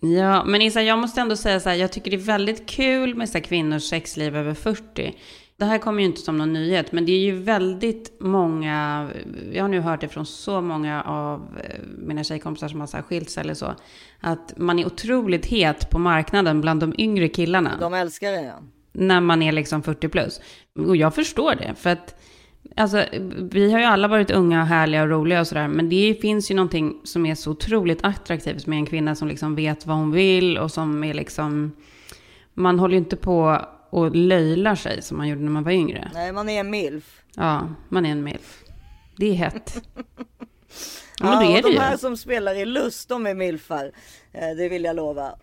Ja, 0.00 0.44
men 0.44 0.62
Isa, 0.62 0.82
jag 0.82 0.98
måste 0.98 1.20
ändå 1.20 1.36
säga 1.36 1.60
så 1.60 1.68
här, 1.68 1.76
jag 1.76 1.92
tycker 1.92 2.10
det 2.10 2.16
är 2.16 2.18
väldigt 2.18 2.66
kul 2.68 3.14
med 3.14 3.28
så 3.28 3.40
kvinnors 3.40 3.82
sexliv 3.82 4.36
över 4.36 4.54
40. 4.54 5.18
Det 5.56 5.64
här 5.64 5.78
kommer 5.78 6.00
ju 6.00 6.06
inte 6.06 6.20
som 6.20 6.38
någon 6.38 6.52
nyhet, 6.52 6.92
men 6.92 7.06
det 7.06 7.12
är 7.12 7.18
ju 7.18 7.32
väldigt 7.32 8.20
många, 8.20 9.08
jag 9.52 9.64
har 9.64 9.68
nu 9.68 9.80
hört 9.80 10.00
det 10.00 10.08
från 10.08 10.26
så 10.26 10.60
många 10.60 11.02
av 11.02 11.58
eh, 11.64 11.80
mina 11.98 12.24
tjejkompisar 12.24 12.68
som 12.68 12.80
har 12.80 12.86
så 12.86 12.96
skilt 12.96 13.30
sig 13.30 13.40
eller 13.40 13.54
så, 13.54 13.74
att 14.20 14.54
man 14.56 14.78
är 14.78 14.86
otroligt 14.86 15.46
het 15.46 15.90
på 15.90 15.98
marknaden 15.98 16.60
bland 16.60 16.80
de 16.80 16.94
yngre 16.98 17.28
killarna. 17.28 17.76
De 17.80 17.94
älskar 17.94 18.32
det 18.32 18.42
ja. 18.42 18.54
när 18.92 19.20
man 19.20 19.42
är 19.42 19.52
liksom 19.52 19.82
40 19.82 20.08
plus. 20.08 20.40
Och 20.86 20.96
jag 20.96 21.14
förstår 21.14 21.54
det, 21.54 21.74
för 21.74 21.90
att 21.90 22.20
alltså, 22.76 23.04
vi 23.50 23.72
har 23.72 23.78
ju 23.78 23.84
alla 23.84 24.08
varit 24.08 24.30
unga, 24.30 24.64
härliga 24.64 25.02
och 25.02 25.08
roliga 25.08 25.40
och 25.40 25.46
sådär, 25.46 25.68
men 25.68 25.88
det 25.88 26.18
finns 26.20 26.50
ju 26.50 26.54
någonting 26.54 27.00
som 27.04 27.26
är 27.26 27.34
så 27.34 27.50
otroligt 27.50 28.04
attraktivt 28.04 28.66
med 28.66 28.78
en 28.78 28.86
kvinna 28.86 29.14
som 29.14 29.28
liksom 29.28 29.54
vet 29.54 29.86
vad 29.86 29.96
hon 29.96 30.12
vill 30.12 30.58
och 30.58 30.70
som 30.70 31.04
är 31.04 31.14
liksom, 31.14 31.72
man 32.54 32.78
håller 32.78 32.92
ju 32.92 32.98
inte 32.98 33.16
på 33.16 33.60
och 33.94 34.16
löjlar 34.16 34.74
sig 34.74 35.02
som 35.02 35.16
man 35.16 35.28
gjorde 35.28 35.42
när 35.42 35.50
man 35.50 35.64
var 35.64 35.72
yngre. 35.72 36.10
Nej, 36.14 36.32
man 36.32 36.48
är 36.48 36.60
en 36.60 36.70
milf. 36.70 37.22
Ja, 37.36 37.68
man 37.88 38.06
är 38.06 38.10
en 38.10 38.24
milf. 38.24 38.64
Det 39.16 39.26
är 39.26 39.34
hett. 39.34 39.82
Ja, 41.20 41.40
men 41.40 41.50
Ja, 41.50 41.56
och 41.56 41.62
de 41.62 41.72
ju. 41.72 41.78
här 41.78 41.96
som 41.96 42.16
spelar 42.16 42.54
i 42.54 42.64
lust, 42.64 43.08
de 43.08 43.26
är 43.26 43.34
milfar. 43.34 43.92
Eh, 44.32 44.50
Det 44.56 44.68
vill 44.68 44.84
jag 44.84 44.96
lova. 44.96 45.38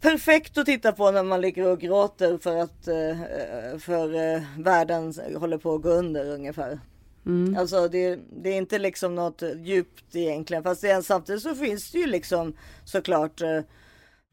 Perfekt 0.00 0.58
att 0.58 0.66
titta 0.66 0.92
på 0.92 1.10
när 1.10 1.22
man 1.22 1.40
ligger 1.40 1.66
och 1.66 1.80
gråter 1.80 2.38
för 2.38 2.56
att 2.56 2.88
eh, 2.88 3.78
för 3.78 4.34
eh, 4.34 4.42
världen 4.58 5.14
håller 5.36 5.58
på 5.58 5.74
att 5.74 5.82
gå 5.82 5.88
under 5.88 6.30
ungefär. 6.34 6.80
Mm. 7.26 7.56
Alltså 7.58 7.88
det, 7.88 8.18
det 8.42 8.50
är 8.50 8.56
inte 8.56 8.78
liksom 8.78 9.14
något 9.14 9.42
djupt 9.64 10.16
egentligen. 10.16 10.62
Fast 10.62 10.82
det 10.82 11.04
samtidigt 11.04 11.42
så 11.42 11.54
finns 11.54 11.90
det 11.92 11.98
ju 11.98 12.06
liksom 12.06 12.52
såklart 12.84 13.40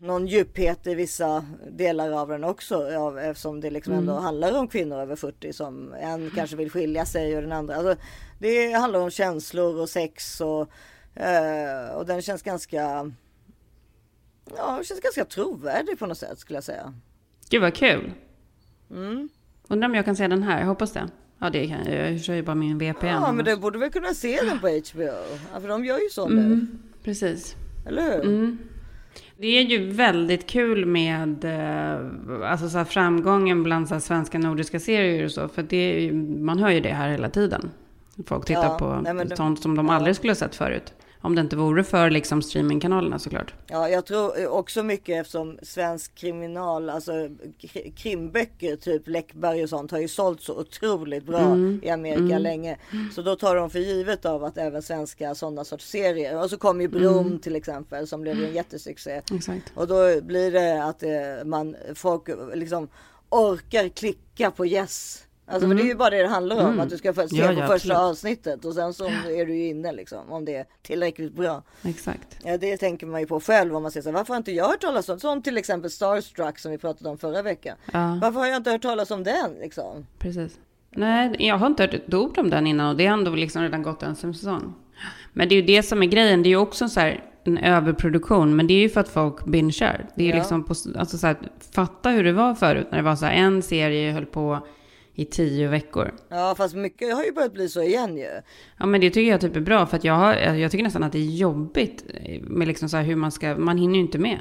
någon 0.03 0.27
djuphet 0.27 0.87
i 0.87 0.95
vissa 0.95 1.45
delar 1.71 2.11
av 2.11 2.27
den 2.27 2.43
också. 2.43 2.89
Ja, 2.91 3.21
eftersom 3.21 3.61
det 3.61 3.69
liksom 3.69 3.93
ändå 3.93 4.13
handlar 4.13 4.57
om 4.59 4.67
kvinnor 4.67 4.97
över 4.99 5.15
40 5.15 5.53
som 5.53 5.93
en 5.93 6.31
kanske 6.35 6.55
vill 6.55 6.69
skilja 6.71 7.05
sig 7.05 7.35
och 7.35 7.41
den 7.41 7.51
andra. 7.51 7.75
Alltså, 7.75 7.95
det 8.39 8.71
handlar 8.71 8.99
om 8.99 9.09
känslor 9.09 9.79
och 9.81 9.89
sex 9.89 10.41
och, 10.41 10.69
eh, 11.21 11.89
och 11.95 12.05
den 12.05 12.21
känns 12.21 12.41
ganska 12.41 13.11
Ja, 14.57 14.81
känns 14.83 14.99
ganska 15.01 15.25
trovärdig 15.25 15.99
på 15.99 16.05
något 16.05 16.17
sätt 16.17 16.39
skulle 16.39 16.57
jag 16.57 16.63
säga. 16.63 16.93
Gud 17.49 17.61
vad 17.61 17.73
kul. 17.75 18.11
Mm. 18.91 19.29
Undrar 19.67 19.89
om 19.89 19.95
jag 19.95 20.05
kan 20.05 20.15
se 20.15 20.27
den 20.27 20.43
här, 20.43 20.59
jag 20.59 20.67
hoppas 20.67 20.91
det. 20.91 21.09
Ja, 21.39 21.49
det 21.49 21.67
kan 21.67 21.85
jag. 21.85 22.11
Jag 22.11 22.21
kör 22.21 22.33
ju 22.33 22.43
bara 22.43 22.55
min 22.55 22.77
VPN. 22.77 23.05
Ja, 23.07 23.31
men 23.31 23.45
du 23.45 23.55
borde 23.57 23.79
väl 23.79 23.91
kunna 23.91 24.13
se 24.13 24.39
den 24.41 24.59
på 24.59 24.67
HBO? 24.67 25.03
Ja, 25.53 25.59
för 25.61 25.67
de 25.67 25.85
gör 25.85 25.99
ju 25.99 26.09
så 26.11 26.29
nu, 26.29 26.41
Mm, 26.41 26.79
precis. 27.03 27.55
eller 27.87 28.01
hur? 28.23 28.57
Det 29.37 29.47
är 29.47 29.61
ju 29.63 29.89
väldigt 29.91 30.47
kul 30.47 30.85
med 30.85 31.45
eh, 31.45 32.51
alltså 32.51 32.69
så 32.69 32.85
framgången 32.85 33.63
bland 33.63 33.87
så 33.89 33.99
svenska 33.99 34.39
nordiska 34.39 34.79
serier 34.79 35.25
och 35.25 35.31
så. 35.31 35.47
För 35.47 35.63
det, 35.63 36.11
man 36.39 36.59
hör 36.59 36.69
ju 36.69 36.79
det 36.79 36.89
här 36.93 37.09
hela 37.09 37.29
tiden. 37.29 37.71
Folk 38.27 38.45
tittar 38.45 38.63
Ja, 38.63 38.77
på 38.79 39.13
nej, 39.13 39.25
det- 39.25 39.35
sånt 39.37 39.59
som 39.61 39.75
de 39.77 39.89
aldrig 39.89 40.15
skulle 40.15 40.31
ha 40.31 40.35
sett 40.35 40.55
förut. 40.55 40.93
Om 41.23 41.35
det 41.35 41.41
inte 41.41 41.55
vore 41.55 41.83
för 41.83 42.09
liksom 42.09 42.41
streamingkanalerna 42.41 43.19
såklart. 43.19 43.53
Ja, 43.67 43.89
jag 43.89 44.05
tror 44.05 44.47
också 44.47 44.83
mycket 44.83 45.21
eftersom 45.21 45.59
svensk 45.61 46.15
kriminal, 46.15 46.89
alltså 46.89 47.11
kri- 47.59 47.93
krimböcker, 47.97 48.75
typ 48.75 49.07
Läckberg 49.07 49.63
och 49.63 49.69
sånt 49.69 49.91
har 49.91 49.99
ju 49.99 50.07
sålt 50.07 50.41
så 50.41 50.59
otroligt 50.59 51.25
bra 51.25 51.39
Mm. 51.39 51.79
i 51.83 51.89
Amerika 51.89 52.37
länge. 52.39 52.77
Så 53.15 53.21
då 53.21 53.35
tar 53.35 53.55
de 53.55 53.69
för 53.69 53.79
givet 53.79 54.25
av 54.25 54.43
att 54.43 54.57
även 54.57 54.81
svenska 54.81 55.35
sådana 55.35 55.63
sorts 55.63 55.89
serier. 55.89 56.41
Och 56.43 56.49
så 56.49 56.57
kom 56.57 56.81
ju 56.81 56.87
Brom 56.87 57.27
Mm. 57.27 57.39
till 57.39 57.55
exempel 57.55 58.07
som 58.07 58.21
blev 58.21 58.43
en 58.43 58.53
jättesuccé. 58.53 59.21
Exakt. 59.35 59.71
Och 59.75 59.87
då 59.87 60.21
blir 60.21 60.51
det 60.51 60.83
att 60.83 61.03
eh, 61.03 61.45
man, 61.45 61.75
folk 61.95 62.23
liksom 62.53 62.87
orkar 63.29 63.87
klicka 63.89 64.51
på 64.51 64.65
yes. 64.65 65.23
Alltså 65.45 65.67
för 65.67 65.75
det 65.75 65.81
är 65.81 65.85
ju 65.85 65.95
bara 65.95 66.09
det 66.09 66.21
det 66.21 66.27
handlar 66.27 66.67
om, 66.67 66.79
att 66.79 66.89
du 66.89 66.97
ska 66.97 67.13
se 67.13 67.21
Mm. 67.21 67.29
Ja, 67.39 67.47
på 67.47 67.53
ja, 67.53 67.67
första 67.67 67.73
absolut. 67.73 67.97
avsnittet 67.97 68.65
och 68.65 68.73
sen 68.73 68.93
så 68.93 69.05
är 69.07 69.45
du 69.45 69.55
ju 69.55 69.67
inne 69.67 69.91
liksom 69.91 70.31
om 70.31 70.45
det 70.45 70.55
är 70.55 70.65
tillräckligt 70.81 71.33
bra. 71.33 71.63
Exakt. 71.83 72.37
Ja, 72.43 72.57
det 72.57 72.77
tänker 72.77 73.07
man 73.07 73.19
ju 73.21 73.27
på 73.27 73.39
själv 73.39 73.75
om 73.75 73.83
man 73.83 73.91
säger 73.91 74.01
så 74.03 74.09
här, 74.09 74.17
varför 74.17 74.33
har 74.33 74.37
inte 74.37 74.51
jag 74.51 74.65
hört 74.67 74.81
talas 74.81 75.09
om, 75.09 75.19
som 75.19 75.41
till 75.41 75.57
exempel 75.57 75.91
Starstruck 75.91 76.59
som 76.59 76.71
vi 76.71 76.77
pratade 76.77 77.09
om 77.09 77.17
förra 77.17 77.41
veckan. 77.41 77.77
Ja, 77.93 78.19
Varför 78.21 78.39
har 78.39 78.47
jag 78.47 78.57
inte 78.57 78.71
hört 78.71 78.81
talas 78.81 79.11
om 79.11 79.23
den 79.23 79.53
liksom? 79.61 80.05
precis. 80.19 80.59
Nej, 80.95 81.35
jag 81.39 81.57
har 81.57 81.67
inte 81.67 81.83
hört 81.83 81.93
ett 81.93 82.13
ord 82.13 82.37
om 82.37 82.49
den 82.49 82.67
innan 82.67 82.89
och 82.89 82.95
det 82.97 83.05
har 83.05 83.17
ändå 83.17 83.31
liksom 83.31 83.61
redan 83.61 83.83
gått 83.83 84.03
en 84.03 84.15
säsong. 84.15 84.73
Men 85.33 85.49
det 85.49 85.55
är 85.55 85.61
ju 85.61 85.65
det 85.67 85.83
som 85.83 86.03
är 86.03 86.07
grejen. 86.07 86.43
Det 86.43 86.47
är 86.47 86.51
ju 86.51 86.57
också 86.57 86.89
så 86.89 86.99
här 86.99 87.23
en 87.43 87.57
överproduktion. 87.57 88.55
Men 88.55 88.67
det 88.67 88.73
är 88.73 88.79
ju 88.79 88.89
för 88.89 89.01
att 89.01 89.09
folk 89.09 89.45
bingear. 89.45 90.07
Det 90.15 90.21
är 90.21 90.25
ju 90.25 90.31
Ja. 90.31 90.37
liksom 90.37 90.63
på, 90.63 90.73
alltså 90.97 91.17
så 91.17 91.27
här, 91.27 91.37
fatta 91.73 92.09
hur 92.09 92.23
det 92.23 92.31
var 92.33 92.55
förut. 92.55 92.87
När 92.91 92.97
det 92.97 93.03
var 93.03 93.15
så 93.15 93.25
här 93.25 93.33
en 93.33 93.61
serie 93.61 94.11
höll 94.11 94.25
på 94.25 94.67
i 95.15 95.25
tio 95.25 95.67
veckor. 95.67 96.13
Ja, 96.29 96.55
fast 96.57 96.75
mycket 96.75 97.15
har 97.15 97.23
ju 97.23 97.31
börjat 97.31 97.53
bli 97.53 97.69
så 97.69 97.81
igen 97.81 98.17
ju. 98.17 98.29
Ja 98.77 98.85
men 98.85 99.01
det 99.01 99.09
tycker 99.09 99.31
jag 99.31 99.41
typ 99.41 99.55
är 99.55 99.61
bra. 99.61 99.85
För 99.85 99.97
att 99.97 100.03
jag, 100.03 100.13
har, 100.13 100.33
jag 100.33 100.71
tycker 100.71 100.83
nästan 100.83 101.03
att 101.03 101.11
det 101.11 101.17
är 101.17 101.35
jobbigt 101.35 102.05
med 102.41 102.67
liksom 102.67 102.89
så 102.89 102.97
här 102.97 103.03
hur 103.03 103.15
man 103.15 103.31
ska, 103.31 103.55
man 103.55 103.77
hinner 103.77 103.95
ju 103.95 104.01
inte 104.01 104.17
med. 104.19 104.39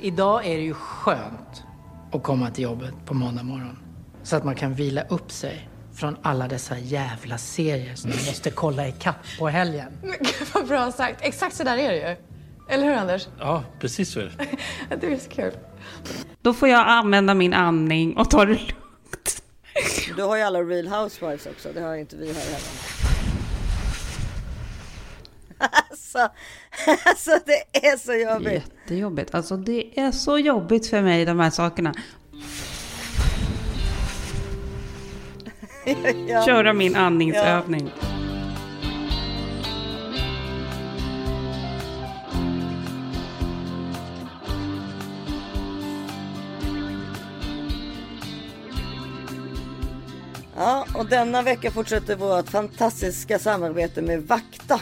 Idag 0.00 0.46
är 0.46 0.56
det 0.56 0.62
ju 0.62 0.74
skönt 0.74 1.64
att 2.12 2.22
komma 2.22 2.50
till 2.50 2.64
jobbet 2.64 2.94
på 3.06 3.14
måndag 3.14 3.42
morgon. 3.42 3.78
Så 4.22 4.36
att 4.36 4.44
man 4.44 4.54
kan 4.54 4.74
vila 4.74 5.02
upp 5.02 5.30
sig 5.30 5.68
från 5.94 6.16
alla 6.22 6.48
dessa 6.48 6.78
jävla 6.78 7.38
serier 7.38 7.94
som 7.94 8.10
man 8.10 8.18
måste 8.18 8.50
kolla 8.50 8.88
i 8.88 8.92
kapp 8.92 9.16
på 9.38 9.48
helgen. 9.48 9.92
Vad 10.54 10.66
bra 10.68 10.92
sagt. 10.92 11.18
Exakt 11.22 11.56
så 11.56 11.64
där 11.64 11.76
är 11.78 11.90
det 11.90 11.96
ju. 12.10 12.16
Eller 12.74 12.84
hur 12.86 12.94
Anders? 12.94 13.28
Ja, 13.38 13.64
precis 13.80 14.12
så 14.12 14.20
är 14.20 14.24
det. 14.24 14.96
Det 15.00 15.06
är 15.06 15.18
så 15.18 15.30
kul. 15.30 15.52
Då 16.42 16.54
får 16.54 16.68
jag 16.68 16.88
använda 16.88 17.34
min 17.34 17.54
andning 17.54 18.16
och 18.16 18.30
ta 18.30 18.44
det 18.44 18.52
lugnt. 18.52 18.74
Du 20.16 20.22
har 20.22 20.36
ju 20.36 20.42
alla 20.42 20.62
Real 20.62 20.88
Housewives 20.88 21.46
också, 21.46 21.68
det 21.74 21.80
har 21.80 21.94
ju 21.94 22.00
inte 22.00 22.16
vi 22.16 22.26
här 22.26 22.34
heller. 22.34 22.60
Alltså, 25.58 26.28
alltså 27.04 27.30
det 27.46 27.86
är 27.88 27.96
så 27.96 28.14
jobbigt. 28.14 28.72
Jättejobbigt. 28.82 29.34
Alltså 29.34 29.56
det 29.56 29.98
är 30.00 30.12
så 30.12 30.38
jobbigt 30.38 30.86
för 30.86 31.02
mig 31.02 31.24
de 31.24 31.40
här 31.40 31.50
sakerna. 31.50 31.94
Ja. 36.28 36.46
Köra 36.46 36.72
min 36.72 36.96
andningsövning. 36.96 37.92
Ja, 38.00 38.19
och 50.94 51.06
denna 51.06 51.42
vecka 51.42 51.70
fortsätter 51.70 52.16
vårt 52.16 52.48
fantastiska 52.48 53.38
samarbete 53.38 54.02
med 54.02 54.22
Vakta. 54.22 54.80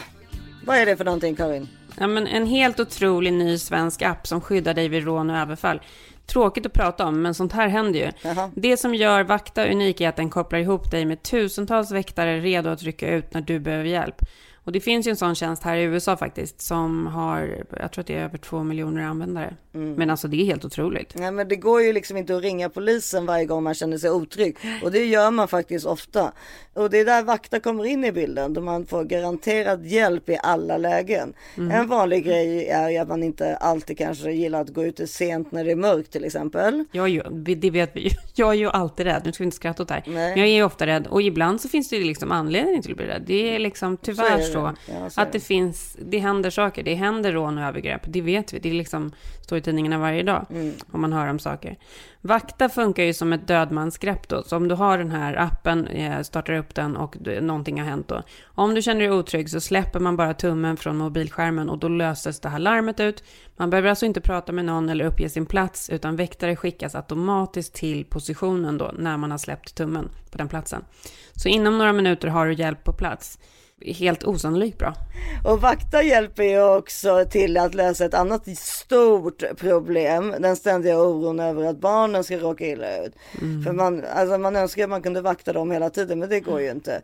Vad 0.65 0.77
är 0.77 0.85
det 0.85 0.97
för 0.97 1.05
någonting 1.05 1.35
Karin? 1.35 1.67
Ja, 1.99 2.07
men 2.07 2.27
en 2.27 2.45
helt 2.45 2.79
otrolig 2.79 3.33
ny 3.33 3.57
svensk 3.57 4.01
app 4.01 4.27
som 4.27 4.41
skyddar 4.41 4.73
dig 4.73 4.87
vid 4.87 5.03
rån 5.03 5.29
och 5.29 5.37
överfall. 5.37 5.81
Tråkigt 6.25 6.65
att 6.65 6.73
prata 6.73 7.05
om, 7.05 7.21
men 7.21 7.33
sånt 7.33 7.53
här 7.53 7.67
händer 7.67 7.99
ju. 7.99 8.11
Jaha. 8.21 8.51
Det 8.55 8.77
som 8.77 8.95
gör 8.95 9.23
Vakta 9.23 9.67
unik 9.67 10.01
är 10.01 10.09
att 10.09 10.15
den 10.15 10.29
kopplar 10.29 10.59
ihop 10.59 10.91
dig 10.91 11.05
med 11.05 11.23
tusentals 11.23 11.91
väktare 11.91 12.39
redo 12.39 12.69
att 12.69 12.83
rycka 12.83 13.09
ut 13.09 13.33
när 13.33 13.41
du 13.41 13.59
behöver 13.59 13.85
hjälp. 13.85 14.21
Och 14.69 14.73
det 14.73 14.79
finns 14.79 15.07
ju 15.07 15.09
en 15.09 15.17
sån 15.17 15.35
tjänst 15.35 15.63
här 15.63 15.77
i 15.77 15.83
USA 15.83 16.17
faktiskt 16.17 16.61
som 16.61 17.07
har, 17.07 17.65
jag 17.79 17.91
tror 17.91 18.01
att 18.01 18.07
det 18.07 18.15
är 18.15 18.23
över 18.23 18.37
två 18.37 18.63
miljoner 18.63 19.03
användare. 19.03 19.55
Men 19.71 20.09
alltså 20.09 20.27
det 20.27 20.41
är 20.41 20.45
helt 20.45 20.65
otroligt. 20.65 21.15
Nej 21.15 21.31
men 21.31 21.47
det 21.47 21.55
går 21.55 21.81
ju 21.81 21.93
liksom 21.93 22.17
inte 22.17 22.35
att 22.35 22.41
ringa 22.41 22.69
polisen 22.69 23.25
varje 23.25 23.45
gång 23.45 23.63
man 23.63 23.73
känner 23.73 23.97
sig 23.97 24.11
otrygg. 24.11 24.57
Och 24.83 24.91
det 24.91 25.05
gör 25.05 25.31
man 25.31 25.47
faktiskt 25.47 25.85
ofta. 25.85 26.31
Och 26.73 26.89
det 26.89 26.99
är 26.99 27.05
där 27.05 27.23
vakta 27.23 27.59
kommer 27.59 27.85
in 27.85 28.05
i 28.05 28.11
bilden. 28.11 28.53
Då 28.53 28.61
man 28.61 28.85
får 28.85 29.03
garanterad 29.03 29.85
hjälp 29.85 30.29
i 30.29 30.37
alla 30.43 30.77
lägen. 30.77 31.33
En 31.55 31.87
vanlig 31.87 32.25
grej 32.25 32.67
är 32.67 33.01
att 33.01 33.07
man 33.07 33.23
inte 33.23 33.55
alltid 33.55 33.97
kanske 33.97 34.31
gillar 34.31 34.61
att 34.61 34.69
gå 34.69 34.85
ute 34.85 35.07
sent 35.07 35.51
när 35.51 35.63
det 35.63 35.71
är 35.71 35.75
mörkt 35.75 36.11
till 36.11 36.25
exempel. 36.25 36.85
Jag 36.91 37.05
är 37.05 37.09
ju, 37.09 37.21
det 37.55 37.69
vet 37.69 37.95
vi. 37.95 38.11
Jag 38.35 38.49
är 38.49 38.57
ju 38.57 38.69
alltid 38.69 39.05
rädd. 39.05 39.21
Nu 39.25 39.31
ska 39.31 39.43
vi 39.43 39.45
inte 39.45 39.57
skratta 39.57 39.83
åt 39.83 39.89
det 39.89 39.93
här. 39.93 40.03
Nej. 40.07 40.13
Men 40.29 40.39
jag 40.39 40.47
är 40.47 40.53
ju 40.53 40.63
ofta 40.63 40.85
rädd. 40.85 41.07
Och 41.07 41.21
ibland 41.21 41.61
så 41.61 41.69
finns 41.69 41.89
det 41.89 41.95
ju 41.95 42.03
liksom 42.03 42.31
anledning 42.31 42.81
till 42.81 42.91
att 42.91 42.97
bli 42.97 43.07
rädd. 43.07 43.23
Det 43.25 43.55
är 43.55 43.59
liksom 43.59 43.97
tyvärr 43.97 44.41
så. 44.41 44.58
Så 45.09 45.21
att 45.21 45.31
det 45.31 45.39
finns, 45.39 45.97
det 46.01 46.19
händer 46.19 46.49
saker. 46.49 46.83
Det 46.83 46.95
händer 46.95 47.31
rån 47.33 47.57
och 47.57 47.63
övergrepp. 47.63 48.01
Det 48.05 48.21
vet 48.21 48.53
vi. 48.53 48.59
Det 48.59 48.71
liksom, 48.73 49.11
står 49.41 49.57
i 49.57 49.61
tidningarna 49.61 49.97
varje 49.97 50.23
dag. 50.23 50.45
Mm. 50.49 50.73
Om 50.91 51.01
man 51.01 51.13
hör 51.13 51.27
om 51.27 51.39
saker. 51.39 51.77
Vakta 52.21 52.69
funkar 52.69 53.03
ju 53.03 53.13
som 53.13 53.33
ett 53.33 53.47
dödmansgrepp 53.47 54.27
då. 54.27 54.43
Så 54.43 54.55
om 54.57 54.67
du 54.67 54.75
har 54.75 54.97
den 54.97 55.11
här 55.11 55.35
appen, 55.35 55.87
eh, 55.87 56.21
startar 56.21 56.53
upp 56.53 56.75
den 56.75 56.97
och 56.97 57.15
du- 57.19 57.41
någonting 57.41 57.79
har 57.81 57.87
hänt 57.87 58.07
då. 58.07 58.23
Om 58.45 58.75
du 58.75 58.81
känner 58.81 59.01
dig 59.01 59.11
otrygg 59.11 59.49
så 59.49 59.59
släpper 59.59 59.99
man 59.99 60.17
bara 60.17 60.33
tummen 60.33 60.77
från 60.77 60.97
mobilskärmen 60.97 61.69
och 61.69 61.77
då 61.77 61.87
löses 61.87 62.39
det 62.39 62.49
här 62.49 62.59
larmet 62.59 62.99
ut. 62.99 63.23
Man 63.57 63.69
behöver 63.69 63.89
alltså 63.89 64.05
inte 64.05 64.21
prata 64.21 64.51
med 64.51 64.65
någon 64.65 64.89
eller 64.89 65.05
uppge 65.05 65.29
sin 65.29 65.45
plats 65.45 65.89
utan 65.89 66.15
väktare 66.15 66.55
skickas 66.55 66.95
automatiskt 66.95 67.73
till 67.73 68.05
positionen 68.05 68.77
då 68.77 68.91
när 68.97 69.17
man 69.17 69.31
har 69.31 69.37
släppt 69.37 69.75
tummen 69.75 70.09
på 70.31 70.37
den 70.37 70.47
platsen. 70.47 70.85
Så 71.35 71.49
inom 71.49 71.77
några 71.77 71.93
minuter 71.93 72.27
har 72.27 72.47
du 72.47 72.53
hjälp 72.53 72.83
på 72.83 72.93
plats. 72.93 73.39
Helt 73.81 74.23
osannolikt 74.23 74.77
bra. 74.77 74.93
Och 75.43 75.61
vakta 75.61 76.03
hjälper 76.03 76.43
ju 76.43 76.61
också 76.63 77.25
till 77.29 77.57
att 77.57 77.75
lösa 77.75 78.05
ett 78.05 78.13
annat 78.13 78.57
stort 78.57 79.43
problem. 79.57 80.35
Den 80.39 80.55
ständiga 80.55 81.01
oron 81.01 81.39
över 81.39 81.65
att 81.65 81.77
barnen 81.77 82.23
ska 82.23 82.37
råka 82.37 82.65
illa 82.65 83.05
ut. 83.05 83.13
För 83.65 83.71
man, 83.71 84.03
alltså 84.15 84.37
man 84.37 84.55
önskar 84.55 84.83
att 84.83 84.89
man 84.89 85.01
kunde 85.01 85.21
vakta 85.21 85.53
dem 85.53 85.71
hela 85.71 85.89
tiden 85.89 86.19
men 86.19 86.29
det 86.29 86.39
går 86.39 86.61
ju 86.61 86.71
inte. 86.71 87.01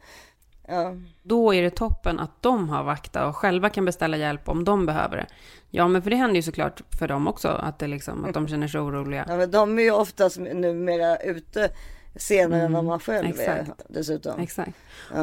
Ja. 0.67 0.95
Då 1.23 1.53
är 1.53 1.61
det 1.61 1.69
toppen 1.69 2.19
att 2.19 2.41
de 2.41 2.69
har 2.69 2.83
vakta 2.83 3.27
och 3.27 3.35
själva 3.35 3.69
kan 3.69 3.85
beställa 3.85 4.17
hjälp 4.17 4.49
om 4.49 4.63
de 4.63 4.85
behöver 4.85 5.17
det. 5.17 5.25
Ja, 5.69 5.87
men 5.87 6.01
för 6.01 6.09
det 6.09 6.15
händer 6.15 6.35
ju 6.35 6.41
såklart 6.41 6.81
för 6.99 7.07
dem 7.07 7.27
också 7.27 7.47
att, 7.47 7.79
det 7.79 7.87
liksom, 7.87 8.25
att 8.25 8.33
de 8.33 8.47
känner 8.47 8.67
sig 8.67 8.81
oroliga. 8.81 9.25
Ja, 9.27 9.37
men 9.37 9.51
de 9.51 9.79
är 9.79 9.83
ju 9.83 9.91
oftast 9.91 10.37
numera 10.37 11.17
ute 11.17 11.69
senare 12.15 12.61
än 12.61 12.73
vad 12.73 12.83
man 12.83 12.99
själv 12.99 13.27
exakt. 13.27 13.69
är 13.69 13.75
dessutom. 13.87 14.39
Exakt. 14.39 14.71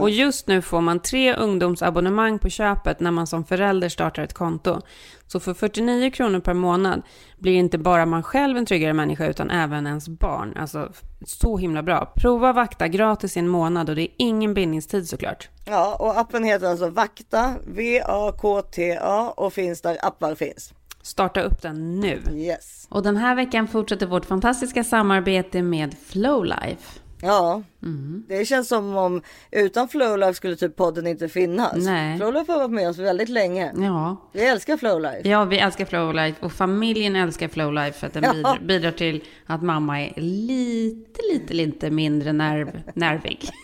Och 0.00 0.10
just 0.10 0.46
nu 0.46 0.62
får 0.62 0.80
man 0.80 1.00
tre 1.00 1.34
ungdomsabonnemang 1.34 2.38
på 2.38 2.48
köpet 2.48 3.00
när 3.00 3.10
man 3.10 3.26
som 3.26 3.44
förälder 3.44 3.88
startar 3.88 4.22
ett 4.22 4.32
konto. 4.32 4.80
Så 5.26 5.40
för 5.40 5.54
49 5.54 6.10
kronor 6.10 6.40
per 6.40 6.54
månad 6.54 7.02
blir 7.38 7.54
inte 7.54 7.78
bara 7.78 8.06
man 8.06 8.22
själv 8.22 8.56
en 8.56 8.66
tryggare 8.66 8.92
människa 8.92 9.26
utan 9.26 9.50
även 9.50 9.86
ens 9.86 10.08
barn. 10.08 10.56
Alltså 10.56 10.92
så 11.26 11.56
himla 11.58 11.82
bra. 11.82 12.12
Prova 12.16 12.52
Vakta 12.52 12.88
gratis 12.88 13.36
i 13.36 13.40
en 13.40 13.48
månad 13.48 13.90
och 13.90 13.96
det 13.96 14.02
är 14.02 14.14
ingen 14.16 14.54
bindningstid 14.54 15.08
såklart. 15.08 15.48
Ja, 15.64 15.94
och 15.94 16.18
appen 16.18 16.44
heter 16.44 16.66
alltså 16.66 16.88
Vakta, 16.88 17.54
V-A-K-T-A 17.66 19.34
och 19.36 19.52
finns 19.52 19.80
där 19.80 19.98
appar 20.02 20.34
finns. 20.34 20.72
Starta 21.02 21.42
upp 21.42 21.62
den 21.62 22.00
nu. 22.00 22.22
Yes. 22.34 22.86
Och 22.90 23.02
den 23.02 23.16
här 23.16 23.34
veckan 23.34 23.68
fortsätter 23.68 24.06
vårt 24.06 24.24
fantastiska 24.24 24.84
samarbete 24.84 25.62
med 25.62 25.94
Flowlife. 26.06 27.01
Ja, 27.24 27.62
Mm. 27.82 28.24
det 28.28 28.44
känns 28.44 28.68
som 28.68 28.96
om 28.96 29.22
utan 29.50 29.88
Flowlife 29.88 30.34
skulle 30.34 30.56
typ 30.56 30.76
podden 30.76 31.06
inte 31.06 31.28
finnas. 31.28 31.72
Nej. 31.76 32.16
Flowlife 32.18 32.52
har 32.52 32.58
varit 32.58 32.70
med 32.70 32.88
oss 32.88 32.98
väldigt 32.98 33.28
länge. 33.28 33.72
Ja. 33.76 34.16
Vi 34.32 34.46
älskar 34.46 34.76
Flowlife. 34.76 35.28
Ja, 35.28 35.44
vi 35.44 35.58
älskar 35.58 35.84
Flowlife 35.84 36.46
och 36.46 36.52
familjen 36.52 37.16
älskar 37.16 37.48
Flowlife 37.48 37.98
för 37.98 38.06
att 38.06 38.12
den 38.12 38.24
Ja. 38.44 38.56
bidrar, 38.62 38.90
till 38.90 39.24
att 39.46 39.62
mamma 39.62 40.00
är 40.00 40.12
lite, 40.16 41.20
lite, 41.32 41.54
lite 41.54 41.90
mindre 41.90 42.32
nerv, 42.32 42.82
nervig. 42.94 43.50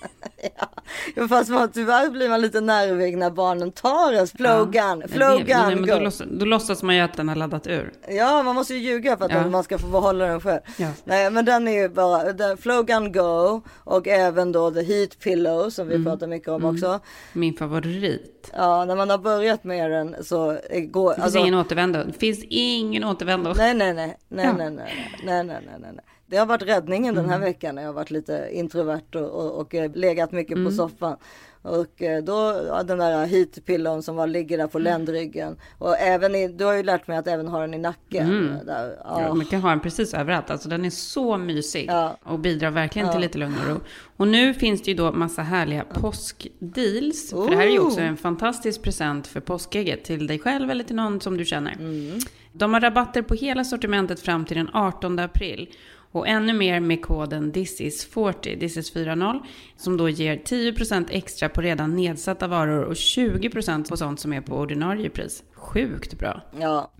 Ja, 1.16 1.28
fast 1.28 1.50
man, 1.50 1.70
tyvärr 1.72 2.11
blir 2.11 2.28
man 2.28 2.40
lite 2.40 2.61
nervig 2.61 3.16
när 3.18 3.30
barnen 3.30 3.72
tar 3.72 4.12
ens 4.12 4.32
flowgun. 4.32 4.98
Men 4.98 5.09
Flowgun, 5.09 5.80
men 5.80 5.86
då, 5.86 6.11
då 6.38 6.44
låtsas 6.44 6.82
man 6.82 6.94
ju 6.96 7.00
att 7.00 7.14
den 7.16 7.28
har 7.28 7.36
laddat 7.36 7.66
ur. 7.66 7.92
Ja, 8.09 8.42
man 8.42 8.54
måste 8.54 8.74
ju 8.74 8.80
ljuga 8.80 9.16
för 9.16 9.24
att 9.24 9.30
Ja. 9.32 9.48
man 9.48 9.64
ska 9.64 9.78
få 9.78 9.86
behålla 9.86 10.24
den 10.26 10.40
själv. 10.40 10.61
Ja. 10.76 10.88
Nej, 11.04 11.30
men 11.30 11.44
den 11.44 11.68
är 11.68 11.72
ju 11.82 11.88
bara 11.88 12.56
Flowgun 12.56 13.12
Go 13.12 13.47
och 13.84 14.09
även 14.09 14.53
då 14.53 14.70
The 14.70 14.82
Heat 14.82 15.18
Pillow 15.18 15.70
som 15.70 15.88
vi 15.88 15.94
Mm. 15.94 16.05
pratar 16.07 16.26
mycket 16.26 16.49
om 16.49 16.64
också. 16.64 17.01
Min 17.32 17.55
favorit. 17.55 18.51
Ja, 18.53 18.84
när 18.84 18.96
man 18.96 19.11
har 19.11 19.18
börjat 19.18 19.64
med 19.64 19.90
den 19.90 20.24
så 20.24 20.59
går... 20.88 21.14
Det 21.14 21.22
finns 21.22 21.36
ingen 21.36 21.55
återvändo. 21.55 21.99
Det 22.05 22.12
finns 22.12 22.44
ingen 22.49 23.05
återvändo. 23.05 23.53
Nej, 23.57 23.74
nej, 23.74 23.94
nej, 23.94 24.16
nej, 24.28 24.44
Ja. 24.46 24.53
nej, 24.53 24.70
nej, 24.70 25.14
nej, 25.24 25.44
nej, 25.44 25.61
nej, 25.64 25.78
nej. 25.80 26.05
Det 26.30 26.36
har 26.36 26.46
varit 26.46 26.62
räddningen 26.62 27.14
den 27.14 27.24
här 27.28 27.36
Mm. 27.36 27.46
veckan 27.49 27.74
när 27.74 27.82
jag 27.82 27.88
har 27.88 27.94
varit 27.94 28.11
lite 28.11 28.49
introvert 28.53 29.14
och, 29.14 29.22
och, 29.30 29.61
och 29.61 29.74
legat 29.96 30.32
mycket 30.32 30.55
på 30.55 30.59
Mm. 30.61 30.72
soffan. 30.72 31.16
Och 31.62 32.02
eh, 32.02 32.24
då, 32.24 32.64
ja, 32.68 32.82
den 32.82 32.98
där 32.98 33.26
heatpillon 33.26 34.02
som 34.02 34.16
var, 34.16 34.26
ligger 34.26 34.59
där 34.59 34.66
på 34.66 34.78
ländryggen. 34.78 35.56
Och 35.78 35.96
även 35.98 36.34
i, 36.34 36.48
du 36.48 36.64
har 36.64 36.74
ju 36.74 36.82
lärt 36.82 37.06
mig 37.06 37.18
att 37.18 37.26
även 37.26 37.48
ha 37.48 37.61
den 37.61 37.74
i 37.74 37.78
nacken. 37.78 38.26
Mm. 38.26 38.66
Där, 38.66 38.96
Ja, 39.04 39.22
ja. 39.22 39.34
man 39.34 39.46
kan 39.46 39.61
ha 39.61 39.70
den 39.70 39.80
precis 39.80 40.14
överallt. 40.14 40.50
Alltså 40.50 40.68
den 40.68 40.84
är 40.84 40.90
så 40.90 41.36
mysig 41.38 41.84
Ja. 41.88 42.16
och 42.24 42.38
bidrar 42.38 42.70
verkligen 42.70 43.11
till 43.12 43.20
lite 43.20 43.38
lugn 43.38 43.54
och 43.64 43.70
ro. 43.74 43.80
Och 44.16 44.28
nu 44.28 44.54
finns 44.54 44.82
det 44.82 44.90
ju 44.90 44.96
då 44.96 45.12
massa 45.12 45.42
härliga 45.42 45.84
påskdeals. 45.84 47.30
För 47.30 47.50
det 47.50 47.56
här 47.56 47.66
är 47.66 47.70
ju 47.70 47.78
också 47.78 48.00
Oh. 48.00 48.06
en 48.06 48.16
fantastisk 48.16 48.82
present 48.82 49.26
för 49.26 49.40
påskägget 49.40 50.04
till 50.04 50.26
dig 50.26 50.38
själv 50.38 50.70
eller 50.70 50.84
till 50.84 50.96
någon 50.96 51.20
som 51.20 51.36
du 51.36 51.44
känner. 51.44 51.72
Mm. 51.72 52.18
De 52.52 52.72
har 52.74 52.80
rabatter 52.80 53.22
på 53.22 53.34
hela 53.34 53.64
sortimentet 53.64 54.20
fram 54.20 54.44
till 54.44 54.56
den 54.56 54.68
18 54.72 55.18
april. 55.18 55.68
Och 56.12 56.28
ännu 56.28 56.52
mer 56.52 56.80
med 56.80 57.02
koden 57.02 57.52
THISIS40, 57.52 58.59
THISIS40, 58.59 59.40
som 59.76 59.96
då 59.96 60.09
ger 60.09 60.36
10% 60.36 61.06
extra 61.11 61.48
på 61.48 61.61
redan 61.61 61.96
nedsatta 61.96 62.46
varor 62.46 62.84
och 62.84 62.94
20% 62.94 63.88
på 63.88 63.96
sånt 63.96 64.20
som 64.20 64.32
är 64.32 64.40
på 64.40 64.56
ordinarie 64.56 65.11
pris. 65.11 65.44
Sjukt 65.54 66.18
bra. 66.18 66.42
ja. 66.61 66.90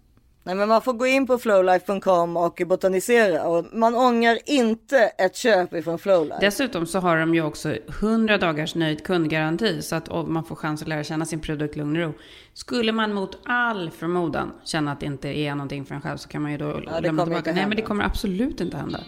Nej, 0.49 0.57
men 0.57 0.69
man 0.69 0.83
får 0.83 0.93
gå 0.93 1.07
in 1.07 1.27
på 1.27 1.39
flowlife.com 1.39 2.37
och 2.37 2.63
botanisera. 2.67 3.49
Och 3.49 3.67
man 3.73 3.95
ångrar 3.95 4.39
inte 4.47 4.99
ett 4.99 5.37
köp 5.37 5.75
ifrån 5.75 5.99
Flowlife. 5.99 6.39
Dessutom 6.41 6.87
så 6.87 6.99
har 6.99 7.17
de 7.17 7.35
ju 7.35 7.43
också 7.43 7.77
100 8.01 8.39
dagars 8.39 8.75
nöjd 8.75 9.05
kundgaranti 9.05 9.83
så 9.83 9.97
att 9.97 10.29
man 10.29 10.45
får 10.45 10.57
chans 10.57 10.83
att 10.83 10.89
lära 10.89 11.05
känna 11.05 11.25
sin 11.25 11.41
produkt 11.41 11.77
lugn 11.77 11.97
och 11.97 12.03
ro. 12.03 12.13
Skulle 12.55 12.93
man 12.93 13.15
mot 13.15 13.39
all 13.45 13.91
förmodan 13.91 14.53
känna 14.65 14.93
att 14.93 15.01
det 15.01 15.07
inte 15.07 15.29
är 15.29 15.55
någonting 15.55 15.85
för 15.85 15.95
en 15.95 16.01
själv 16.01 16.17
så 16.17 16.29
kan 16.29 16.43
man 16.43 16.53
ju 16.53 16.59
då 16.59 16.67
lämna 16.67 16.91
kommer 16.91 17.03
tillbaka. 17.03 17.37
inte 17.37 17.53
Nej 17.53 17.67
men 17.67 17.77
det 17.77 17.83
kommer 17.83 18.05
absolut 18.05 18.61
inte 18.61 18.77
hända. 18.77 19.01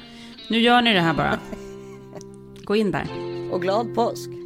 Nu 0.51 0.59
gör 0.59 0.83
ni 0.83 0.95
det 0.95 1.01
här 1.01 1.15
bara. 1.15 1.39
Gå 2.65 2.77
in 2.77 2.91
där. 2.91 3.07
Och 3.53 3.63
glad 3.63 3.95
påsk. 3.95 4.40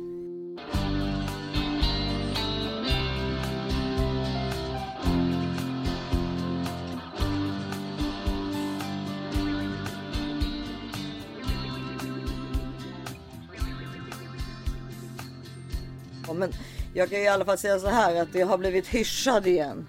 Jag 16.94 17.10
kan 17.10 17.18
i 17.18 17.28
alla 17.28 17.44
fall 17.44 17.58
säga 17.58 17.78
så 17.78 17.88
här 17.88 18.22
att 18.22 18.34
jag 18.34 18.46
har 18.46 18.58
blivit 18.58 18.86
hyschad 18.86 19.46
igen. 19.46 19.88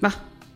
Va? 0.00 0.12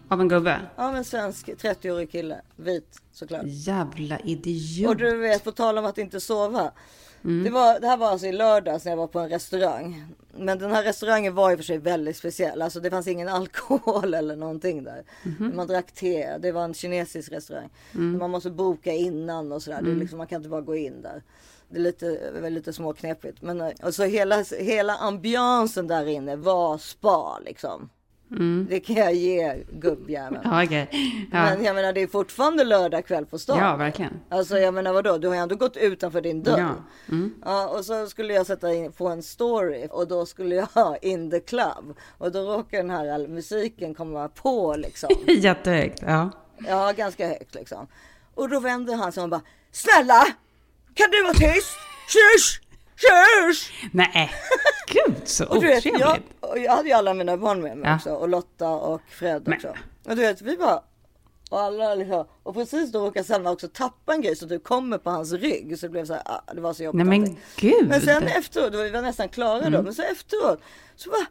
Av 0.08 0.20
en 0.20 0.28
gubbe? 0.28 0.60
Av 0.76 0.96
en 0.96 1.04
svensk 1.04 1.48
30-årig 1.48 2.10
kille. 2.10 2.40
Vit 2.56 3.02
såklart. 3.12 3.42
Jävla 3.44 4.18
idiot. 4.18 4.88
Och 4.88 4.96
du 4.96 5.16
vet, 5.16 5.44
på 5.44 5.52
tal 5.52 5.78
om 5.78 5.84
att 5.84 5.98
inte 5.98 6.20
sova. 6.20 6.72
Det, 7.22 7.50
var, 7.50 7.80
det 7.80 7.86
här 7.86 7.96
var 7.96 8.06
alltså 8.06 8.26
i 8.26 8.32
lördags 8.32 8.84
när 8.84 8.92
jag 8.92 8.96
var 8.96 9.06
på 9.06 9.18
en 9.18 9.28
restaurang. 9.28 10.04
Men 10.38 10.58
den 10.58 10.70
här 10.70 10.84
restaurangen 10.84 11.34
var 11.34 11.50
i 11.50 11.54
och 11.54 11.58
för 11.58 11.64
sig 11.64 11.78
väldigt 11.78 12.16
speciell. 12.16 12.62
Alltså 12.62 12.80
det 12.80 12.90
fanns 12.90 13.08
ingen 13.08 13.28
alkohol 13.38 14.14
eller 14.14 14.36
någonting 14.36 14.84
där. 14.84 15.02
Man 15.54 15.66
drack 15.66 15.92
te. 15.92 16.38
Det 16.38 16.52
var 16.52 16.64
en 16.64 16.74
kinesisk 16.74 17.32
restaurang. 17.32 17.68
Man 17.92 18.30
måste 18.30 18.50
boka 18.50 18.92
innan 18.92 19.52
och 19.52 19.62
sådär. 19.62 19.82
Det 19.82 19.90
är 19.90 19.94
liksom, 19.94 20.18
man 20.18 20.26
kan 20.26 20.36
inte 20.36 20.48
bara 20.48 20.60
gå 20.60 20.76
in 20.76 21.02
där. 21.02 21.22
Det 21.68 21.76
är 21.76 21.82
lite, 21.82 22.40
lite 22.50 22.72
småknepigt. 22.72 23.42
Men 23.42 23.60
eh, 23.60 23.70
alltså 23.82 24.04
hela, 24.04 24.44
hela 24.58 24.96
ambiansen 24.96 25.86
där 25.86 26.06
inne 26.06 26.36
var 26.36 26.78
spa 26.78 27.38
liksom. 27.38 27.88
Det 28.68 28.80
kan 28.80 28.96
jag 28.96 29.14
ge 29.14 29.64
gubbjäveln. 29.72 30.40
Ja, 30.44 30.64
okej. 30.64 30.88
Ja. 31.32 31.44
Men 31.44 31.64
jag 31.64 31.74
menar 31.74 31.92
det 31.92 32.02
är 32.02 32.06
fortfarande 32.06 32.64
lördag 32.64 33.06
kväll 33.06 33.26
på 33.26 33.38
stan. 33.38 33.58
ja, 33.58 33.76
verkligen. 33.76 34.20
Alltså 34.28 34.58
jag 34.58 34.74
menar 34.74 34.92
vadå, 34.92 35.18
du 35.18 35.28
har 35.28 35.34
ju 35.34 35.40
ändå 35.40 35.56
gått 35.56 35.76
utanför 35.76 36.20
din 36.20 36.42
dörr. 36.42 36.58
Ja. 36.58 36.74
Mm. 37.08 37.34
Ja, 37.44 37.68
och 37.68 37.84
så 37.84 38.06
skulle 38.06 38.34
jag 38.34 38.46
sätta 38.46 38.74
in 38.74 38.92
på 38.92 39.08
en 39.08 39.22
story 39.22 39.88
och 39.90 40.08
då 40.08 40.26
skulle 40.26 40.54
jag 40.54 40.66
ha 40.66 40.96
in 40.96 41.30
the 41.30 41.40
club. 41.40 41.96
Och 42.18 42.32
då 42.32 42.38
råkar 42.40 42.78
den 42.78 42.90
här 42.90 43.28
musiken 43.28 43.94
komma 43.94 44.28
på 44.28 44.74
liksom. 44.78 45.10
Jättehögt. 45.26 46.02
Ja. 46.06 46.30
Ja, 46.66 46.92
ganska 46.96 47.28
högt 47.28 47.54
liksom. 47.54 47.86
Och 48.34 48.48
då 48.48 48.60
vänder 48.60 48.94
han 48.96 49.12
sig 49.12 49.22
och 49.22 49.28
bara 49.28 49.42
Snälla! 49.72 50.26
Kan 50.96 51.10
du 51.10 51.22
vara 51.22 51.32
tyst? 51.34 51.70
Tjus! 52.08 52.60
Tjus! 52.96 53.70
Nej, 53.92 54.32
gud 54.88 55.14
så 55.24 55.44
Och 55.46 55.60
du 55.60 55.66
vet, 55.66 55.84
jag, 55.84 56.18
jag 56.56 56.72
hade 56.76 56.88
ju 56.88 56.94
alla 56.94 57.14
mina 57.14 57.36
barn 57.36 57.60
med 57.62 57.76
mig 57.78 57.90
Ja. 57.90 57.96
också. 57.96 58.10
Och 58.10 58.28
Lotta 58.28 58.68
och 58.68 59.00
Fred 59.10 59.42
Men- 59.44 59.54
också. 59.54 59.68
Och 60.04 60.16
du 60.16 60.22
vet, 60.22 60.42
vi 60.42 60.56
bara 60.56 60.82
och 61.50 61.60
alla 61.60 61.94
liksom, 61.94 62.26
och 62.42 62.54
precis 62.54 62.92
då 62.92 63.06
råkar 63.06 63.22
Selma 63.22 63.50
också 63.50 63.68
tappa 63.68 64.12
en 64.14 64.20
grej 64.20 64.36
så 64.36 64.46
du 64.46 64.58
kommer 64.58 64.98
på 64.98 65.10
hans 65.10 65.32
rygg. 65.32 65.78
Så 65.78 65.86
det 65.86 65.90
blev 65.90 66.04
så 66.04 66.12
här, 66.12 66.22
ah, 66.24 66.54
det 66.54 66.60
var 66.60 66.72
så 66.72 66.82
jobbigt. 66.82 67.06
Nej 67.06 67.18
men 67.20 67.36
gud. 67.56 67.88
Men 67.88 68.00
sen 68.00 68.22
efteråt, 68.22 68.72
då 68.72 68.78
var 68.78 68.84
vi 68.84 69.02
nästan 69.02 69.28
klara 69.28 69.58
Mm. 69.60 69.72
då, 69.72 69.82
men 69.82 69.94
så 69.94 70.02
efteråt 70.02 70.60
så 70.96 71.10
bara 71.10 71.26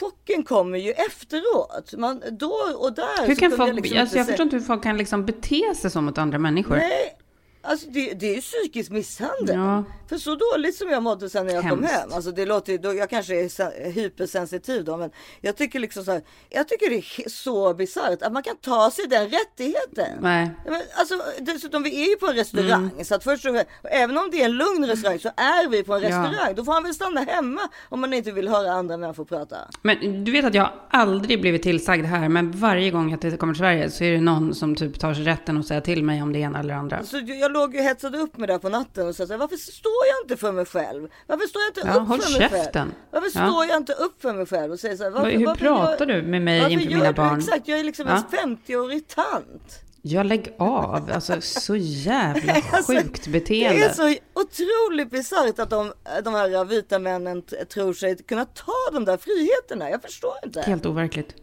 chocken 0.00 0.42
kommer 0.44 0.78
ju 0.78 0.90
efteråt. 0.92 1.92
Man, 1.98 2.22
då 2.30 2.54
och 2.76 2.92
där 2.94 3.26
Hur 3.26 3.34
kan 3.34 3.50
folk, 3.50 3.68
jag 3.68 3.74
liksom 3.76 3.98
alltså 4.00 4.16
jag 4.16 4.26
förstår 4.26 4.44
inte 4.44 4.56
hur 4.56 4.62
folk 4.64 4.82
kan 4.82 4.96
liksom 4.96 5.26
bete 5.26 5.74
sig 5.74 5.90
så 5.90 6.00
mot 6.00 6.18
andra 6.18 6.38
människor. 6.38 6.76
Nej, 6.76 7.16
alltså 7.62 7.86
det, 7.90 8.12
det 8.14 8.30
är 8.30 8.34
ju 8.34 8.40
psykisk 8.40 8.90
misshandel. 8.90 9.56
Ja. 9.56 9.84
För 10.08 10.16
så 10.18 10.34
dåligt 10.34 10.74
som 10.76 10.88
jag 10.90 11.02
mådde 11.02 11.30
sen 11.30 11.46
när 11.46 11.54
jag 11.54 11.62
kom 11.62 11.70
Hemskt. 11.82 11.94
hem. 11.94 12.08
Alltså 12.12 12.30
det 12.30 12.46
låter 12.46 12.78
då, 12.78 12.94
jag 12.94 13.10
kanske 13.10 13.44
är 13.44 13.48
se- 13.48 13.90
hypersensitiv 13.90 14.84
då, 14.84 14.96
men 14.96 15.10
jag 15.40 15.56
tycker 15.56 15.78
liksom 15.80 16.04
så 16.04 16.12
här, 16.12 16.22
jag 16.48 16.68
tycker 16.68 16.90
det 16.90 16.96
är 16.96 17.28
så 17.28 17.74
bisarrt 17.74 18.22
att 18.22 18.32
man 18.32 18.42
kan 18.42 18.56
ta 18.56 18.90
sig 18.90 19.06
den 19.06 19.28
rättigheten. 19.28 20.18
Nej. 20.20 20.50
Ja, 20.64 20.70
Men, 20.70 20.80
alltså, 20.94 21.14
dessutom, 21.40 21.82
vi 21.82 22.02
är 22.04 22.08
ju 22.10 22.16
på 22.16 22.26
en 22.26 22.34
restaurang. 22.34 22.90
Så 23.04 23.14
att 23.14 23.24
först 23.24 23.46
och, 23.46 23.54
även 23.82 24.18
om 24.18 24.28
det 24.32 24.40
är 24.40 24.44
en 24.44 24.52
lugn 24.56 24.86
restaurang 24.86 25.18
så 25.18 25.28
är 25.28 25.68
vi 25.68 25.82
på 25.82 25.94
en 25.94 26.02
Ja. 26.02 26.08
restaurang. 26.08 26.54
Då 26.54 26.64
får 26.64 26.72
han 26.72 26.82
väl 26.82 26.94
stanna 26.94 27.20
hemma 27.20 27.60
om 27.88 28.00
man 28.00 28.12
inte 28.12 28.32
vill 28.32 28.48
höra 28.48 28.72
andra 28.72 28.96
människor 28.96 29.24
prata. 29.24 29.56
Men 29.82 30.24
du 30.24 30.32
vet 30.32 30.44
att 30.44 30.54
jag 30.54 30.70
aldrig 30.90 31.40
blivit 31.40 31.62
tillsagd 31.62 32.04
här, 32.06 32.28
men 32.28 32.50
varje 32.52 32.90
gång 32.90 33.10
jag 33.22 33.38
kommer 33.40 33.54
till 33.54 33.58
Sverige 33.60 33.90
så 33.90 34.04
är 34.04 34.12
det 34.12 34.20
någon 34.20 34.54
som 34.54 34.74
typ 34.76 34.98
tar 35.00 35.14
sig 35.14 35.24
rätten 35.24 35.56
och 35.56 35.64
säger 35.64 35.80
till 35.80 36.04
mig 36.04 36.22
om 36.22 36.32
det 36.32 36.38
ena 36.38 36.60
eller 36.60 36.74
andra. 36.74 37.04
Så 37.04 37.18
jag 37.26 37.49
låg 37.50 37.74
ju 37.74 37.80
hetsade 37.82 38.18
upp 38.18 38.36
mig 38.36 38.46
där 38.48 38.58
på 38.58 38.68
natten 38.68 39.08
och 39.08 39.16
sa 39.16 39.26
så 39.26 39.32
här, 39.32 39.38
varför 39.38 39.56
står 39.56 40.06
jag 40.12 40.24
inte 40.24 40.36
för 40.36 40.52
mig 40.52 40.64
själv? 40.64 41.08
Varför 41.26 41.46
står 41.46 41.62
jag 41.62 41.68
inte 41.70 41.80
Ja, 41.80 41.94
upp 42.02 42.22
för 42.22 42.30
mig 42.40 42.40
käften. 42.50 42.72
själv? 42.72 42.92
Varför 43.10 43.30
Ja. 43.40 43.46
står 43.50 43.64
jag 43.66 43.76
inte 43.76 43.92
upp 43.92 44.22
för 44.22 44.32
mig 44.32 44.46
själv 44.46 44.72
och 44.72 44.80
säger 44.80 44.96
så 44.96 45.02
här, 45.04 45.10
varför, 45.10 45.30
Hur 45.30 45.46
varför 45.46 45.60
pratar 45.60 46.06
gör- 46.06 46.14
du 46.16 46.22
med 46.22 46.42
mig 46.42 46.60
varför 46.60 46.72
inför 46.72 46.86
gör 46.90 46.96
mina 46.98 47.12
du- 47.12 47.16
barn? 47.16 47.38
Exakt, 47.38 47.68
jag 47.68 47.78
är 47.80 47.84
liksom 47.84 48.06
Ja. 48.08 48.16
en 48.16 48.56
50-årig 48.56 49.08
tant. 49.08 49.78
Jag 50.02 50.26
lägg 50.26 50.54
av, 50.58 51.10
alltså 51.14 51.40
så 51.40 51.76
jävla 51.76 52.52
Alltså, 52.72 52.92
sjukt 52.92 53.24
Det 53.24 53.30
beteende. 53.30 53.84
är 53.84 53.92
så 53.92 54.14
otroligt 54.34 55.10
bisarrt 55.10 55.58
att 55.58 55.70
de, 55.70 55.92
de 56.24 56.34
här 56.34 56.64
vita 56.64 56.98
männen 56.98 57.42
tror 57.74 57.92
sig 57.92 58.16
kunna 58.16 58.44
ta 58.44 58.72
de 58.92 59.04
där 59.04 59.16
friheterna. 59.16 59.90
Jag 59.90 60.02
förstår 60.02 60.32
inte. 60.44 60.60
Helt 60.60 60.86
overkligt. 60.86 61.34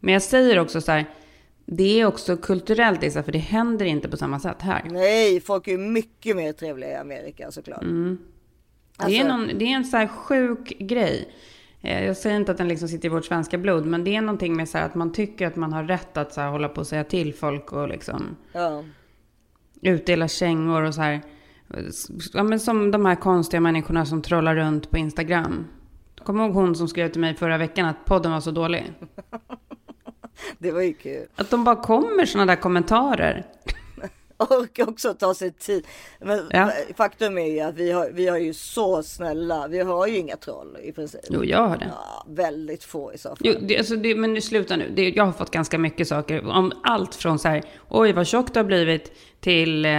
Men 0.00 0.12
jag 0.14 0.22
säger 0.22 0.58
också 0.58 0.80
så 0.80 0.92
här, 0.92 1.06
det 1.66 2.00
är 2.00 2.06
också 2.06 2.36
kulturellt 2.36 3.02
Isa, 3.02 3.22
för 3.22 3.32
det 3.32 3.38
händer 3.38 3.86
inte 3.86 4.08
på 4.08 4.16
samma 4.16 4.40
sätt 4.40 4.62
här. 4.62 4.82
Nej, 4.90 5.40
folk 5.40 5.68
är 5.68 5.78
mycket 5.78 6.36
mer 6.36 6.52
trevliga 6.52 6.90
i 6.90 6.94
Amerika 6.94 7.50
såklart. 7.50 7.82
Mm. 7.82 8.18
Det, 8.98 9.04
Alltså- 9.04 9.20
är 9.20 9.28
någon, 9.28 9.46
det 9.58 9.64
är 9.64 9.68
en 9.76 9.84
så 9.84 9.96
här 9.96 10.06
sjuk 10.06 10.72
grej. 10.78 11.28
Eh, 11.80 12.04
Jag 12.06 12.16
säger 12.16 12.36
inte 12.36 12.52
att 12.52 12.58
den 12.58 12.68
liksom 12.68 12.88
sitter 12.88 13.06
i 13.06 13.12
vårt 13.12 13.24
svenska 13.24 13.58
blod, 13.58 13.86
men 13.86 14.04
det 14.04 14.16
är 14.16 14.20
någonting 14.20 14.56
med 14.56 14.68
så 14.68 14.78
här 14.78 14.86
att 14.86 14.94
man 14.94 15.12
tycker 15.12 15.46
att 15.46 15.56
man 15.56 15.72
har 15.72 15.84
rätt 15.84 16.16
att 16.16 16.32
så 16.32 16.40
här 16.40 16.50
hålla 16.50 16.68
på 16.68 16.80
och 16.80 16.86
säga 16.86 17.04
till 17.04 17.34
folk 17.34 17.72
och 17.72 17.88
liksom 17.88 18.36
Ja. 18.52 18.84
utdela 19.82 20.28
kängor 20.28 20.82
och 20.82 20.94
så 20.94 21.00
här. 21.00 21.20
Ja, 22.32 22.42
men 22.42 22.60
som 22.60 22.90
de 22.90 23.06
här 23.06 23.14
konstiga 23.14 23.60
människorna 23.60 24.06
som 24.06 24.22
trollar 24.22 24.54
runt 24.56 24.90
på 24.90 24.98
Instagram. 24.98 25.66
Kommer 26.24 26.44
ihåg 26.44 26.54
hon 26.54 26.74
som 26.76 26.88
skrev 26.88 27.08
till 27.08 27.20
mig 27.20 27.34
förra 27.34 27.58
veckan 27.58 27.86
att 27.86 28.04
podden 28.04 28.32
var 28.32 28.40
så 28.40 28.50
dålig? 28.50 28.92
Det 30.58 30.72
var 30.72 30.82
ju 30.82 30.92
kul. 30.92 31.26
Att 31.36 31.50
de 31.50 31.64
bara 31.64 31.76
kommer 31.76 32.26
sådana 32.26 32.54
där 32.54 32.60
kommentarer. 32.60 33.44
Och 34.36 34.80
också 34.88 35.14
ta 35.14 35.34
sig 35.34 35.52
tid. 35.52 35.86
Men 36.20 36.40
Ja. 36.50 36.70
faktum 36.96 37.38
är 37.38 37.46
ju 37.46 37.60
att 37.60 37.74
vi 37.74 37.92
har, 37.92 38.10
vi 38.12 38.28
har 38.28 38.38
ju 38.38 38.54
så 38.54 39.02
snälla, 39.02 39.68
vi 39.68 39.80
har 39.80 40.06
ju 40.06 40.16
inga 40.16 40.36
troll 40.36 40.76
i 40.82 40.92
princip. 40.92 41.20
Jo, 41.30 41.44
jag 41.44 41.68
har 41.68 41.76
det. 41.76 41.90
Ja, 41.90 42.26
väldigt 42.28 42.84
få 42.84 43.12
i 43.12 43.18
så 43.18 43.28
fall. 43.28 43.38
Jo, 43.40 43.54
det, 43.60 43.78
alltså 43.78 43.96
det, 43.96 44.14
men 44.14 44.34
nu 44.34 44.40
sluta 44.40 44.76
nu. 44.76 44.92
Det, 44.96 45.08
jag 45.08 45.24
har 45.24 45.32
fått 45.32 45.50
ganska 45.50 45.78
mycket 45.78 46.08
saker. 46.08 46.46
Om 46.46 46.72
allt 46.82 47.14
från 47.14 47.38
så 47.38 47.48
här, 47.48 47.62
oj 47.88 48.12
vad 48.12 48.26
tjock 48.26 48.52
du 48.54 48.58
har 48.58 48.64
blivit, 48.64 49.12
till 49.40 49.84
eh, 49.84 49.92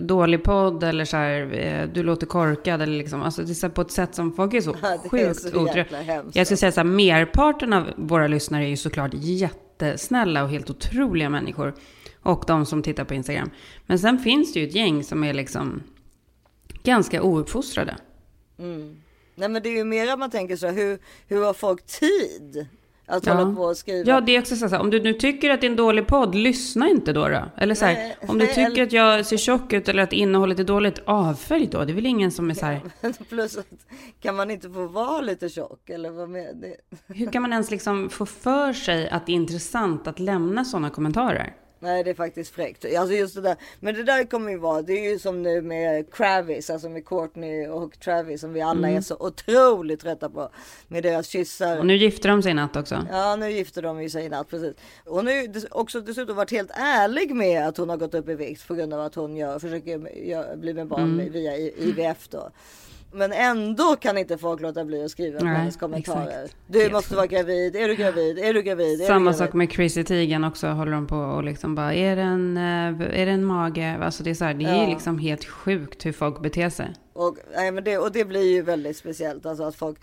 dålig 0.00 0.44
podd 0.44 0.84
eller 0.84 1.04
så 1.04 1.16
här, 1.16 1.54
eh, 1.54 1.88
du 1.94 2.02
låter 2.02 2.26
korkad 2.26 2.82
eller 2.82 2.98
liksom. 2.98 3.22
Alltså 3.22 3.42
det 3.42 3.62
är 3.62 3.68
på 3.68 3.80
ett 3.82 3.90
sätt 3.90 4.14
som 4.14 4.32
folk 4.32 4.54
är 4.54 4.60
så 4.60 4.76
Ja, 4.82 4.98
sjukt 5.10 5.54
otrevliga. 5.54 6.24
Jag 6.32 6.46
ska 6.46 6.56
säga 6.56 6.72
så 6.72 6.80
här, 6.80 6.84
merparten 6.84 7.72
av 7.72 7.86
våra 7.96 8.26
lyssnare 8.26 8.64
är 8.64 8.68
ju 8.68 8.76
såklart 8.76 9.10
jättesnälla 9.14 10.42
och 10.44 10.50
helt 10.50 10.70
otroliga 10.70 11.28
människor. 11.28 11.74
Och 12.22 12.44
de 12.46 12.66
som 12.66 12.82
tittar 12.82 13.04
på 13.04 13.14
Instagram. 13.14 13.50
Men 13.86 13.98
sen 13.98 14.18
finns 14.18 14.52
det 14.52 14.60
ju 14.60 14.66
ett 14.68 14.74
gäng 14.74 15.04
som 15.04 15.24
är 15.24 15.34
liksom 15.34 15.82
ganska 16.82 17.22
ouppfostrade. 17.22 17.96
Nej 19.34 19.48
men 19.48 19.62
det 19.62 19.68
är 19.68 19.76
ju 19.76 19.84
mer 19.84 20.12
att 20.12 20.18
man 20.18 20.30
tänker 20.30 20.56
så 20.56 20.66
här, 20.66 20.74
hur, 20.74 20.98
hur 21.28 21.44
har 21.44 21.54
folk 21.54 21.86
tid 21.86 22.66
att 23.06 23.26
Ja. 23.26 23.34
hålla 23.34 23.54
på 23.56 23.62
och 23.62 23.76
skriva? 23.76 24.10
Ja, 24.10 24.20
det 24.20 24.36
är 24.36 24.40
också 24.40 24.56
så 24.56 24.66
här, 24.68 24.80
om 24.80 24.90
du 24.90 25.02
nu 25.02 25.12
tycker 25.12 25.50
att 25.50 25.60
det 25.60 25.66
är 25.66 25.70
en 25.70 25.76
dålig 25.76 26.06
podd, 26.06 26.34
lyssna 26.34 26.88
inte 26.88 27.12
då. 27.12 27.28
då. 27.28 27.44
Eller 27.56 27.74
så 27.74 27.84
här, 27.84 27.94
Nej, 27.94 28.16
om 28.28 28.38
du 28.38 28.44
nej, 28.44 28.54
tycker 28.54 28.70
eller- 28.72 28.82
att 28.82 28.92
jag 28.92 29.26
ser 29.26 29.36
tjock 29.36 29.72
ut 29.72 29.88
eller 29.88 30.02
att 30.02 30.12
innehållet 30.12 30.58
är 30.58 30.64
dåligt, 30.64 30.98
avfölj 31.04 31.66
då. 31.66 31.84
Det 31.84 31.92
är 31.92 31.94
väl 31.94 32.06
ingen 32.06 32.30
som 32.30 32.50
är 32.50 32.54
så 32.54 32.66
här, 32.66 32.80
Plus 33.28 33.56
att 33.56 33.66
kan 34.20 34.36
man 34.36 34.50
inte 34.50 34.70
få 34.70 34.86
vara 34.86 35.20
lite 35.20 35.48
tjock 35.48 35.90
eller 35.90 36.10
vad 36.10 36.28
med 36.28 36.56
det? 36.56 36.76
hur 37.14 37.26
kan 37.30 37.42
man 37.42 37.52
ens 37.52 37.70
liksom 37.70 38.08
få 38.10 38.26
för 38.26 38.72
sig 38.72 39.08
att 39.10 39.26
det 39.26 39.32
är 39.32 39.36
intressant 39.36 40.06
att 40.06 40.18
lämna 40.18 40.64
sådana 40.64 40.90
kommentarer? 40.90 41.54
Nej 41.82 42.04
det 42.04 42.10
är 42.10 42.14
faktiskt 42.14 42.54
fräckt. 42.54 42.84
Alltså 42.98 43.14
just 43.14 43.34
det 43.34 43.40
där. 43.40 43.56
Men 43.80 43.94
det 43.94 44.02
där 44.02 44.24
kommer 44.24 44.50
ju 44.50 44.58
vara, 44.58 44.82
det 44.82 44.92
är 44.92 45.10
ju 45.12 45.18
som 45.18 45.42
nu 45.42 45.62
med 45.62 46.10
Travis, 46.10 46.70
alltså 46.70 46.88
med 46.88 47.06
Courtney 47.06 47.66
och 47.68 48.00
Travis 48.00 48.40
som 48.40 48.52
vi 48.52 48.60
alla 48.60 48.88
Mm. 48.88 48.96
är 48.96 49.00
så 49.00 49.16
otroligt 49.20 50.00
trötta 50.00 50.30
på. 50.30 50.48
Med 50.88 51.02
deras 51.02 51.26
kyssar. 51.28 51.78
Och 51.78 51.86
nu 51.86 51.96
gifter 51.96 52.28
de 52.28 52.42
sig 52.42 52.50
i 52.50 52.54
natt 52.54 52.76
också. 52.76 53.06
Ja 53.10 53.36
nu 53.36 53.50
gifter 53.50 53.82
de 53.82 54.08
sig 54.10 54.24
i 54.24 54.28
natt 54.28 54.48
precis. 54.50 54.74
Hon 55.04 55.26
har 55.26 55.32
ju 55.34 55.52
också 55.70 56.00
dessutom 56.00 56.36
varit 56.36 56.50
helt 56.50 56.70
ärlig 56.74 57.34
med 57.34 57.68
att 57.68 57.76
hon 57.76 57.88
har 57.88 57.96
gått 57.96 58.14
upp 58.14 58.28
i 58.28 58.34
vikt 58.34 58.68
på 58.68 58.74
grund 58.74 58.94
av 58.94 59.00
att 59.00 59.14
hon 59.14 59.36
gör, 59.36 59.58
försöker 59.58 60.16
gör, 60.16 60.56
bli 60.56 60.74
med 60.74 60.86
barn 60.86 61.02
Mm. 61.20 61.32
via 61.32 61.56
IVF 61.56 62.28
då. 62.28 62.50
Men 63.14 63.32
ändå 63.32 63.96
kan 63.96 64.18
inte 64.18 64.38
folk 64.38 64.60
låta 64.60 64.84
bli 64.84 65.04
att 65.04 65.10
skriva 65.10 65.38
på 65.38 65.46
hennes 65.46 65.76
kommentarer. 65.76 66.28
exakt. 66.44 66.56
Du 66.66 66.80
Helt 66.80 66.92
måste 66.92 67.14
vara 67.16 67.26
gravid, 67.26 67.76
är 67.76 67.88
du 67.88 67.94
gravid, 67.94 68.38
är 68.38 68.54
du 68.54 68.62
gravid? 68.62 68.94
Är 68.94 68.98
du 68.98 69.04
Samma 69.06 69.20
gravid? 69.30 69.38
sak 69.38 69.52
med 69.52 69.72
Chrissy 69.72 70.04
Teigen 70.04 70.44
också, 70.44 70.66
håller 70.66 70.92
de 70.92 71.06
på 71.06 71.16
och 71.16 71.44
liksom 71.44 71.74
bara, 71.74 71.94
är 71.94 72.16
det 72.16 72.22
en, 72.22 72.56
eh, 72.56 73.20
är 73.20 73.26
det 73.26 73.32
en 73.32 73.44
mage? 73.44 73.98
Alltså 74.02 74.22
det 74.22 74.30
är 74.30 74.34
så 74.34 74.44
här, 74.44 74.54
det 74.54 74.64
är 74.64 74.82
Ja. 74.82 74.88
liksom 74.88 75.18
helt 75.18 75.44
sjukt 75.44 76.06
hur 76.06 76.12
folk 76.12 76.42
beter 76.42 76.70
sig. 76.70 76.92
Och, 77.12 77.36
nej, 77.56 77.70
men 77.72 77.84
det, 77.84 77.98
och 77.98 78.12
det 78.12 78.24
blir 78.24 78.52
ju 78.54 78.62
väldigt 78.62 78.96
speciellt. 78.96 79.46
Alltså 79.46 79.64
att 79.64 79.74
folk, 79.76 79.98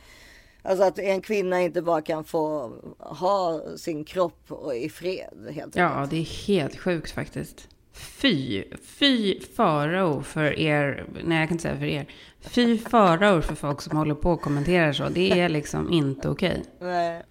alltså 0.63 0.83
att 0.85 0.99
en 0.99 1.21
kvinna 1.21 1.61
inte 1.61 1.81
bara 1.81 2.01
kan 2.01 2.23
få 2.23 2.73
ha 2.99 3.61
sin 3.77 4.03
kropp 4.05 4.43
och 4.47 4.75
i 4.75 4.89
fred 4.89 5.47
helt 5.51 5.75
Ja, 5.75 5.85
enkelt. 5.89 6.11
det 6.11 6.17
är 6.17 6.47
helt 6.47 6.79
sjukt 6.79 7.11
faktiskt. 7.11 7.67
Fy, 7.93 8.63
fy 8.83 9.39
farao 9.39 10.21
för 10.21 10.59
er, 10.59 11.05
nej 11.23 11.39
jag 11.39 11.47
kan 11.47 11.55
inte 11.55 11.61
säga 11.61 11.77
för 11.77 11.85
er. 11.85 12.05
Fy 12.41 12.77
farao 12.77 13.41
för 13.41 13.55
folk 13.55 13.81
som 13.81 13.97
håller 13.97 14.15
på 14.15 14.31
och 14.31 14.41
kommenterar 14.41 14.93
så. 14.93 15.09
Det 15.09 15.39
är 15.39 15.49
liksom 15.49 15.93
inte 15.93 16.29
okej. 16.29 16.63
Nej. 16.81 17.23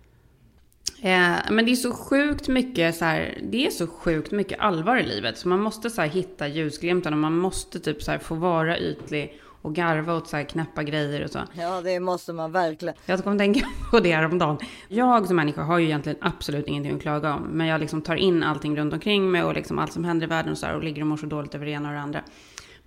Eh, 1.02 1.36
men 1.50 1.64
det 1.64 1.70
är 1.70 1.76
så 1.76 1.92
sjukt 1.92 2.48
mycket 2.48 2.96
så 2.96 3.04
här, 3.04 3.38
det 3.42 3.66
är 3.66 3.70
så 3.70 3.86
sjukt 3.86 4.32
mycket 4.32 4.60
allvar 4.60 4.96
i 4.96 5.06
livet. 5.06 5.38
Så 5.38 5.48
man 5.48 5.60
måste 5.60 5.90
så 5.90 6.00
här 6.00 6.08
hitta 6.08 6.48
ljusglimten 6.48 7.12
och 7.12 7.18
man 7.18 7.38
måste 7.38 7.80
typ 7.80 8.02
så 8.02 8.10
här 8.10 8.18
få 8.18 8.34
vara 8.34 8.78
ytlig 8.78 9.40
och 9.62 9.74
garva 9.74 10.14
åt 10.14 10.28
så 10.28 10.36
här 10.36 10.44
knäppa 10.44 10.82
grejer 10.82 11.24
och 11.24 11.30
så. 11.30 11.38
Ja, 11.52 11.80
det 11.80 12.00
måste 12.00 12.32
man 12.32 12.52
verkligen. 12.52 12.94
Jag 13.06 13.24
kom 13.24 13.32
att 13.32 13.38
tänka 13.38 13.66
på 13.90 14.00
det 14.00 14.12
häromdagen. 14.12 14.58
Jag 14.88 15.26
som 15.26 15.36
människa 15.36 15.62
har 15.62 15.78
ju 15.78 15.84
egentligen 15.84 16.18
absolut 16.20 16.66
ingenting 16.66 16.96
att 16.96 17.02
klaga 17.02 17.34
om. 17.34 17.42
Men 17.42 17.66
jag 17.66 17.80
liksom 17.80 18.02
tar 18.02 18.16
in 18.16 18.42
allting 18.42 18.76
runt 18.76 18.92
omkring 18.92 19.30
mig 19.30 19.42
och 19.42 19.54
liksom 19.54 19.78
allt 19.78 19.92
som 19.92 20.04
händer 20.04 20.26
i 20.26 20.28
världen 20.28 20.52
och 20.52 20.58
så 20.58 20.66
här 20.66 20.76
och 20.76 20.84
ligger 20.84 21.02
och 21.02 21.06
mår 21.08 21.16
så 21.16 21.26
dåligt 21.26 21.54
över 21.54 21.66
det 21.66 21.72
ena 21.72 21.88
och 21.88 21.94
det 21.94 22.00
andra. 22.00 22.22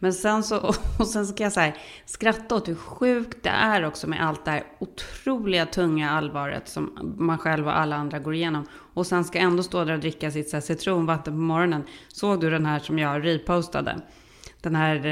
Men 0.04 0.14
sen 0.14 0.44
så, 0.44 0.58
och 1.00 1.08
sen 1.08 1.28
ska 1.28 1.44
jag 1.44 1.54
så 1.54 1.60
här, 1.60 1.78
skratta 2.06 2.56
åt 2.56 2.68
hur 2.68 2.76
sjukt 2.76 3.44
det 3.44 3.50
är 3.50 3.86
också 3.86 4.08
med 4.08 4.28
allt 4.28 4.46
det 4.46 4.52
här 4.52 4.64
otroliga 4.80 5.66
tunga 5.66 6.12
allvaret 6.12 6.68
som 6.68 7.16
man 7.18 7.38
själv 7.38 7.68
och 7.68 7.80
alla 7.80 7.96
andra 7.96 8.20
går 8.20 8.34
igenom. 8.34 8.68
Och 8.94 9.08
sen 9.08 9.24
ska 9.24 9.40
ändå 9.40 9.64
stå 9.64 9.84
där 9.84 9.94
och 9.94 10.00
dricka 10.00 10.32
sitt 10.32 10.50
så 10.50 10.56
här, 10.56 10.62
citronvatten 10.62 11.34
på 11.34 11.40
morgonen. 11.40 11.84
Såg 12.08 12.42
du 12.42 12.50
den 12.50 12.66
här 12.66 12.80
som 12.80 13.00
jag 13.00 13.26
repostade? 13.26 14.02
Den 14.62 14.76
här 14.76 15.06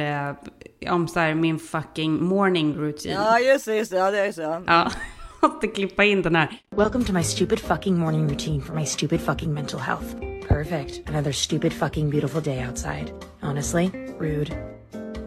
eh, 0.79 0.93
om 0.93 1.07
så 1.07 1.19
här, 1.19 1.35
min 1.35 1.59
fucking 1.59 2.23
morning 2.23 2.75
routine. 2.75 3.13
Ja, 3.13 3.39
just 3.39 3.65
det, 3.65 3.75
just 3.75 3.91
det. 3.91 3.97
Ja, 3.97 4.11
det 4.11 4.19
är 4.19 4.31
så. 4.31 4.63
Ja, 4.67 4.91
måste 5.41 5.67
klippa 5.67 6.03
in 6.03 6.21
den 6.21 6.35
här. 6.35 6.61
Welcome 6.75 7.05
to 7.05 7.13
my 7.13 7.23
stupid 7.23 7.59
fucking 7.59 7.99
morning 7.99 8.29
routine 8.29 8.61
for 8.61 8.75
my 8.75 8.85
stupid 8.85 9.21
fucking 9.21 9.53
mental 9.53 9.79
health. 9.79 10.15
Perfect. 10.47 11.09
Another 11.09 11.31
stupid 11.31 11.73
fucking 11.73 12.09
beautiful 12.09 12.41
day 12.41 12.67
outside. 12.67 13.13
Honestly, 13.41 13.91
rude. 14.19 14.78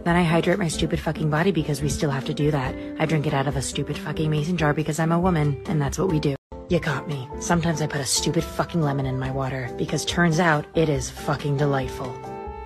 Then 0.05 0.17
I 0.17 0.25
hydrate 0.25 0.59
my 0.59 0.69
stupid 0.69 0.99
fucking 0.99 1.31
body 1.31 1.53
because 1.53 1.81
we 1.81 1.89
still 1.89 2.11
have 2.11 2.25
to 2.25 2.35
do 2.35 2.51
that. 2.51 2.75
I 2.99 3.07
drink 3.07 3.27
it 3.27 3.35
out 3.35 3.47
of 3.47 3.57
a 3.57 3.63
stupid 3.63 3.97
fucking 3.97 4.31
mason 4.31 4.57
jar 4.57 4.75
because 4.75 4.99
I'm 4.99 5.13
a 5.13 5.21
woman, 5.21 5.63
and 5.67 5.81
that's 5.81 5.99
what 5.99 6.09
we 6.09 6.19
do. 6.19 6.35
You 6.69 6.81
caught 6.81 7.07
me. 7.07 7.29
Sometimes 7.41 7.83
I 7.83 7.87
put 7.87 8.01
a 8.01 8.07
stupid 8.07 8.43
fucking 8.43 8.81
lemon 8.81 9.07
in 9.07 9.19
my 9.19 9.31
water 9.31 9.71
because 9.77 10.05
turns 10.05 10.41
out 10.41 10.67
it 10.75 10.89
is 10.89 11.11
fucking 11.11 11.57
delightful. 11.57 12.13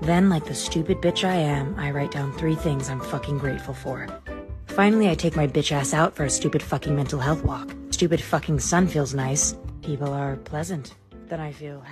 Then, 0.01 0.29
like 0.29 0.45
the 0.45 0.55
stupid 0.55 0.99
bitch 0.99 1.25
I 1.25 1.35
am, 1.35 1.75
I 1.79 1.91
write 1.91 2.13
down 2.13 2.33
three 2.33 2.55
things 2.55 2.89
I'm 2.89 3.01
fucking 3.01 3.39
grateful 3.39 3.75
for. 3.75 4.07
Finally, 4.67 5.11
I 5.11 5.15
take 5.15 5.37
my 5.37 5.47
bitch 5.47 5.73
ass 5.73 5.93
out 5.93 6.15
for 6.15 6.25
a 6.25 6.31
stupid 6.31 6.63
fucking 6.63 6.95
mental 6.95 7.19
health 7.19 7.43
walk. 7.45 7.75
Stupid 7.91 8.21
fucking 8.21 8.61
sun 8.61 8.87
feels 8.87 9.15
nice. 9.15 9.57
People 9.83 10.13
are 10.13 10.37
pleasant. 10.37 10.95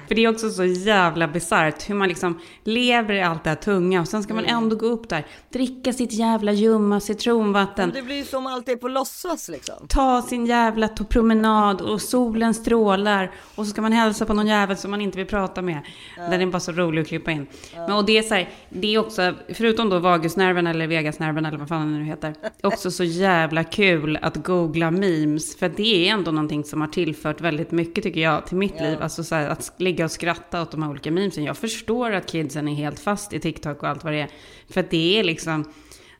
För 0.08 0.14
det 0.14 0.24
är 0.24 0.28
också 0.28 0.50
så 0.50 0.64
jävla 0.64 1.28
bisarrt 1.28 1.90
hur 1.90 1.94
man 1.94 2.08
liksom 2.08 2.40
lever 2.64 3.14
i 3.14 3.22
allt 3.22 3.44
det 3.44 3.50
här 3.50 3.56
tunga 3.56 4.00
och 4.00 4.08
sen 4.08 4.22
ska 4.22 4.34
man 4.34 4.44
ändå 4.44 4.76
gå 4.76 4.86
upp 4.86 5.08
där, 5.08 5.26
dricka 5.50 5.92
sitt 5.92 6.12
jävla 6.12 6.52
ljumma 6.52 7.00
citronvatten, 7.00 7.88
Men 7.88 7.96
det 7.96 8.02
blir 8.02 8.16
ju 8.16 8.24
som 8.24 8.46
alltid 8.46 8.80
på 8.80 8.88
låtsas 8.88 9.48
liksom. 9.48 9.88
ta 9.88 10.22
sin 10.22 10.46
jävla 10.46 10.88
promenad 10.88 11.80
och 11.80 12.02
solen 12.02 12.54
strålar 12.54 13.30
och 13.54 13.64
så 13.66 13.70
ska 13.70 13.82
man 13.82 13.92
hälsa 13.92 14.26
på 14.26 14.34
någon 14.34 14.46
jävel 14.46 14.76
som 14.76 14.90
man 14.90 15.00
inte 15.00 15.18
vill 15.18 15.26
prata 15.26 15.62
med. 15.62 15.80
Den 16.16 16.40
är 16.40 16.46
bara 16.46 16.60
så 16.60 16.72
rolig 16.72 17.02
att 17.02 17.08
klippa 17.08 17.30
in. 17.30 17.46
Men, 17.74 17.92
och 17.92 18.04
det 18.04 18.18
är 18.18 18.22
så 18.22 18.34
här, 18.34 18.48
det 18.68 18.94
är 18.94 18.98
också, 18.98 19.34
förutom 19.54 19.88
då 19.88 19.98
vagusnerven 19.98 20.66
eller 20.66 20.86
vegasnerven 20.86 21.46
eller 21.46 21.58
vad 21.58 21.68
fan 21.68 21.80
den 21.80 21.98
nu 21.98 22.04
heter, 22.04 22.34
också 22.62 22.90
så 22.90 23.04
jävla 23.04 23.64
kul 23.64 24.18
att 24.22 24.36
googla 24.36 24.90
memes. 24.90 25.56
För 25.56 25.68
det 25.68 26.08
är 26.08 26.12
ändå 26.12 26.30
någonting 26.30 26.64
som 26.64 26.80
har 26.80 26.88
tillfört 26.88 27.40
väldigt 27.40 27.70
mycket 27.70 28.04
tycker 28.04 28.20
jag 28.20 28.46
till 28.46 28.56
mitt 28.56 28.80
liv. 28.80 28.98
Alltså 29.02 29.23
så 29.24 29.34
här, 29.34 29.48
att 29.48 29.72
ligga 29.76 30.04
och 30.04 30.10
skratta 30.10 30.62
åt 30.62 30.70
de 30.70 30.82
här 30.82 30.90
olika 30.90 31.10
memesen. 31.10 31.44
Jag 31.44 31.56
förstår 31.56 32.12
att 32.12 32.26
kidsen 32.26 32.68
är 32.68 32.74
helt 32.74 33.00
fast 33.00 33.32
i 33.32 33.40
TikTok 33.40 33.82
och 33.82 33.88
allt 33.88 34.04
vad 34.04 34.12
det 34.12 34.20
är. 34.20 34.30
För 34.70 34.80
att 34.80 34.90
det 34.90 35.18
är 35.18 35.24
liksom 35.24 35.72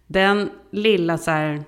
den 0.07 0.50
lilla 0.70 1.18
så 1.18 1.30
här 1.30 1.64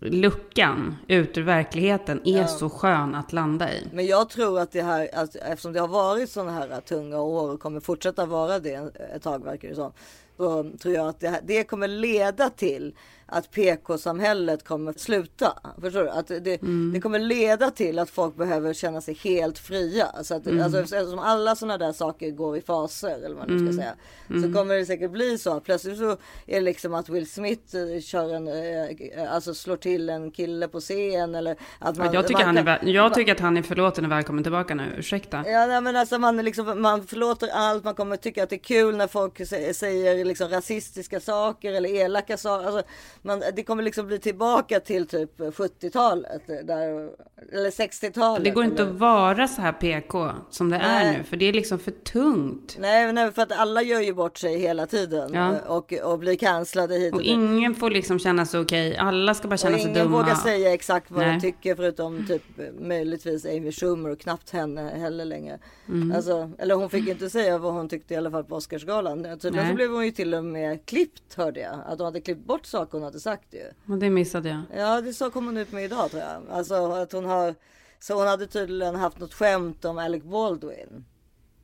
luckan 0.00 0.96
ut 1.08 1.38
ur 1.38 1.42
verkligheten 1.42 2.20
är 2.24 2.46
så 2.46 2.70
skön 2.70 3.14
att 3.14 3.32
landa 3.32 3.72
i. 3.72 3.88
Men 3.92 4.06
jag 4.06 4.28
tror 4.28 4.60
att 4.60 4.72
det 4.72 4.82
här, 4.82 5.08
att 5.14 5.36
eftersom 5.36 5.72
det 5.72 5.80
har 5.80 5.88
varit 5.88 6.30
sådana 6.30 6.52
här 6.52 6.80
tunga 6.80 7.20
år 7.20 7.50
och 7.50 7.60
kommer 7.60 7.80
fortsätta 7.80 8.26
vara 8.26 8.58
det 8.58 8.92
ett 9.14 9.22
tag 9.22 9.44
verkar 9.44 9.68
det 9.68 9.74
som. 9.74 9.92
Så 10.36 10.70
tror 10.78 10.94
jag 10.94 11.08
att 11.08 11.20
det, 11.20 11.28
här, 11.28 11.40
det 11.44 11.64
kommer 11.64 11.88
leda 11.88 12.50
till 12.50 12.94
att 13.30 13.50
PK-samhället 13.50 14.64
kommer 14.64 14.92
sluta. 14.92 15.58
Förstår 15.80 16.02
du? 16.02 16.10
Att 16.10 16.26
det, 16.28 16.58
det 16.92 17.00
kommer 17.00 17.18
leda 17.18 17.70
till 17.70 17.98
att 17.98 18.10
folk 18.10 18.36
behöver 18.36 18.72
känna 18.74 19.00
sig 19.00 19.14
helt 19.14 19.58
fria. 19.58 20.06
Så 20.22 20.34
att, 20.34 20.46
alltså, 20.46 20.78
eftersom 20.80 21.18
alla 21.18 21.56
sådana 21.56 21.78
där 21.78 21.92
saker 21.92 22.30
går 22.30 22.56
i 22.56 22.60
faser 22.60 23.08
eller 23.24 23.34
vad 23.36 23.48
man 23.48 23.56
nu 23.56 23.72
ska 23.72 23.82
säga. 23.82 23.94
Så 24.42 24.52
kommer 24.58 24.74
det 24.76 24.86
säkert 24.86 25.10
bli 25.10 25.38
så. 25.38 25.60
Plötsligt 25.60 25.98
så 25.98 26.10
är 26.46 26.54
det 26.54 26.60
liksom 26.60 26.94
att 26.94 27.08
Will 27.08 27.30
Smith 27.30 27.76
eh, 27.76 28.00
kör 28.00 28.34
en, 28.34 28.48
eh, 28.48 29.32
alltså 29.34 29.54
slår 29.54 29.76
till 29.76 30.10
en 30.10 30.30
kille 30.30 30.68
på 30.68 30.80
scen 30.80 31.34
eller 31.34 31.56
att 31.78 31.96
man, 31.96 32.12
jag, 32.12 32.26
tycker 32.26 32.38
man 32.38 32.46
han 32.46 32.56
är, 32.56 32.76
kan- 32.76 32.86
väl- 32.86 32.94
jag 32.94 33.14
tycker 33.14 33.32
att 33.32 33.40
han 33.40 33.56
är 33.56 33.62
förlåten 33.62 34.04
och 34.04 34.10
välkommen 34.12 34.44
tillbaka 34.44 34.74
nu, 34.74 34.84
ursäkta. 34.98 35.44
Ja, 35.46 35.66
nej, 35.66 35.80
men 35.80 35.96
alltså 35.96 36.18
man, 36.18 36.38
är 36.38 36.42
liksom, 36.42 36.82
man 36.82 37.06
förlåter 37.06 37.48
allt, 37.48 37.84
man 37.84 37.94
kommer 37.94 38.16
tycka 38.16 38.42
att 38.42 38.50
det 38.50 38.56
är 38.56 38.58
kul 38.58 38.96
när 38.96 39.06
folk 39.06 39.38
sä- 39.40 39.72
säger 39.72 40.24
liksom 40.24 40.48
rasistiska 40.48 41.20
saker 41.20 41.72
eller 41.72 41.88
elaka 41.94 42.36
saker. 42.36 42.66
Alltså, 42.66 42.82
man, 43.22 43.42
det 43.56 43.62
kommer 43.62 43.82
liksom 43.82 44.06
bli 44.06 44.18
tillbaka 44.18 44.80
till 44.80 45.06
typ 45.06 45.38
70-talet 45.40 46.42
där, 46.46 47.10
eller 47.52 47.70
60-talet. 47.70 48.44
Det 48.44 48.50
går 48.50 48.64
inte 48.64 48.82
eller- 48.82 48.92
att 48.92 48.98
vara 48.98 49.48
så 49.48 49.62
här 49.62 49.72
PK 49.72 50.30
som 50.50 50.70
det 50.70 50.76
är 50.76 51.04
Nej. 51.04 51.18
nu, 51.18 51.24
för 51.24 51.36
det 51.36 51.44
är 51.48 51.52
liksom 51.52 51.78
för 51.78 51.90
tungt. 51.90 52.76
Nej, 52.78 53.12
nej, 53.12 53.32
för 53.32 53.42
att 53.42 53.52
alla 53.52 53.82
gör 53.82 54.00
ju 54.00 54.14
bort 54.14 54.38
sig 54.38 54.58
hela 54.58 54.86
tiden 54.86 55.30
Ja. 55.34 55.54
eh, 55.54 55.62
och, 55.66 55.92
och 55.92 56.18
blir 56.18 56.36
cancellade 56.36 56.94
hit 56.94 57.12
Och 57.12 57.18
och 57.18 57.24
ingen 57.24 57.74
får 57.74 57.90
liksom 57.90 58.18
känna 58.18 58.46
sig 58.46 58.60
okej, 58.60 58.96
alla 58.96 59.34
ska 59.34 59.48
bara 59.48 59.52
Och 59.54 59.58
känna 59.58 59.76
sig 59.78 59.82
ingen 59.90 59.94
dumma. 60.04 60.18
vågar 60.22 60.34
säga 60.34 60.74
exakt 60.74 61.10
vad 61.10 61.20
Nej. 61.26 61.34
de 61.34 61.40
tycker 61.40 61.74
förutom 61.74 62.26
typ 62.26 62.42
möjligtvis 62.80 63.46
Amy 63.46 63.72
Schumer 63.72 64.10
och 64.10 64.18
knappt 64.20 64.50
henne 64.50 64.90
heller 64.96 65.24
längre. 65.24 65.58
Mm. 65.88 66.12
Alltså, 66.16 66.50
eller 66.58 66.74
hon 66.74 66.90
fick 66.90 67.08
inte 67.08 67.30
säga 67.30 67.58
vad 67.58 67.72
hon 67.72 67.88
tyckte 67.88 68.14
i 68.14 68.16
alla 68.16 68.30
fall 68.30 68.44
på 68.44 68.54
Oscarsgalan. 68.56 69.38
Tydligen 69.40 69.68
så 69.68 69.74
blev 69.74 69.90
hon 69.90 70.04
ju 70.04 70.10
till 70.10 70.34
och 70.34 70.44
med 70.44 70.86
klippt 70.86 71.34
hörde 71.34 71.60
jag. 71.60 71.74
Att 71.86 71.98
hon 71.98 72.04
hade 72.04 72.20
klippt 72.20 72.46
bort 72.46 72.66
saker 72.66 72.92
hon 72.98 73.02
hade 73.10 73.20
sagt 73.20 73.54
ju. 73.54 73.92
Och 73.92 73.98
det 73.98 74.10
missade 74.10 74.48
jag. 74.48 74.60
Ja 74.76 75.00
det 75.00 75.12
så 75.12 75.30
kom 75.30 75.46
hon 75.46 75.56
ut 75.56 75.72
med 75.72 75.84
idag 75.84 76.10
tror 76.10 76.22
jag. 76.22 76.42
Alltså 76.50 76.74
att 76.74 77.12
hon 77.12 77.24
har 77.24 77.54
så 77.98 78.14
hon 78.14 78.26
hade 78.26 78.46
tydligen 78.46 78.96
haft 78.96 79.18
något 79.18 79.34
skämt 79.34 79.84
om 79.84 79.98
Alec 79.98 80.22
Baldwin. 80.22 81.04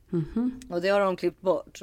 Mhm. 0.09 0.59
Och 0.69 0.81
det 0.81 0.89
har 0.89 0.99
de 0.99 1.15
klippt 1.15 1.41
bort. 1.41 1.81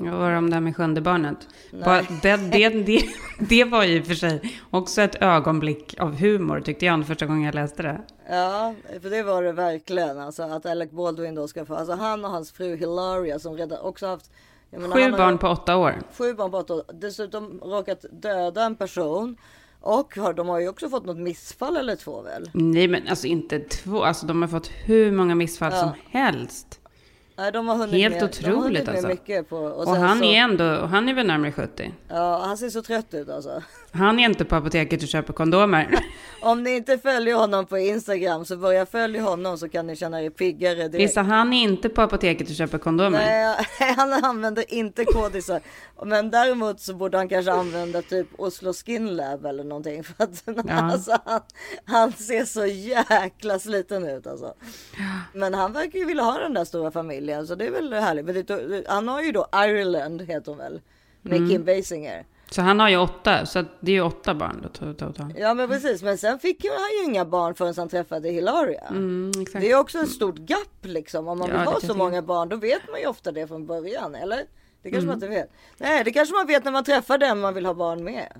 Jag 0.00 0.12
var 0.12 0.32
om 0.32 0.50
det 0.50 0.56
här 0.56 0.60
med 0.60 0.76
sjunde 0.76 1.00
barnet. 1.00 1.36
Bara, 1.84 2.02
det, 2.22 2.36
det, 2.36 2.68
det, 2.68 3.02
det 3.38 3.64
var 3.64 3.84
ju 3.84 4.02
för 4.02 4.14
sig 4.14 4.60
också 4.70 5.02
ett 5.02 5.22
ögonblick 5.22 6.00
av 6.00 6.14
humor 6.14 6.60
tyckte 6.60 6.86
jag 6.86 7.06
första 7.06 7.26
gången 7.26 7.42
jag 7.42 7.54
läste 7.54 7.82
det. 7.82 8.00
Ja, 8.28 8.74
för 9.02 9.10
det 9.10 9.22
var 9.22 9.42
det 9.42 9.52
verkligen. 9.52 10.18
Alltså 10.18 10.42
att 10.42 10.66
Alec 10.66 10.90
Baldwin 10.90 11.34
då 11.34 11.48
ska 11.48 11.64
få, 11.64 11.74
alltså 11.74 11.94
han 11.94 12.24
och 12.24 12.30
hans 12.30 12.52
fru 12.52 12.76
Hilaria 12.76 13.38
som 13.38 13.56
redan 13.56 13.80
också 13.80 14.06
haft 14.06 14.30
menar, 14.80 14.96
Sju 14.96 15.02
har 15.02 15.18
barn 15.18 15.38
på 15.38 15.48
åtta 15.48 15.76
år. 15.76 16.02
Sju 16.18 16.34
barn 16.34 16.50
på 16.50 16.56
åtta 16.58 16.74
år. 16.74 16.82
Dessutom 16.92 17.60
råkat 17.62 18.04
döda 18.10 18.62
en 18.64 18.76
person. 18.76 19.36
Och 19.80 20.16
har, 20.16 20.32
de 20.32 20.48
har 20.48 20.60
ju 20.60 20.68
också 20.68 20.88
fått 20.88 21.04
något 21.06 21.16
missfall 21.16 21.76
eller 21.76 21.96
två 21.96 22.22
väl? 22.22 22.50
Nej 22.54 22.88
men 22.88 23.08
alltså 23.08 23.26
inte 23.26 23.58
två, 23.58 24.02
alltså 24.04 24.26
de 24.26 24.42
har 24.42 24.48
fått 24.48 24.70
hur 24.84 25.12
många 25.12 25.34
missfall 25.34 25.72
Ja. 25.72 25.80
som 25.80 25.90
helst. 26.10 26.80
Nej, 27.36 27.52
de 27.52 27.68
har 27.68 27.76
hunnit 27.76 27.94
Helt 27.94 28.14
med, 28.14 28.24
otroligt 28.24 28.88
alltså. 28.88 29.08
Mycket 29.08 29.48
på, 29.48 29.56
och 29.56 29.88
Och, 29.88 29.96
han 29.96 30.18
så, 30.18 30.24
är 30.24 30.36
ändå, 30.36 30.64
han 30.64 31.08
är 31.08 31.14
väl 31.14 31.26
närmare 31.26 31.52
70. 31.52 31.94
Ja, 32.08 32.42
han 32.44 32.58
ser 32.58 32.70
så 32.70 32.82
trött 32.82 33.14
ut 33.14 33.28
alltså. 33.28 33.62
Han 33.94 34.18
är 34.18 34.24
inte 34.24 34.44
på 34.44 34.56
apoteket 34.56 35.02
och 35.02 35.08
köper 35.08 35.32
kondomer. 35.32 35.98
Om 36.42 36.62
ni 36.62 36.70
inte 36.76 36.98
följer 36.98 37.34
honom 37.34 37.66
på 37.66 37.78
Instagram 37.78 38.44
så 38.44 38.56
börja 38.56 38.86
följa 38.86 39.22
honom 39.22 39.58
så 39.58 39.68
kan 39.68 39.86
ni 39.86 39.96
känna 39.96 40.22
er 40.22 40.30
piggare 40.30 40.74
direkt. 40.74 40.92
Lisa, 40.94 41.22
han 41.22 41.52
är 41.52 41.62
inte 41.62 41.88
på 41.88 42.02
apoteket 42.02 42.50
och 42.50 42.54
köper 42.56 42.78
kondomer. 42.78 43.18
Nej, 43.18 43.66
han 43.96 44.12
använder 44.12 44.74
inte 44.74 45.04
kodisar. 45.04 45.60
Men 46.04 46.30
däremot 46.30 46.80
så 46.80 46.94
borde 46.94 47.16
han 47.16 47.28
kanske 47.28 47.52
använda 47.52 48.02
typ 48.02 48.26
Oslo 48.38 48.72
Skin 48.72 49.16
Lab 49.16 49.46
eller 49.46 49.64
någonting. 49.64 50.04
För 50.04 50.24
att 50.24 50.70
alltså, 50.70 51.18
han, 51.24 51.40
han 51.84 52.12
ser 52.12 52.44
så 52.44 52.66
jäkla 52.66 53.58
sliten 53.58 54.08
ut 54.08 54.26
alltså. 54.26 54.54
Men 55.32 55.54
han 55.54 55.72
verkar 55.72 55.98
ju 55.98 56.04
vilja 56.04 56.22
ha 56.22 56.38
den 56.38 56.54
där 56.54 56.64
stora 56.64 56.90
familjen 56.90 57.21
så 57.46 57.54
det 57.54 57.66
är 57.66 57.70
väl 57.70 57.92
härligt. 57.92 58.24
Men 58.24 58.34
det, 58.34 58.84
han 58.88 59.08
har 59.08 59.22
ju 59.22 59.32
då 59.32 59.46
Ireland 59.54 60.22
heter 60.22 60.50
hon 60.52 60.58
väl. 60.58 60.80
Med 61.22 61.36
Mm. 61.36 61.50
Kim 61.50 61.64
Basinger. 61.64 62.24
Så 62.50 62.62
han 62.62 62.80
har 62.80 62.88
ju 62.88 62.96
åtta, 62.96 63.46
så 63.46 63.64
det 63.80 63.92
är 63.92 63.94
ju 63.96 64.00
åtta 64.02 64.34
barn 64.34 64.66
totalt. 64.72 65.18
Ja 65.36 65.54
men 65.54 65.68
precis. 65.68 66.02
Men 66.02 66.18
sen 66.18 66.38
fick 66.38 66.64
han 66.64 67.04
ju 67.06 67.12
inga 67.12 67.24
barn 67.24 67.54
förrän 67.54 67.74
han 67.76 67.88
träffade 67.88 68.28
Hilaria. 68.28 68.82
Mm. 68.90 69.32
Det 69.52 69.70
är 69.70 69.78
också 69.78 69.98
ett 69.98 70.08
stort 70.10 70.38
gap 70.38 70.68
liksom. 70.82 71.28
Om 71.28 71.38
man 71.38 71.50
Ja, 71.50 71.58
vill 71.58 71.66
ha 71.66 71.80
så 71.80 71.86
jag 71.86 71.96
många 71.96 72.22
barn 72.22 72.48
då 72.48 72.56
vet 72.56 72.82
man 72.90 73.00
ju 73.00 73.06
ofta 73.06 73.32
det 73.32 73.46
från 73.46 73.66
början. 73.66 74.14
Eller? 74.14 74.44
Det 74.82 74.90
kanske 74.90 75.06
man 75.06 75.16
Mm. 75.16 75.32
inte 75.32 75.40
vet. 75.40 75.50
Nej 75.78 76.04
det 76.04 76.10
kanske 76.12 76.34
man 76.34 76.46
vet 76.46 76.64
när 76.64 76.72
man 76.72 76.84
träffar 76.84 77.18
den 77.18 77.40
man 77.40 77.54
vill 77.54 77.66
ha 77.66 77.74
barn 77.74 78.04
med. 78.04 78.32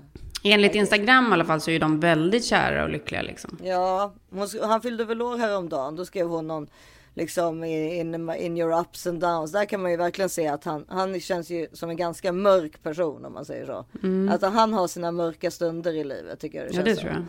Enligt 0.43 0.75
Instagram 0.75 1.29
i 1.29 1.33
alla 1.33 1.45
fall 1.45 1.61
så 1.61 1.71
är 1.71 1.79
de 1.79 1.99
väldigt 1.99 2.45
kära 2.45 2.83
och 2.83 2.89
lyckliga 2.89 3.21
liksom. 3.21 3.57
Ja, 3.63 4.13
hon, 4.29 4.47
han 4.63 4.81
fyllde 4.81 5.05
väl 5.05 5.21
år 5.21 5.37
häromdagen. 5.37 5.95
Då 5.95 6.05
skrev 6.05 6.27
hon 6.27 6.47
någon 6.47 6.67
liksom 7.15 7.63
in, 7.63 8.29
in 8.29 8.57
your 8.57 8.79
ups 8.81 9.07
and 9.07 9.19
downs. 9.19 9.51
Där 9.51 9.65
kan 9.65 9.81
man 9.81 9.91
ju 9.91 9.97
verkligen 9.97 10.29
se 10.29 10.47
att 10.47 10.63
han, 10.63 10.85
han 10.87 11.19
känns 11.19 11.49
ju 11.49 11.67
som 11.73 11.89
en 11.89 11.97
ganska 11.97 12.31
mörk 12.31 12.83
person 12.83 13.25
om 13.25 13.33
man 13.33 13.45
säger 13.45 13.65
så. 13.65 13.85
Mm. 14.03 14.29
Att 14.35 14.53
han 14.53 14.73
har 14.73 14.87
sina 14.87 15.11
mörka 15.11 15.51
stunder 15.51 15.93
i 15.93 16.03
livet 16.03 16.39
tycker 16.39 16.57
jag 16.57 16.67
det 16.67 16.75
Ja, 16.77 16.85
känns 16.85 16.85
det 16.85 16.95
som. 16.95 17.01
tror 17.03 17.13
jag. 17.13 17.25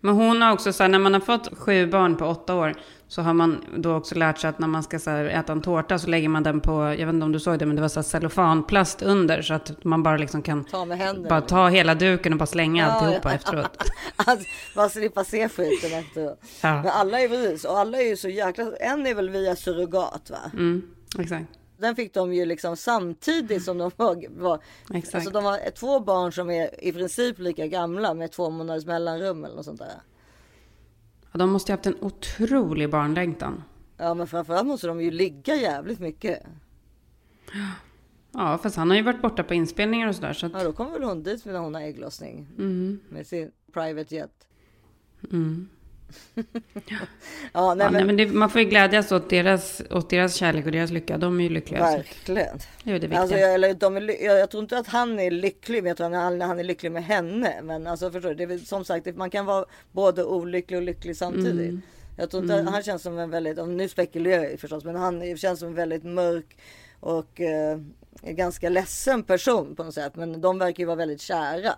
Men 0.00 0.14
hon 0.14 0.42
har 0.42 0.52
också 0.52 0.72
så 0.72 0.82
här, 0.82 0.88
när 0.90 0.98
man 0.98 1.14
har 1.14 1.20
fått 1.20 1.58
sju 1.58 1.86
barn 1.86 2.16
på 2.16 2.26
åtta 2.26 2.54
år 2.54 2.74
så 3.08 3.22
har 3.22 3.34
man 3.34 3.64
då 3.76 3.94
också 3.94 4.14
lärt 4.14 4.38
sig 4.38 4.50
att 4.50 4.58
när 4.58 4.68
man 4.68 4.82
ska 4.82 4.98
så 4.98 5.10
här, 5.10 5.24
äta 5.24 5.52
en 5.52 5.62
tårta 5.62 5.98
så 5.98 6.06
lägger 6.06 6.28
man 6.28 6.42
den 6.42 6.60
på, 6.60 6.72
jag 6.72 7.06
vet 7.06 7.14
inte 7.14 7.24
om 7.24 7.32
du 7.32 7.40
såg 7.40 7.58
det, 7.58 7.66
men 7.66 7.76
det 7.76 7.82
var 7.82 7.88
så 7.88 8.02
cellofanplast 8.02 9.02
under 9.02 9.42
så 9.42 9.54
att 9.54 9.84
man 9.84 10.02
bara 10.02 10.16
liksom 10.16 10.42
kan 10.42 10.64
Ta 10.64 10.86
bara 11.28 11.40
ta 11.40 11.68
hela 11.68 11.94
duken 11.94 12.32
och 12.32 12.38
bara 12.38 12.46
slänga 12.46 12.82
Ja, 12.82 12.90
alltihopa 12.90 13.28
ja. 13.28 13.34
efteråt. 13.34 13.76
Att 14.16 14.38
man 14.76 14.90
slippa 14.90 15.24
se 15.24 15.48
skiten 15.48 15.98
efteråt. 15.98 16.40
Ja. 16.62 16.82
Men 16.82 16.92
alla 16.92 17.20
är 17.20 17.28
precis, 17.28 17.64
och 17.64 17.78
alla 17.78 17.98
är 17.98 18.08
ju 18.08 18.16
så 18.16 18.28
jäkla, 18.28 18.76
en 18.80 19.06
är 19.06 19.14
väl 19.14 19.30
via 19.30 19.56
surrogat 19.56 20.30
va? 20.30 20.50
Mm, 20.52 20.82
exakt. 21.18 21.50
Den 21.78 21.96
fick 21.96 22.14
de 22.14 22.34
ju 22.34 22.44
liksom 22.44 22.76
samtidigt 22.76 23.64
som 23.64 23.78
de 23.78 23.90
var, 23.96 24.40
var 24.40 24.60
Exakt. 24.94 25.14
alltså 25.14 25.30
de 25.30 25.44
har 25.44 25.70
två 25.70 26.00
barn 26.00 26.32
som 26.32 26.50
är 26.50 26.84
i 26.84 26.92
princip 26.92 27.38
lika 27.38 27.66
gamla 27.66 28.14
med 28.14 28.32
två 28.32 28.50
månaders 28.50 28.86
mellanrum 28.86 29.44
eller 29.44 29.56
något 29.56 29.64
sånt 29.64 29.78
där. 29.78 29.94
Ja, 31.32 31.38
de 31.38 31.50
måste 31.50 31.72
ju 31.72 31.76
haft 31.76 31.86
en 31.86 31.96
otrolig 32.00 32.90
barnlängtan. 32.90 33.62
Ja 33.96 34.14
men 34.14 34.26
framförallt 34.26 34.66
måste 34.66 34.86
de 34.86 35.00
ju 35.00 35.10
ligga 35.10 35.54
jävligt 35.54 36.00
mycket. 36.00 36.42
Ja, 38.32 38.58
fast 38.62 38.76
han 38.76 38.90
har 38.90 38.96
ju 38.96 39.02
varit 39.02 39.22
borta 39.22 39.42
på 39.42 39.54
inspelningar 39.54 40.08
och 40.08 40.14
sådär. 40.14 40.32
Så 40.32 40.46
att... 40.46 40.52
Ja 40.52 40.64
då 40.64 40.72
kommer 40.72 40.90
väl 40.90 41.02
hon 41.02 41.22
dit 41.22 41.44
när 41.44 41.58
hon 41.58 41.74
har 41.74 41.82
ägglossning. 41.82 42.46
Mm. 42.58 43.00
Med 43.08 43.26
sin 43.26 43.50
private 43.72 44.14
jet. 44.14 44.46
Mm. 45.32 45.68
ja, 46.34 46.44
nej, 46.94 47.04
Ja, 47.52 47.74
men, 47.74 47.92
nej, 47.92 48.04
men 48.04 48.16
det, 48.16 48.26
man 48.26 48.50
får 48.50 48.60
ju 48.60 48.68
glädjas 48.68 49.12
åt 49.12 49.30
deras, 49.30 49.82
åt 49.90 50.10
deras 50.10 50.34
kärlek 50.34 50.66
och 50.66 50.72
deras 50.72 50.90
lycka. 50.90 51.18
De 51.18 51.40
är 51.40 51.44
ju 51.44 51.50
lyckliga. 51.50 51.80
verkligen. 51.80 52.58
Det 52.84 52.92
är 52.92 52.98
det. 52.98 53.16
Alltså, 53.16 53.36
jag, 53.36 53.54
eller, 53.54 53.74
de 53.74 53.96
är, 53.96 54.24
jag, 54.24 54.38
jag 54.38 54.50
tror 54.50 54.62
inte 54.62 54.78
att 54.78 54.86
han 54.86 55.20
är 55.20 55.30
lycklig, 55.30 55.82
men 55.82 55.88
jag 55.88 55.96
tror 55.96 56.06
att 56.06 56.22
han, 56.22 56.40
han 56.40 56.58
är 56.58 56.64
lycklig 56.64 56.92
med 56.92 57.04
henne. 57.04 57.62
Men 57.62 57.86
alltså 57.86 58.10
förstår 58.10 58.34
du, 58.34 58.46
det 58.46 58.54
är 58.54 58.58
som 58.58 58.84
sagt, 58.84 59.16
man 59.16 59.30
kan 59.30 59.46
vara 59.46 59.64
både 59.92 60.24
olycklig 60.24 60.76
och 60.76 60.82
lycklig 60.82 61.16
samtidigt. 61.16 61.68
Mm. 61.68 61.82
Jag 62.16 62.30
tror 62.30 62.42
inte, 62.42 62.70
han 62.70 62.82
känns 62.82 63.02
som 63.02 63.18
en 63.18 63.30
väldigt, 63.30 63.68
nu 63.68 63.88
spekulerar 63.88 64.44
jag 64.44 64.60
förstås, 64.60 64.84
men 64.84 64.96
han 64.96 65.36
känns 65.36 65.60
som 65.60 65.68
en 65.68 65.74
väldigt 65.74 66.04
mörk 66.04 66.56
och 67.00 67.40
eh, 67.40 67.78
ganska 68.22 68.68
ledsen 68.68 69.22
person 69.22 69.76
på 69.76 69.84
något 69.84 69.94
sätt. 69.94 70.16
Men 70.16 70.40
de 70.40 70.58
verkar 70.58 70.78
ju 70.78 70.86
vara 70.86 70.96
väldigt 70.96 71.20
kära. 71.20 71.72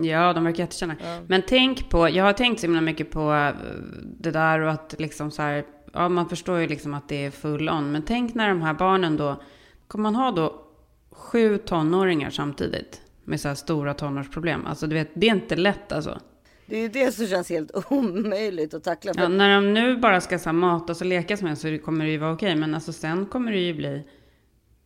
Ja, 0.00 0.32
de 0.32 0.44
verkar 0.44 0.62
jättekänna. 0.62 0.96
Men 1.26 1.42
tänk 1.46 1.90
på, 1.90 2.08
jag 2.08 2.24
har 2.24 2.32
tänkt 2.32 2.60
så 2.60 2.66
himla 2.66 2.80
mycket 2.80 3.10
på 3.10 3.32
eh, 3.32 3.54
det 4.04 4.30
där 4.30 4.60
och 4.60 4.70
att 4.70 4.94
liksom 4.98 5.30
så 5.30 5.42
här, 5.42 5.64
ja 5.92 6.08
man 6.08 6.28
förstår 6.28 6.58
ju 6.58 6.68
liksom 6.68 6.94
att 6.94 7.08
det 7.08 7.24
är 7.24 7.30
full 7.30 7.68
on. 7.68 7.92
Men 7.92 8.02
tänk 8.02 8.34
när 8.34 8.48
de 8.48 8.62
här 8.62 8.74
barnen 8.74 9.16
då, 9.16 9.42
kommer 9.88 10.02
man 10.02 10.14
ha 10.14 10.30
då 10.30 10.66
sju 11.10 11.58
tonåringar 11.58 12.30
samtidigt 12.30 13.00
med 13.24 13.40
så 13.40 13.48
här 13.48 13.54
stora 13.54 13.94
tonårsproblem? 13.94 14.66
Alltså 14.66 14.86
du 14.86 14.94
vet, 14.94 15.10
det 15.14 15.26
är 15.28 15.34
inte 15.34 15.56
lätt 15.56 15.92
alltså. 15.92 16.20
Det 16.66 16.76
är 16.76 16.80
ju 16.80 16.88
det 16.88 17.12
som 17.12 17.26
känns 17.26 17.50
helt 17.50 17.70
omöjligt 17.90 18.74
att 18.74 18.84
tackla. 18.84 19.12
Ja, 19.16 19.28
när 19.28 19.54
de 19.54 19.74
nu 19.74 19.96
bara 19.96 20.20
ska 20.20 20.38
så 20.38 20.48
här, 20.48 20.52
matas 20.52 21.00
och 21.00 21.06
lekas 21.06 21.42
med 21.42 21.58
så 21.58 21.78
kommer 21.78 22.04
det 22.04 22.10
ju 22.10 22.18
vara 22.18 22.32
okej. 22.32 22.56
Men 22.56 22.74
alltså 22.74 22.92
sen 22.92 23.26
kommer 23.26 23.52
det 23.52 23.58
ju 23.58 23.74
bli 23.74 24.04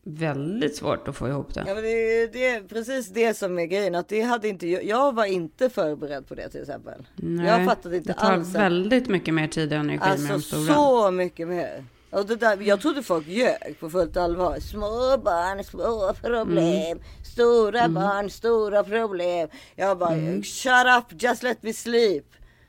väldigt 0.08 0.76
svårt 0.76 1.08
att 1.08 1.16
få 1.16 1.28
ihop 1.28 1.54
det. 1.54 1.64
Ja, 1.66 1.74
men 1.74 1.82
det, 1.82 2.26
det 2.32 2.46
är 2.48 2.60
precis 2.68 3.08
det 3.08 3.34
som 3.36 3.58
är 3.58 3.64
grejen. 3.66 3.94
Att 3.94 4.08
det 4.08 4.20
hade 4.20 4.48
inte, 4.48 4.66
jag, 4.66 5.14
var 5.14 5.24
inte 5.24 5.70
förberedd 5.70 6.28
på 6.28 6.34
det 6.34 6.48
till 6.48 6.60
exempel. 6.60 7.06
jag 7.46 7.64
fattade 7.66 7.96
inte 7.96 8.12
det 8.12 8.18
tar 8.18 8.32
alls. 8.32 8.48
att- 8.48 8.54
väldigt 8.60 9.08
mycket 9.08 9.34
mer 9.34 9.48
tid 9.48 9.72
och 9.72 9.78
energi 9.78 9.98
med 10.00 10.10
Alltså 10.10 10.28
de 10.32 10.42
stora. 10.42 10.74
så 10.74 11.10
mycket 11.10 11.48
mer. 11.48 11.84
Och 12.10 12.26
det 12.26 12.36
där, 12.36 12.58
jag 12.60 12.80
trodde 12.80 13.02
folk 13.02 13.26
ljög 13.26 13.76
på 13.80 13.90
fullt 13.90 14.16
allvar. 14.16 14.58
Små 14.60 15.16
barn, 15.24 15.64
små 15.64 16.12
problem. 16.22 16.98
Stora 17.24 17.88
barn, 17.88 18.30
stora 18.30 18.84
problem. 18.84 19.48
Jag 19.76 19.98
bara, 19.98 20.16
shut 20.42 20.86
up, 20.98 21.22
just 21.22 21.42
let 21.42 21.62
me 21.62 21.72
sleep. 21.72 22.24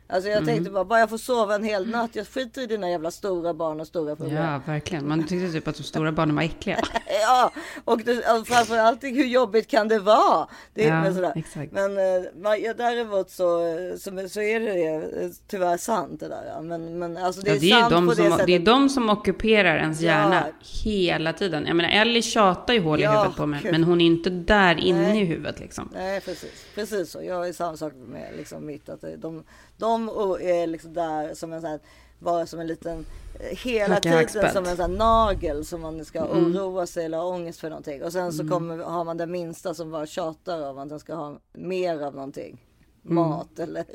Alltså 0.09 0.29
jag 0.29 0.45
tänkte 0.45 0.71
bara, 0.71 0.85
bara 0.85 0.99
jag 0.99 1.09
får 1.09 1.17
sova 1.17 1.55
en 1.55 1.63
hel 1.63 1.89
natt. 1.89 2.15
Jag 2.15 2.27
skiter 2.27 2.61
i 2.61 2.65
dina 2.65 2.89
jävla 2.89 3.11
stora 3.11 3.53
barn 3.53 3.79
och 3.79 3.87
stora 3.87 4.15
problem. 4.15 4.35
Ja, 4.43 4.61
verkligen. 4.65 5.07
Man 5.07 5.27
tyckte 5.27 5.51
typ 5.51 5.67
att 5.67 5.75
de 5.77 5.83
stora 5.83 6.11
barnen 6.11 6.35
var 6.35 6.43
äckliga. 6.43 6.77
Ja, 7.21 7.51
och, 7.85 8.01
det, 8.03 8.17
och 8.17 8.47
framförallt 8.47 9.03
hur 9.03 9.25
jobbigt 9.25 9.67
kan 9.67 9.87
det 9.87 9.99
vara? 9.99 10.47
Det, 10.73 10.83
Ja, 10.83 11.01
men, 11.01 11.15
sådär. 11.15 11.33
exakt. 11.35 11.71
men 11.71 11.97
eh, 11.97 12.57
ja, 12.63 12.73
däremot 12.73 13.29
så, 13.29 13.61
så, 13.99 14.29
så 14.29 14.41
är 14.41 14.59
det 14.59 15.23
eh, 15.23 15.29
tyvärr 15.47 15.77
sant 15.77 16.19
det 16.19 16.27
där. 16.27 16.43
Ja. 16.55 16.61
Men, 16.61 16.99
men 16.99 17.17
alltså 17.17 17.41
det 17.41 17.51
är, 17.51 17.55
är, 17.55 17.59
det 17.59 17.71
är, 17.71 17.79
sant 17.79 17.91
de 17.91 18.07
på 18.07 18.13
det 18.13 18.21
som, 18.21 18.31
sättet. 18.31 18.47
det 18.47 18.55
är 18.55 18.59
de 18.59 18.89
som 18.89 19.09
ockuperar 19.09 19.77
ens 19.77 20.01
Ja. 20.01 20.11
hjärna 20.11 20.45
hela 20.83 21.33
tiden. 21.33 21.65
Jag 21.67 21.75
menar, 21.75 21.89
Ellie 21.89 22.21
tjatar 22.21 22.73
ju 22.73 22.81
hål 22.81 22.99
i 22.99 23.03
Ja, 23.03 23.11
huvudet 23.11 23.37
på 23.37 23.45
mig, 23.45 23.61
men 23.71 23.83
hon 23.83 24.01
är 24.01 24.05
inte 24.05 24.29
där 24.29 24.75
inne 24.79 25.01
Nej. 25.07 25.21
i 25.21 25.25
huvudet 25.25 25.59
liksom. 25.59 25.89
Nej 25.93 26.21
precis, 26.21 26.65
precis 26.75 27.11
så. 27.11 27.23
Jag 27.23 27.47
är 27.47 27.53
samma 27.53 27.77
sak 27.77 27.93
med 28.07 28.33
liksom 28.37 28.65
mitt. 28.65 28.89
Att 28.89 29.03
de, 29.17 29.43
de 29.77 30.09
är 30.41 30.67
liksom 30.67 30.93
där 30.93 31.33
som 31.33 31.53
en 31.53 31.61
sån 31.61 31.69
här, 31.69 31.79
bara 32.19 32.45
som 32.45 32.59
en 32.59 32.67
liten, 32.67 33.05
eh, 33.39 33.57
hela 33.57 33.87
Hacka 33.93 34.01
tiden 34.01 34.17
hackspett. 34.17 34.53
som 34.53 34.65
en 34.65 34.75
sån 34.77 34.91
här 34.91 34.97
nagel 34.97 35.65
som 35.65 35.81
man 35.81 36.05
ska 36.05 36.19
Mm. 36.25 36.45
oroa 36.55 36.85
sig 36.87 37.05
eller 37.05 37.17
ha 37.17 37.25
ångest 37.25 37.59
för 37.59 37.69
någonting. 37.69 38.03
Och 38.03 38.11
sen 38.13 38.33
så 38.33 38.47
kommer, 38.47 38.77
har 38.77 39.03
man 39.03 39.17
den 39.17 39.31
minsta 39.31 39.73
som 39.73 39.91
bara 39.91 40.05
tjatar 40.05 40.69
om 40.69 40.77
att 40.77 40.89
den 40.89 40.99
ska 40.99 41.15
ha 41.15 41.37
mer 41.53 41.99
av 42.03 42.15
någonting. 42.15 42.63
Mm. 43.09 43.15
Mat 43.15 43.59
eller 43.59 43.85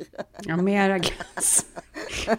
Ja, 0.41 0.57
mera 0.57 0.97
glass. 0.97 1.65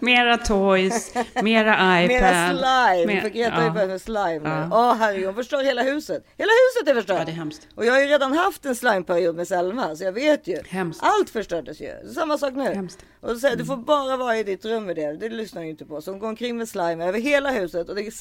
mera 0.01 0.37
toys, 0.37 1.13
mera 1.43 2.03
iPad. 2.03 2.07
Mera 2.07 2.49
slime. 2.49 3.13
Mer- 3.13 3.21
För 3.21 3.29
Greta 3.29 3.63
ja. 3.63 3.69
börjat 3.71 3.89
med 3.89 4.01
slime 4.01 4.39
nu. 4.39 4.49
Ja. 4.49 4.69
Åh 4.71 4.95
herregud, 4.95 5.25
hon 5.25 5.35
förstör 5.35 5.63
hela 5.63 5.81
huset. 5.83 6.25
Hela 6.37 6.49
huset 6.49 6.89
är 6.91 6.95
förstört. 6.95 7.19
Ja, 7.19 7.25
det 7.25 7.31
är 7.31 7.35
hemskt. 7.35 7.67
Och 7.75 7.85
jag 7.85 7.93
har 7.93 7.99
ju 7.99 8.05
redan 8.05 8.33
haft 8.33 8.65
en 8.65 8.75
slimeperiod 8.75 9.35
med 9.35 9.47
Selma, 9.47 9.95
så 9.95 10.03
jag 10.03 10.11
vet 10.11 10.47
ju. 10.47 10.57
Hemskt. 10.67 10.99
Allt 11.03 11.29
förstördes 11.29 11.81
ju. 11.81 11.91
Samma 12.15 12.37
sak 12.37 12.53
nu. 12.53 12.63
Hemskt. 12.63 12.99
Och 13.21 13.29
så 13.29 13.39
säger, 13.39 13.55
du 13.55 13.65
får 13.65 13.77
bara 13.77 14.17
vara 14.17 14.37
i 14.37 14.43
ditt 14.43 14.65
rum 14.65 14.85
med 14.85 14.95
det. 14.95 15.17
Det 15.17 15.29
lyssnar 15.29 15.61
ju 15.63 15.69
inte 15.69 15.85
på. 15.85 16.01
Så 16.01 16.11
hon 16.11 16.19
går 16.19 16.27
omkring 16.27 16.57
med 16.57 16.69
slime 16.69 17.05
över 17.05 17.19
hela 17.19 17.51
huset 17.51 17.89
och 17.89 17.95
det 17.95 18.01
är 18.07 18.11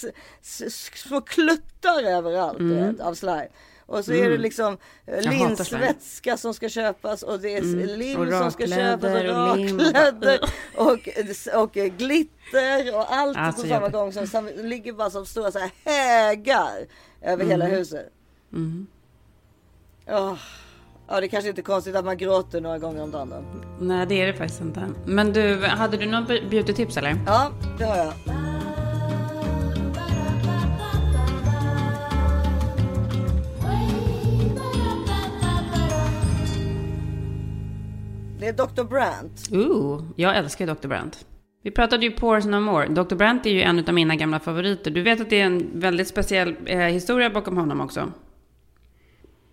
små 1.08 1.20
kluttar 1.20 2.02
överallt 2.02 2.58
du 2.58 2.74
vet, 2.74 3.00
av 3.00 3.14
slime. 3.14 3.48
Och 3.86 4.04
så 4.04 4.12
är 4.12 4.30
det 4.30 4.38
liksom 4.38 4.76
eh, 5.06 5.18
Mm. 5.18 5.38
Hatar 5.38 5.64
slime. 5.64 5.84
linsvätska 5.86 6.36
som 6.36 6.54
ska 6.54 6.68
köpas 6.68 7.22
och 7.22 7.40
det 7.40 7.54
är 7.56 7.62
Mm. 7.62 7.98
lim 7.98 8.20
Och 8.20 8.28
som 8.32 8.50
ska 8.50 8.66
köpas 8.66 9.04
och 9.04 9.24
rakkläder 9.24 10.40
och 10.76 10.86
och, 10.86 11.62
och, 11.62 11.76
eh, 11.76 11.86
glitter 11.86 12.94
och 12.96 13.12
allt 13.14 13.36
Alltså, 13.36 13.62
på 13.62 13.68
samma 13.68 13.88
gång 13.88 14.12
som 14.12 14.26
sam- 14.26 14.48
ligger 14.62 14.92
bara 14.92 15.10
som 15.10 15.26
stora 15.26 15.52
så 15.52 15.58
här 15.58 15.70
högar 15.84 16.86
över 17.22 17.44
hela 17.44 17.64
huset. 17.66 18.10
Mm. 18.52 18.86
Åh. 20.08 20.34
Ja, 21.08 21.20
det 21.20 21.28
kanske 21.28 21.48
inte 21.48 21.60
är 21.60 21.62
konstigt 21.62 21.96
att 21.96 22.04
man 22.04 22.16
gråter 22.16 22.60
några 22.60 22.78
gånger 22.78 23.02
om 23.02 23.10
dagen. 23.10 23.30
då. 23.30 23.44
Nej, 23.84 24.06
det 24.06 24.22
är 24.22 24.26
det 24.26 24.34
faktiskt 24.34 24.60
inte. 24.60 24.82
Men 25.06 25.32
du, 25.32 25.56
hade 25.66 25.96
du 25.96 26.06
något 26.06 26.28
beauty-tips 26.28 26.98
eller? 26.98 27.16
Ja, 27.26 27.50
det 27.78 27.84
har 27.84 27.96
jag. 27.96 28.12
Det 38.44 38.48
är 38.48 38.52
Dr. 38.52 38.82
Brandt. 38.84 39.52
Ooh, 39.52 40.02
jag 40.16 40.36
älskar 40.36 40.66
Dr. 40.66 40.88
Brandt. 40.88 41.26
Vi 41.62 41.70
pratade 41.70 42.04
ju 42.06 42.10
Pores 42.10 42.44
No 42.44 42.60
More. 42.60 42.86
Dr. 42.88 43.14
Brandt 43.14 43.46
är 43.46 43.50
ju 43.50 43.62
en 43.62 43.88
av 43.88 43.94
mina 43.94 44.16
gamla 44.16 44.40
favoriter. 44.40 44.90
Du 44.90 45.02
vet 45.02 45.20
att 45.20 45.30
det 45.30 45.40
är 45.40 45.44
en 45.44 45.70
väldigt 45.74 46.08
speciell 46.08 46.54
eh, 46.66 46.78
historia 46.78 47.30
bakom 47.30 47.56
honom 47.56 47.80
också. 47.80 48.12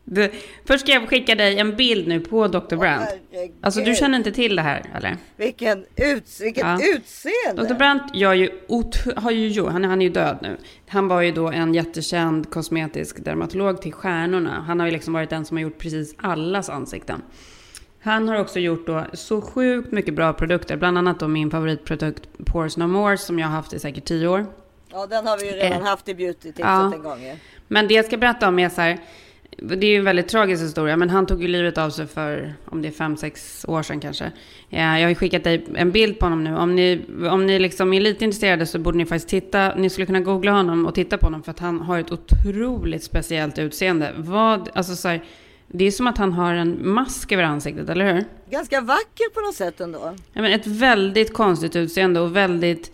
Du, 0.03 0.31
först 0.65 0.83
ska 0.83 0.91
jag 0.91 1.09
skicka 1.09 1.35
dig 1.35 1.59
en 1.59 1.75
bild 1.75 2.07
nu 2.07 2.19
på 2.19 2.47
Dr. 2.47 2.75
Brandt. 2.75 3.05
herregud. 3.31 3.55
Alltså 3.61 3.81
du 3.81 3.95
känner 3.95 4.17
inte 4.17 4.31
till 4.31 4.55
det 4.55 4.61
här 4.61 4.85
eller? 4.95 5.17
Vilken 5.37 5.85
ut, 5.95 6.39
vilket 6.41 6.63
Ja. 6.63 6.79
utseende! 6.95 7.73
Dr. 7.73 7.73
Brandt 7.77 8.15
gör 8.15 8.33
ju, 8.33 8.49
har 9.15 9.31
ju, 9.31 9.65
han, 9.67 9.83
han 9.83 10.01
är 10.01 10.05
ju 10.05 10.11
död 10.11 10.37
nu. 10.41 10.57
Han 10.87 11.07
var 11.07 11.21
ju 11.21 11.31
då 11.31 11.47
en 11.49 11.73
jättekänd 11.73 12.49
kosmetisk 12.49 13.25
dermatolog 13.25 13.81
till 13.81 13.93
stjärnorna. 13.93 14.63
Han 14.67 14.79
har 14.79 14.87
ju 14.87 14.93
liksom 14.93 15.13
varit 15.13 15.29
den 15.29 15.45
som 15.45 15.57
har 15.57 15.61
gjort 15.61 15.77
precis 15.77 16.15
allas 16.17 16.69
ansikten. 16.69 17.21
Han 18.03 18.27
har 18.27 18.39
också 18.39 18.59
gjort 18.59 18.87
då 18.87 19.05
så 19.13 19.41
sjukt 19.41 19.91
mycket 19.91 20.13
bra 20.13 20.33
produkter. 20.33 20.77
Bland 20.77 20.97
annat 20.97 21.19
då 21.19 21.27
min 21.27 21.51
favoritprodukt 21.51 22.27
Pores 22.45 22.77
No 22.77 22.83
More 22.87 23.17
som 23.17 23.39
jag 23.39 23.47
har 23.47 23.55
haft 23.55 23.73
i 23.73 23.79
säkert 23.79 24.05
tio 24.05 24.27
år. 24.27 24.45
Ja, 24.91 25.07
den 25.07 25.27
har 25.27 25.37
vi 25.37 25.45
ju 25.45 25.51
redan 25.51 25.81
Eh. 25.81 25.87
haft 25.87 26.09
i 26.09 26.13
beauty-tipset 26.15 26.59
Ja. 26.65 26.93
en 26.95 27.03
gång 27.03 27.21
ju. 27.23 27.35
Men 27.67 27.87
det 27.87 27.93
jag 27.93 28.05
ska 28.05 28.17
berätta 28.17 28.47
om 28.47 28.59
är 28.59 28.69
så 28.69 28.81
här. 28.81 28.97
Det 29.57 29.87
är 29.87 29.91
ju 29.91 29.97
en 29.97 30.03
väldigt 30.03 30.27
tragisk 30.27 30.63
historia, 30.63 30.97
men 30.97 31.09
han 31.09 31.25
tog 31.25 31.41
ju 31.41 31.47
livet 31.47 31.77
av 31.77 31.89
sig 31.89 32.07
för, 32.07 32.53
om 32.65 32.81
det 32.81 32.87
är 32.87 32.91
fem 32.91 33.17
sex 33.17 33.65
år 33.67 33.83
sedan 33.83 33.99
kanske. 33.99 34.31
Ja, 34.69 34.79
jag 34.79 35.01
har 35.01 35.09
ju 35.09 35.15
skickat 35.15 35.43
dig 35.43 35.65
en 35.75 35.91
bild 35.91 36.19
på 36.19 36.25
honom 36.25 36.43
nu. 36.43 36.55
Om 36.55 36.75
ni, 36.75 37.01
om 37.31 37.45
ni 37.45 37.59
liksom 37.59 37.93
är 37.93 38.01
lite 38.01 38.25
intresserade 38.25 38.65
så 38.65 38.79
borde 38.79 38.97
ni 38.97 39.05
faktiskt 39.05 39.27
titta, 39.29 39.75
ni 39.75 39.89
skulle 39.89 40.05
kunna 40.05 40.19
googla 40.19 40.51
honom 40.51 40.85
och 40.85 40.95
titta 40.95 41.17
på 41.17 41.25
honom 41.25 41.43
för 41.43 41.51
att 41.51 41.59
han 41.59 41.79
har 41.79 41.99
ett 41.99 42.11
otroligt 42.11 43.03
speciellt 43.03 43.59
utseende. 43.59 44.13
Vad, 44.17 44.69
alltså 44.73 44.95
så 44.95 45.07
här, 45.07 45.23
det 45.73 45.85
är 45.85 45.91
som 45.91 46.07
att 46.07 46.17
han 46.17 46.33
har 46.33 46.53
en 46.53 46.89
mask 46.89 47.31
över 47.31 47.43
ansiktet, 47.43 47.89
eller 47.89 48.13
hur? 48.13 48.25
Ganska 48.49 48.81
vacker 48.81 49.33
på 49.33 49.41
något 49.41 49.55
sätt 49.55 49.81
ändå. 49.81 50.15
Ja, 50.33 50.41
men 50.41 50.51
ett 50.51 50.67
väldigt 50.67 51.33
konstigt 51.33 51.75
utseende 51.75 52.19
och 52.19 52.35
väldigt... 52.35 52.91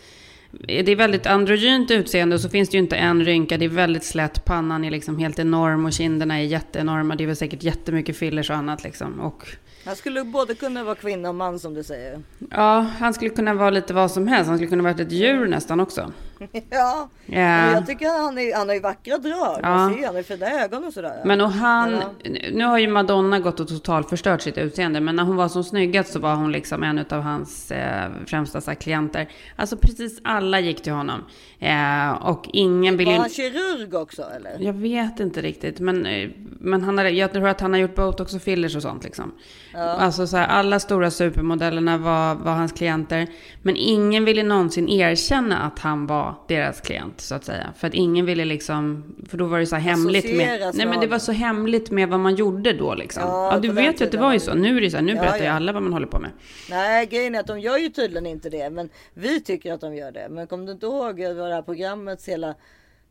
Det 0.52 0.92
är 0.92 0.96
väldigt 0.96 1.26
androgynt 1.26 1.92
utseende 1.92 2.36
och 2.36 2.42
så 2.42 2.50
finns 2.50 2.70
det 2.70 2.78
ju 2.78 2.84
inte 2.84 2.96
en 2.96 3.26
rynka. 3.26 3.58
Det 3.58 3.66
är 3.66 3.70
väldigt 3.70 4.04
slätt. 4.04 4.46
Pannan 4.46 4.84
är 4.84 4.92
liksom 4.92 5.18
helt 5.18 5.40
enorm 5.40 5.86
och 5.86 5.94
kinderna 5.94 6.40
är 6.40 6.44
jätteenorma. 6.44 7.16
Det 7.16 7.24
är 7.24 7.26
väl 7.26 7.36
säkert 7.36 7.64
jättemycket 7.64 8.18
fillers 8.18 8.50
och 8.50 8.56
annat 8.56 8.84
liksom. 8.84 9.20
Och 9.20 9.48
Han 9.88 9.96
skulle 9.96 10.24
både 10.24 10.56
kunna 10.56 10.84
vara 10.84 10.96
kvinna 10.96 11.30
och 11.30 11.36
man 11.36 11.60
som 11.60 11.74
du 11.74 11.84
säger. 11.84 12.22
Ja, 12.52 12.86
han 13.00 13.14
skulle 13.14 13.30
kunna 13.30 13.54
vara 13.54 13.70
lite 13.70 13.94
vad 13.94 14.12
som 14.12 14.28
helst. 14.28 14.48
Han 14.48 14.58
skulle 14.58 14.70
kunna 14.70 14.84
vara 14.84 14.94
ett 14.94 15.12
djur 15.12 15.48
nästan 15.48 15.80
också. 15.80 16.12
Ja, 16.70 17.10
men 17.26 17.74
jag 17.74 17.88
tycker 17.88 18.24
han, 18.24 18.38
är, 18.38 18.58
han 18.58 18.68
har 18.68 18.76
ju 18.76 18.82
vackra 18.82 19.18
drag. 19.18 19.60
Ja. 19.64 19.70
Man 19.70 19.94
ser, 19.94 20.06
han 20.06 20.16
har 20.16 20.24
fina 20.24 20.64
ögon 20.64 20.84
och 20.84 20.94
sådär. 20.94 21.22
Men 21.26 21.42
och 21.42 21.52
han, 21.52 21.92
Ja. 21.92 22.32
nu 22.54 22.66
har 22.66 22.78
ju 22.78 22.88
Madonna 22.88 23.40
gått 23.40 23.60
och 23.60 23.68
totalt 23.68 24.10
förstört 24.10 24.42
sitt 24.42 24.58
utseende, 24.58 25.00
men 25.00 25.16
när 25.16 25.24
hon 25.24 25.36
var 25.36 25.48
som 25.48 25.64
snyggast 25.64 26.14
så 26.14 26.20
var 26.20 26.36
hon 26.36 26.52
liksom 26.52 26.84
en 26.84 27.06
av 27.10 27.22
hans 27.22 27.72
eh, 27.72 28.10
främsta 28.26 28.62
så 28.62 28.72
här, 28.72 28.76
klienter. 28.76 29.30
Alltså 29.56 29.78
precis 29.78 30.20
alla 30.24 30.60
gick 30.60 30.82
till 30.84 30.94
honom. 30.94 31.26
Eh, 31.60 32.12
och 32.12 32.50
ingen 32.54 32.98
ville 32.98 33.12
Var 33.12 33.20
han 33.20 33.30
kirurg 33.30 33.94
också 33.96 34.24
eller? 34.36 34.58
Jag 34.60 34.74
vet 34.74 35.20
inte 35.20 35.42
riktigt, 35.42 35.80
men, 35.80 36.06
eh, 36.06 36.30
men 36.60 36.82
han 36.84 36.98
har, 36.98 37.06
jag 37.06 37.32
tror 37.34 37.48
att 37.48 37.62
han 37.62 37.74
har 37.74 37.80
gjort 37.80 37.96
botox 37.96 38.34
och 38.34 38.42
fillers 38.42 38.76
och 38.76 38.82
sånt 38.82 39.04
liksom. 39.04 39.32
Ja. 39.78 39.84
Alltså 39.84 40.28
så 40.28 40.38
här, 40.38 40.48
alla 40.48 40.80
stora 40.80 41.12
supermodellerna 41.12 41.98
var, 41.98 42.36
var 42.36 42.52
hans 42.52 42.72
klienter. 42.72 43.28
Men 43.62 43.76
ingen 43.78 44.26
ville 44.26 44.44
någonsin 44.44 44.90
erkänna 44.90 45.58
att 45.58 45.80
han 45.80 46.08
var 46.08 46.36
deras 46.48 46.82
klient, 46.82 47.22
så 47.22 47.36
att 47.36 47.46
säga. 47.46 47.74
För 47.78 47.88
att 47.88 47.94
ingen 47.94 48.26
ville 48.26 48.46
liksom, 48.46 49.16
för 49.30 49.38
då 49.38 49.46
var 49.46 49.60
det 49.60 49.66
så 49.66 49.76
hemligt 49.76 50.38
med... 50.38 50.72
Nej 50.74 50.86
men 50.86 51.00
det 51.00 51.08
var 51.08 51.20
så 51.20 51.32
hemligt 51.32 51.92
med 51.92 52.10
vad 52.10 52.20
man 52.20 52.36
gjorde 52.36 52.74
då 52.74 52.96
liksom. 52.96 53.24
Ja, 53.24 53.54
Ja, 53.54 53.60
du 53.60 53.72
vet 53.72 54.02
ju 54.02 54.06
att 54.06 54.12
det 54.12 54.18
var 54.18 54.34
ju 54.34 54.40
så. 54.40 54.54
Nu 54.54 54.78
är 54.78 54.82
det 54.82 54.90
så 54.90 54.98
här, 54.98 55.04
nu 55.04 55.14
Ja, 55.14 55.22
berättar 55.22 55.38
ju 55.38 55.44
ja. 55.46 55.52
alla 55.52 55.72
vad 55.72 55.84
man 55.84 55.94
håller 55.94 56.08
på 56.08 56.20
med. 56.20 56.32
Nej, 56.70 57.06
grejen 57.06 57.36
är 57.36 57.40
att 57.40 57.48
de 57.48 57.60
gör 57.60 57.78
ju 57.78 57.90
tydligen 57.90 58.26
inte 58.26 58.50
det. 58.50 58.70
Men 58.70 58.90
vi 59.14 59.42
tycker 59.42 59.74
att 59.74 59.82
de 59.82 59.96
gör 59.96 60.12
det. 60.12 60.28
Men 60.30 60.48
kom 60.48 60.66
du 60.66 60.72
inte 60.72 60.86
ihåg 60.86 61.22
vad 61.22 61.50
det 61.50 61.54
här 61.56 61.62
programmets 61.62 62.28
hela... 62.28 62.56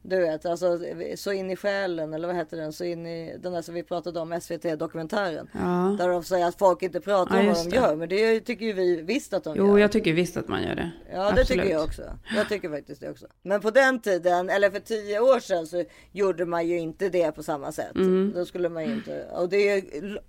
Du 0.09 0.21
vet, 0.21 0.47
alltså 0.47 0.81
så 1.17 1.33
in 1.33 1.51
i 1.51 1.57
själen 1.57 2.15
eller 2.15 2.27
vad 2.27 2.37
heter 2.37 2.57
den? 2.57 2.73
Så 2.73 2.85
in 2.85 3.07
i 3.07 3.39
den 3.43 3.53
där 3.53 3.63
som 3.63 3.75
vi 3.75 3.83
pratade 3.83 4.21
om, 4.21 4.41
SVT-dokumentären. 4.41 5.49
Ja. 5.53 5.97
Där 5.99 6.09
de 6.09 6.25
säger 6.25 6.47
att 6.47 6.59
folk 6.59 6.83
inte 6.83 7.01
pratar 7.01 7.35
Ja, 7.35 7.41
om 7.41 7.47
vad 7.47 7.57
de 7.65 7.71
det. 7.71 7.77
gör. 7.77 7.97
Men 7.97 8.09
det 8.09 8.41
tycker 8.41 8.65
ju 8.67 8.73
vi 8.73 9.03
visst 9.03 9.33
att 9.33 9.45
de 9.45 9.55
Jo, 9.57 9.67
gör. 9.67 9.79
jag 9.79 9.93
tycker 9.93 10.13
visst 10.13 10.37
att 10.37 10.49
man 10.49 10.63
gör 10.63 10.75
det. 10.75 10.91
Ja 11.13 11.33
det 11.37 11.45
tycker 11.45 11.65
jag 11.71 11.85
också. 11.85 12.03
Jag 12.37 12.49
tycker 12.49 12.71
faktiskt 12.71 13.01
det 13.01 13.11
också. 13.11 13.27
Men 13.43 13.61
på 13.61 13.71
den 13.71 14.01
tiden, 14.01 14.51
eller 14.51 14.71
för 14.71 14.81
tio 14.81 15.21
år 15.21 15.41
sedan 15.41 15.67
så 15.67 15.85
gjorde 16.13 16.47
man 16.47 16.67
ju 16.69 16.79
inte 16.79 17.09
det 17.09 17.33
på 17.33 17.43
samma 17.43 17.73
sätt. 17.73 17.95
Mm. 17.97 18.33
Då 18.35 18.45
skulle 18.45 18.69
man 18.69 18.85
ju 18.87 18.93
inte. 18.95 19.25
Och 19.33 19.49
det 19.49 19.69
är 19.71 19.83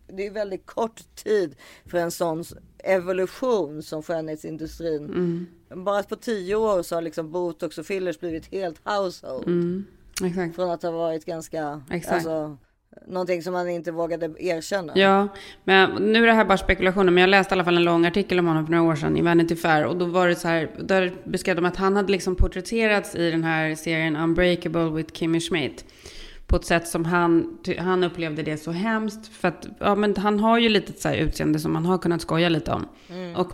det 0.08 0.28
är 0.28 0.32
väldigt 0.32 0.66
kort 0.66 1.16
tid 1.16 1.56
för 1.86 1.98
en 1.98 2.12
sån 2.12 2.44
evolution 2.84 3.84
som 3.84 4.04
skönhetsindustrin. 4.04 5.06
Mm. 5.06 5.48
Bara 5.76 6.04
på 6.04 6.16
tio 6.16 6.56
år 6.56 6.84
så 6.84 6.96
har 6.96 7.02
liksom 7.02 7.32
botox 7.32 7.78
och 7.78 7.86
fillers 7.86 8.20
blivit 8.20 8.52
helt 8.52 8.82
household. 8.84 9.48
Mm. 9.48 9.86
Exakt. 10.26 10.56
Från 10.56 10.72
att 10.72 10.84
ha 10.84 10.92
varit 10.92 11.26
ganska, 11.26 11.82
Exakt. 11.92 12.14
alltså 12.16 12.58
någonting 13.08 13.44
som 13.44 13.54
man 13.54 13.70
inte 13.70 13.92
vågade 13.92 14.34
erkänna. 14.40 14.94
Ja, 14.96 15.28
men 15.64 15.92
nu 15.92 16.24
är 16.24 16.28
det 16.28 16.34
här 16.34 16.46
bara 16.46 16.58
spekulationer, 16.58 17.12
men 17.12 17.22
jag 17.22 17.30
läste 17.30 17.54
i 17.54 17.56
alla 17.56 17.66
fall 17.66 17.78
en 17.78 17.84
lång 17.84 18.06
artikel 18.06 18.40
om 18.40 18.48
honom 18.48 18.66
för 18.66 18.74
några 18.74 18.92
år 18.92 18.96
sedan 18.96 19.18
i 19.18 19.22
Vanity 19.22 19.56
Fair 19.56 19.86
och 19.86 19.98
då 19.98 20.06
var 20.06 20.28
det 20.28 20.36
så 20.36 20.48
här, 20.48 20.70
där 20.80 21.14
beskrev 21.24 21.56
de 21.56 21.66
att 21.66 21.76
han 21.76 21.96
hade 21.96 22.12
liksom 22.12 22.36
porträtterats 22.36 23.16
i 23.16 23.32
den 23.32 23.44
här 23.44 23.76
serien 23.76 24.16
Unbreakable 24.16 24.90
with 24.90 25.14
Kimmy 25.14 25.40
Schmidt 25.40 25.86
på 26.48 26.56
ett 26.56 26.66
sätt 26.66 26.88
som 26.88 27.06
han, 27.06 27.58
han 27.80 28.04
upplevde 28.04 28.44
det 28.44 28.58
så 28.58 28.72
hemskt 28.72 29.28
för 29.28 29.48
att 29.48 29.68
ja, 29.80 29.96
men 29.96 30.16
han 30.18 30.40
har 30.40 30.58
ju 30.58 30.70
lite 30.70 30.94
så 31.02 31.14
utseende 31.14 31.60
som 31.60 31.74
man 31.74 31.86
har 31.86 31.98
kunnat 31.98 32.22
skoja 32.22 32.50
lite 32.50 32.72
om. 32.72 32.88
Mm. 33.10 33.36
Och 33.36 33.52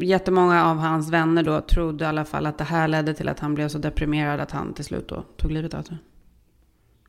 jättemånga 0.00 0.66
av 0.66 0.76
hans 0.76 1.10
vänner 1.10 1.42
då 1.42 1.60
trodde 1.60 2.04
i 2.04 2.08
alla 2.08 2.24
fall 2.24 2.46
att 2.46 2.58
det 2.58 2.64
här 2.64 2.88
ledde 2.88 3.14
till 3.14 3.28
att 3.28 3.40
han 3.40 3.54
blev 3.54 3.68
så 3.68 3.78
deprimerad 3.78 4.40
att 4.40 4.50
han 4.50 4.74
till 4.74 4.84
slut 4.84 5.08
då 5.08 5.24
tog 5.36 5.50
livet 5.50 5.74
av 5.74 5.82
sig. 5.82 5.96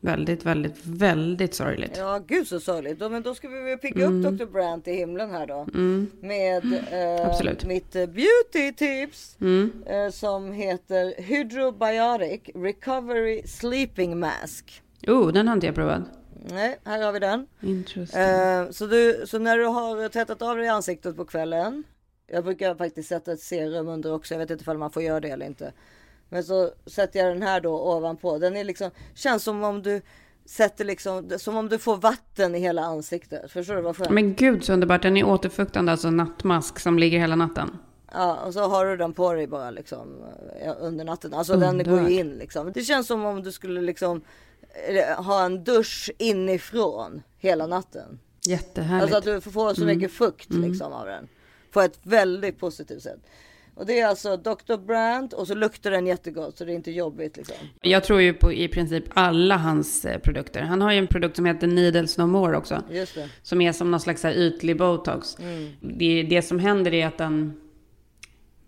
Väldigt, 0.02 0.46
väldigt, 0.46 0.86
väldigt 0.86 1.56
sorgligt. 1.56 1.98
Ja, 1.98 2.20
gud 2.28 2.48
så 2.48 2.60
sorgligt. 2.60 3.00
Då, 3.00 3.10
men 3.10 3.24
då 3.24 3.36
ska 3.36 3.48
vi 3.48 3.62
väl 3.62 3.78
picka 3.78 4.06
Mm. 4.06 4.26
upp 4.26 4.40
Dr. 4.40 4.46
Brandt 4.46 4.88
i 4.88 4.92
himlen 4.94 5.32
här 5.32 5.48
då. 5.48 5.68
Mm. 5.74 6.12
Med 6.22 6.66
eh, 6.66 7.68
mitt 7.68 7.96
eh, 7.96 8.06
beauty-tips. 8.06 9.38
Mm. 9.42 9.72
Eh, 9.86 10.12
som 10.12 10.52
heter 10.52 11.22
Hydrobiotic 11.22 12.42
Recovery 12.56 13.44
Sleeping 13.48 14.20
Mask. 14.20 14.83
Oh, 15.08 15.32
den 15.32 15.48
har 15.48 15.56
inte 15.56 15.66
jag 15.66 15.76
provat. 15.76 16.02
Nej, 16.50 16.80
här 16.84 17.04
har 17.04 17.12
vi 17.12 17.20
den. 17.20 17.48
Eh, 17.96 18.72
så, 18.72 18.88
du, 18.88 19.24
så 19.28 19.40
när 19.40 19.58
du 19.58 19.66
har 19.66 20.10
tvättat 20.10 20.42
av 20.42 20.58
dig 20.58 20.68
ansiktet 20.68 21.16
på 21.16 21.26
kvällen. 21.26 21.84
Jag 22.28 22.44
brukar 22.44 22.76
faktiskt 22.76 23.10
sätta 23.10 23.32
ett 23.32 23.40
serum 23.40 23.88
under 23.88 24.14
också. 24.14 24.34
Jag 24.34 24.40
vet 24.40 24.52
inte 24.52 24.72
om 24.72 24.80
man 24.80 24.92
får 24.92 25.04
göra 25.04 25.20
det 25.20 25.30
eller 25.30 25.46
inte. 25.46 25.74
Men 26.30 26.44
så 26.44 26.72
sätter 26.86 27.20
jag 27.20 27.36
den 27.36 27.42
här 27.42 27.62
då 27.62 27.96
ovanpå. 27.96 28.38
Den 28.38 28.58
är 28.58 28.64
liksom, 28.64 28.92
känns 29.14 29.44
som 29.44 29.64
om 29.64 29.82
du 29.82 30.02
sätter 30.46 30.86
liksom, 30.86 31.30
som 31.38 31.58
om 31.58 31.70
du 31.70 31.78
får 31.78 31.98
vatten 31.98 32.56
i 32.56 32.60
hela 32.60 32.82
ansiktet. 32.82 33.52
Förstår 33.52 33.76
du 33.76 33.82
vad 33.82 33.98
skönt? 33.98 34.10
Men 34.10 34.34
gud 34.34 34.64
så 34.64 34.74
underbart. 34.74 35.02
Den 35.02 35.18
är 35.18 35.24
återfuktande, 35.24 35.92
alltså 35.92 36.10
nattmask 36.10 36.80
som 36.80 37.00
ligger 37.00 37.20
hela 37.20 37.36
natten. 37.36 37.78
Ja, 38.14 38.40
och 38.46 38.54
så 38.54 38.60
har 38.60 38.86
du 38.86 38.98
den 38.98 39.14
på 39.14 39.34
dig 39.34 39.48
bara 39.48 39.72
liksom 39.72 40.26
ja, 40.66 40.74
under 40.74 41.06
natten. 41.06 41.34
Alltså 41.34 41.58
den 41.58 41.84
går 41.84 42.10
ju 42.10 42.20
in 42.20 42.30
liksom. 42.30 42.72
Det 42.72 42.82
känns 42.82 43.08
som 43.08 43.26
om 43.26 43.44
du 43.44 43.52
skulle 43.52 43.82
liksom 43.82 44.18
eh, 44.18 44.24
ha 45.18 45.46
en 45.46 45.64
dusch 45.64 46.12
inifrån 46.18 47.22
hela 47.40 47.68
natten. 47.68 48.20
Jättehärligt. 48.48 49.14
Alltså 49.16 49.32
att 49.32 49.44
du 49.44 49.52
får 49.52 49.74
så 49.74 49.82
Mm. 49.84 49.98
mycket 49.98 50.12
fukt 50.12 50.50
Mm. 50.52 50.70
liksom 50.70 50.94
av 50.94 51.06
den. 51.06 51.28
På 51.72 51.82
ett 51.82 52.00
väldigt 52.04 52.60
positivt 52.60 53.02
sätt. 53.02 53.20
Och 53.76 53.86
det 53.86 54.00
är 54.00 54.08
alltså 54.08 54.38
Dr. 54.38 54.78
Brandt 54.78 55.34
och 55.34 55.48
så 55.48 55.56
luktar 55.56 55.92
den 55.92 56.08
jättegott 56.08 56.58
så 56.58 56.66
det 56.66 56.72
är 56.72 56.76
inte 56.76 56.92
jobbigt 56.92 57.38
liksom. 57.38 57.56
Jag 57.82 58.04
tror 58.04 58.22
ju 58.22 58.34
på 58.34 58.54
i 58.54 58.68
princip 58.68 59.04
alla 59.14 59.58
hans 59.58 60.06
eh, 60.06 60.20
produkter. 60.20 60.62
Han 60.62 60.82
har 60.82 60.92
ju 60.92 60.98
en 60.98 61.08
produkt 61.08 61.36
som 61.36 61.46
heter 61.46 61.68
Needles 61.68 62.18
No 62.18 62.24
More 62.28 62.58
också. 62.58 62.84
Som 63.44 63.62
är 63.62 63.72
som 63.72 63.92
någon 63.92 64.00
slags 64.00 64.24
här 64.24 64.34
ytlig 64.34 64.78
botox. 64.78 65.40
Mm. 65.40 65.72
Det, 65.82 66.24
det 66.24 66.42
som 66.42 66.60
händer 66.60 66.94
är 66.94 67.08
att 67.08 67.18
den... 67.18 67.60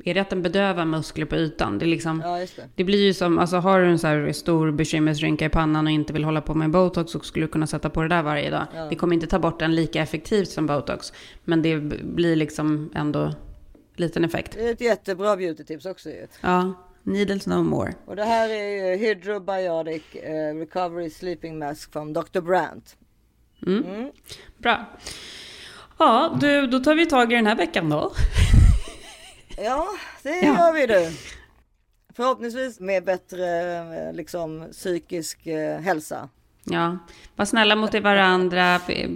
Är 0.04 0.14
det 0.14 0.20
att 0.20 0.30
den 0.30 0.42
bedövar 0.42 0.86
muskler 0.86 1.26
på 1.26 1.36
ytan? 1.36 1.80
Det, 1.80 1.86
är 1.86 1.88
liksom, 1.88 2.22
Ja, 2.26 2.38
det. 2.38 2.70
det 2.76 2.84
blir 2.84 3.06
ju 3.06 3.14
som, 3.14 3.40
alltså 3.40 3.58
har 3.58 3.80
du 3.82 3.88
en 3.88 4.00
så 4.00 4.08
här 4.08 4.32
stor 4.32 4.72
bekymmersrynka 4.72 5.46
i 5.46 5.50
pannan 5.50 5.86
och 5.88 5.92
inte 5.92 6.14
vill 6.14 6.24
hålla 6.24 6.42
på 6.42 6.54
med 6.54 6.72
botox 6.72 7.12
så 7.12 7.20
skulle 7.20 7.46
du 7.46 7.52
kunna 7.52 7.68
sätta 7.68 7.90
på 7.90 8.02
det 8.02 8.08
där 8.08 8.24
varje 8.24 8.50
dag. 8.50 8.66
Ja. 8.76 8.86
Det 8.90 8.96
kommer 8.96 9.14
inte 9.14 9.28
ta 9.28 9.40
bort 9.40 9.60
den 9.60 9.76
lika 9.76 10.02
effektivt 10.02 10.50
som 10.50 10.68
botox. 10.68 11.14
Men 11.44 11.62
det 11.62 11.78
blir 12.04 12.36
liksom 12.36 12.90
ändå 12.96 13.34
liten 13.96 14.26
effekt. 14.26 14.52
Det 14.54 14.68
är 14.68 14.72
ett 14.72 14.82
jättebra 14.82 15.36
beauty-tips 15.36 15.86
också 15.92 16.10
ju. 16.10 16.28
Ja, 16.42 16.74
Needles 17.04 17.48
No 17.48 17.64
More. 17.64 17.94
Och 18.06 18.16
det 18.16 18.24
här 18.24 18.50
är 18.50 18.70
ju 18.70 18.98
Hydrobiotic 18.98 20.16
eh, 20.16 20.56
Recovery 20.56 21.10
Sleeping 21.10 21.60
Mask 21.60 21.92
från 21.94 22.14
Dr. 22.14 22.42
Brandt. 22.42 22.96
Mm. 23.68 24.12
Bra. 24.58 24.86
Ja, 25.98 26.38
du, 26.42 26.68
då 26.68 26.80
tar 26.80 26.96
vi 26.96 27.06
tag 27.06 27.34
i 27.34 27.36
den 27.36 27.48
här 27.48 27.56
veckan 27.56 27.90
då. 27.90 28.12
Ja, 29.58 29.88
det 30.24 30.30
Ja. 30.30 30.46
gör 30.46 30.74
vi 30.74 30.86
du. 30.86 31.12
Förhoppningsvis 32.14 32.80
med 32.80 33.04
bättre 33.06 33.76
eh, 34.08 34.14
liksom 34.14 34.66
psykisk 34.72 35.48
eh, 35.48 35.80
hälsa. 35.80 36.30
Ja, 36.64 36.98
var 37.36 37.46
snälla 37.46 37.76
mot 37.76 37.94
varandra, 38.02 38.80
b- 38.88 39.08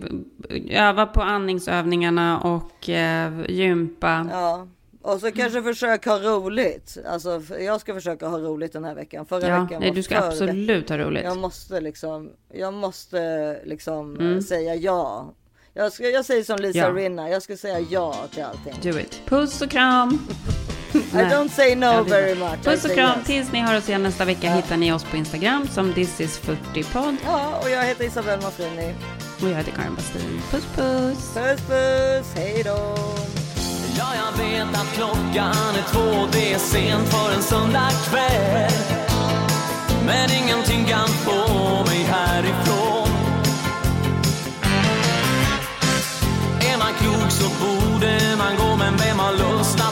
öva 0.69 1.05
på 1.05 1.21
andningsövningarna 1.21 2.39
och 2.39 2.89
eh, 2.89 3.31
gympa. 3.49 4.27
Ja. 4.31 4.67
Och 5.01 5.19
så 5.19 5.31
kanske 5.31 5.63
försök 5.63 6.05
ha 6.05 6.19
roligt. 6.19 6.97
Alltså 7.07 7.41
jag 7.59 7.81
ska 7.81 7.93
försöka 7.93 8.27
ha 8.27 8.37
roligt 8.39 8.73
den 8.73 8.83
här 8.85 8.95
veckan. 8.95 9.25
Förra 9.25 9.47
Ja, 9.47 9.61
veckan 9.63 9.81
nej, 9.81 9.91
du 9.91 10.03
ska 10.03 10.17
absolut 10.17 10.89
ha 10.89 10.97
roligt. 10.97 11.23
Jag 11.23 11.37
måste 11.37 11.81
liksom, 11.81 12.31
jag 12.53 12.73
måste 12.73 13.19
liksom 13.65 14.19
eh, 14.19 14.25
Mm. 14.25 14.41
säga 14.41 14.75
ja. 14.75 15.33
Jag, 15.73 15.93
ska, 15.93 16.09
jag 16.09 16.25
säger 16.25 16.43
som 16.43 16.57
Lisa 16.59 16.79
Ja. 16.79 16.89
Rinna, 16.89 17.29
jag 17.29 17.41
ska 17.41 17.57
säga 17.57 17.79
ja 17.79 18.15
till 18.33 18.43
allting. 18.43 18.73
Do 18.93 18.99
it. 18.99 19.21
Puss 19.25 19.61
och 19.61 19.69
kram. 19.69 20.27
I 20.93 20.97
don't 21.17 21.49
say 21.49 21.75
no 21.75 21.85
Ja, 21.85 22.03
very 22.03 22.35
much. 22.35 22.63
Puss 22.63 22.85
och 22.85 22.91
kram. 22.91 23.17
yes. 23.19 23.27
Tills 23.27 23.51
ni 23.51 23.59
hör 23.59 23.77
oss 23.77 23.89
igen 23.89 24.03
nästa 24.03 24.25
vecka 24.25 24.49
hittar 24.49 24.77
ni 24.77 24.91
oss 24.93 25.03
på 25.03 25.17
Instagram 25.17 25.67
som 25.67 25.93
This 25.93 26.21
is 26.21 26.41
40podd. 26.41 27.15
Ja, 27.25 27.59
och 27.63 27.69
jag 27.69 27.83
heter 27.85 28.03
Isabelle 28.05 28.41
Mafrini. 28.41 28.93
Och 29.41 29.49
jag 29.49 29.55
heter 29.55 29.71
Karin 29.71 29.95
Bastin. 29.95 30.41
Puss 30.51 30.65
puss. 30.75 31.33
Puss 31.33 31.61
puss, 31.67 32.33
hej 32.35 32.61
då. 32.65 32.95
Ja, 33.97 34.07
jag 34.15 34.43
vet 34.43 34.75
att 34.75 34.93
klockan 34.93 35.75
är 35.75 35.93
två, 35.93 36.27
det 36.31 36.53
är 36.53 36.59
sent 36.59 37.07
för 37.09 37.33
en 37.35 37.41
söndag 37.43 37.89
kväll. 38.09 38.71
Men 40.05 40.29
ingenting 40.43 40.85
kan 40.85 41.07
få 41.07 41.83
mig 41.85 42.03
härifrån. 42.03 42.98
Så 47.39 47.47
borde 47.61 48.13
man 48.37 48.53
gå, 48.61 48.69
men 48.75 48.93
vem 49.03 49.19
har 49.19 49.33
lust 49.41 49.88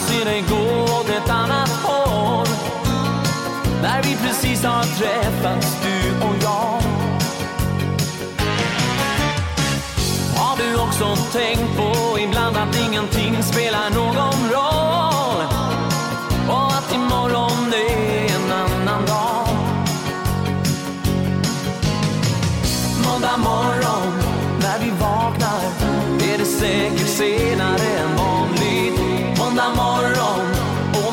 se 0.00 0.24
dig 0.24 0.44
gå 0.48 0.82
åt 0.82 1.08
ett 1.08 1.30
annat 1.30 1.70
håll. 1.82 2.46
när 3.82 4.02
vi 4.02 4.16
precis 4.16 4.64
har 4.64 4.82
träffats, 4.82 5.76
du 5.82 6.26
och 6.26 6.34
jag. 6.42 6.80
Har 10.36 10.56
du 10.56 10.80
också 10.80 11.16
tänkt 11.32 11.76
på 11.76 12.18
ibland 12.18 12.56
att 12.56 12.88
ingenting 12.88 13.42
spelar 13.42 13.90
någon 13.90 14.50
roll? 14.50 14.75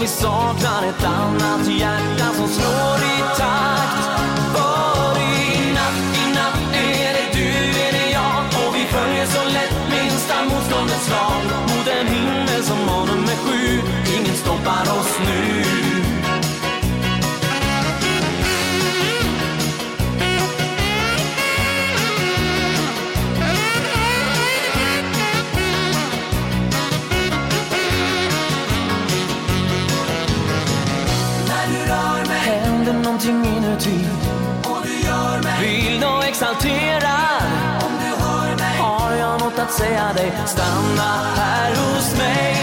Vi 0.04 0.10
saknar 0.10 0.84
ett 0.90 1.04
annat 1.04 1.68
hjärta 1.68 2.34
som 2.34 2.48
slår 2.48 2.98
i 3.14 3.18
takt. 3.38 4.06
För 4.54 5.18
i 5.18 5.74
natt, 5.74 6.00
i 6.22 6.34
natt 6.36 6.76
är 6.76 7.14
det 7.14 7.28
du, 7.34 7.48
är 7.86 7.92
det 7.92 8.12
jag 8.12 8.68
och 8.68 8.76
vi 8.76 8.86
följer 8.86 9.26
så 9.26 9.44
lätt 9.44 9.76
minsta 9.90 10.36
motståndets 10.44 11.10
lag 11.10 11.42
mot 11.62 11.88
en 11.88 12.08
himmel 12.08 12.64
som 12.64 12.78
har 12.88 13.06
nummer 13.06 13.36
sju. 13.36 13.82
Ingen 14.18 14.36
stoppar 14.36 14.82
oss 14.82 15.20
nu. 15.26 15.53
Exalterad 36.34 37.44
Om 37.86 37.92
du 38.00 38.24
hör 38.24 38.56
mig 38.56 38.78
har 38.78 39.16
jag 39.16 39.40
något 39.42 39.60
att 39.60 39.72
säga 39.72 40.14
dig? 40.14 40.32
Stanna 40.46 41.12
här 41.36 41.70
hos 41.76 42.18
mig. 42.18 42.63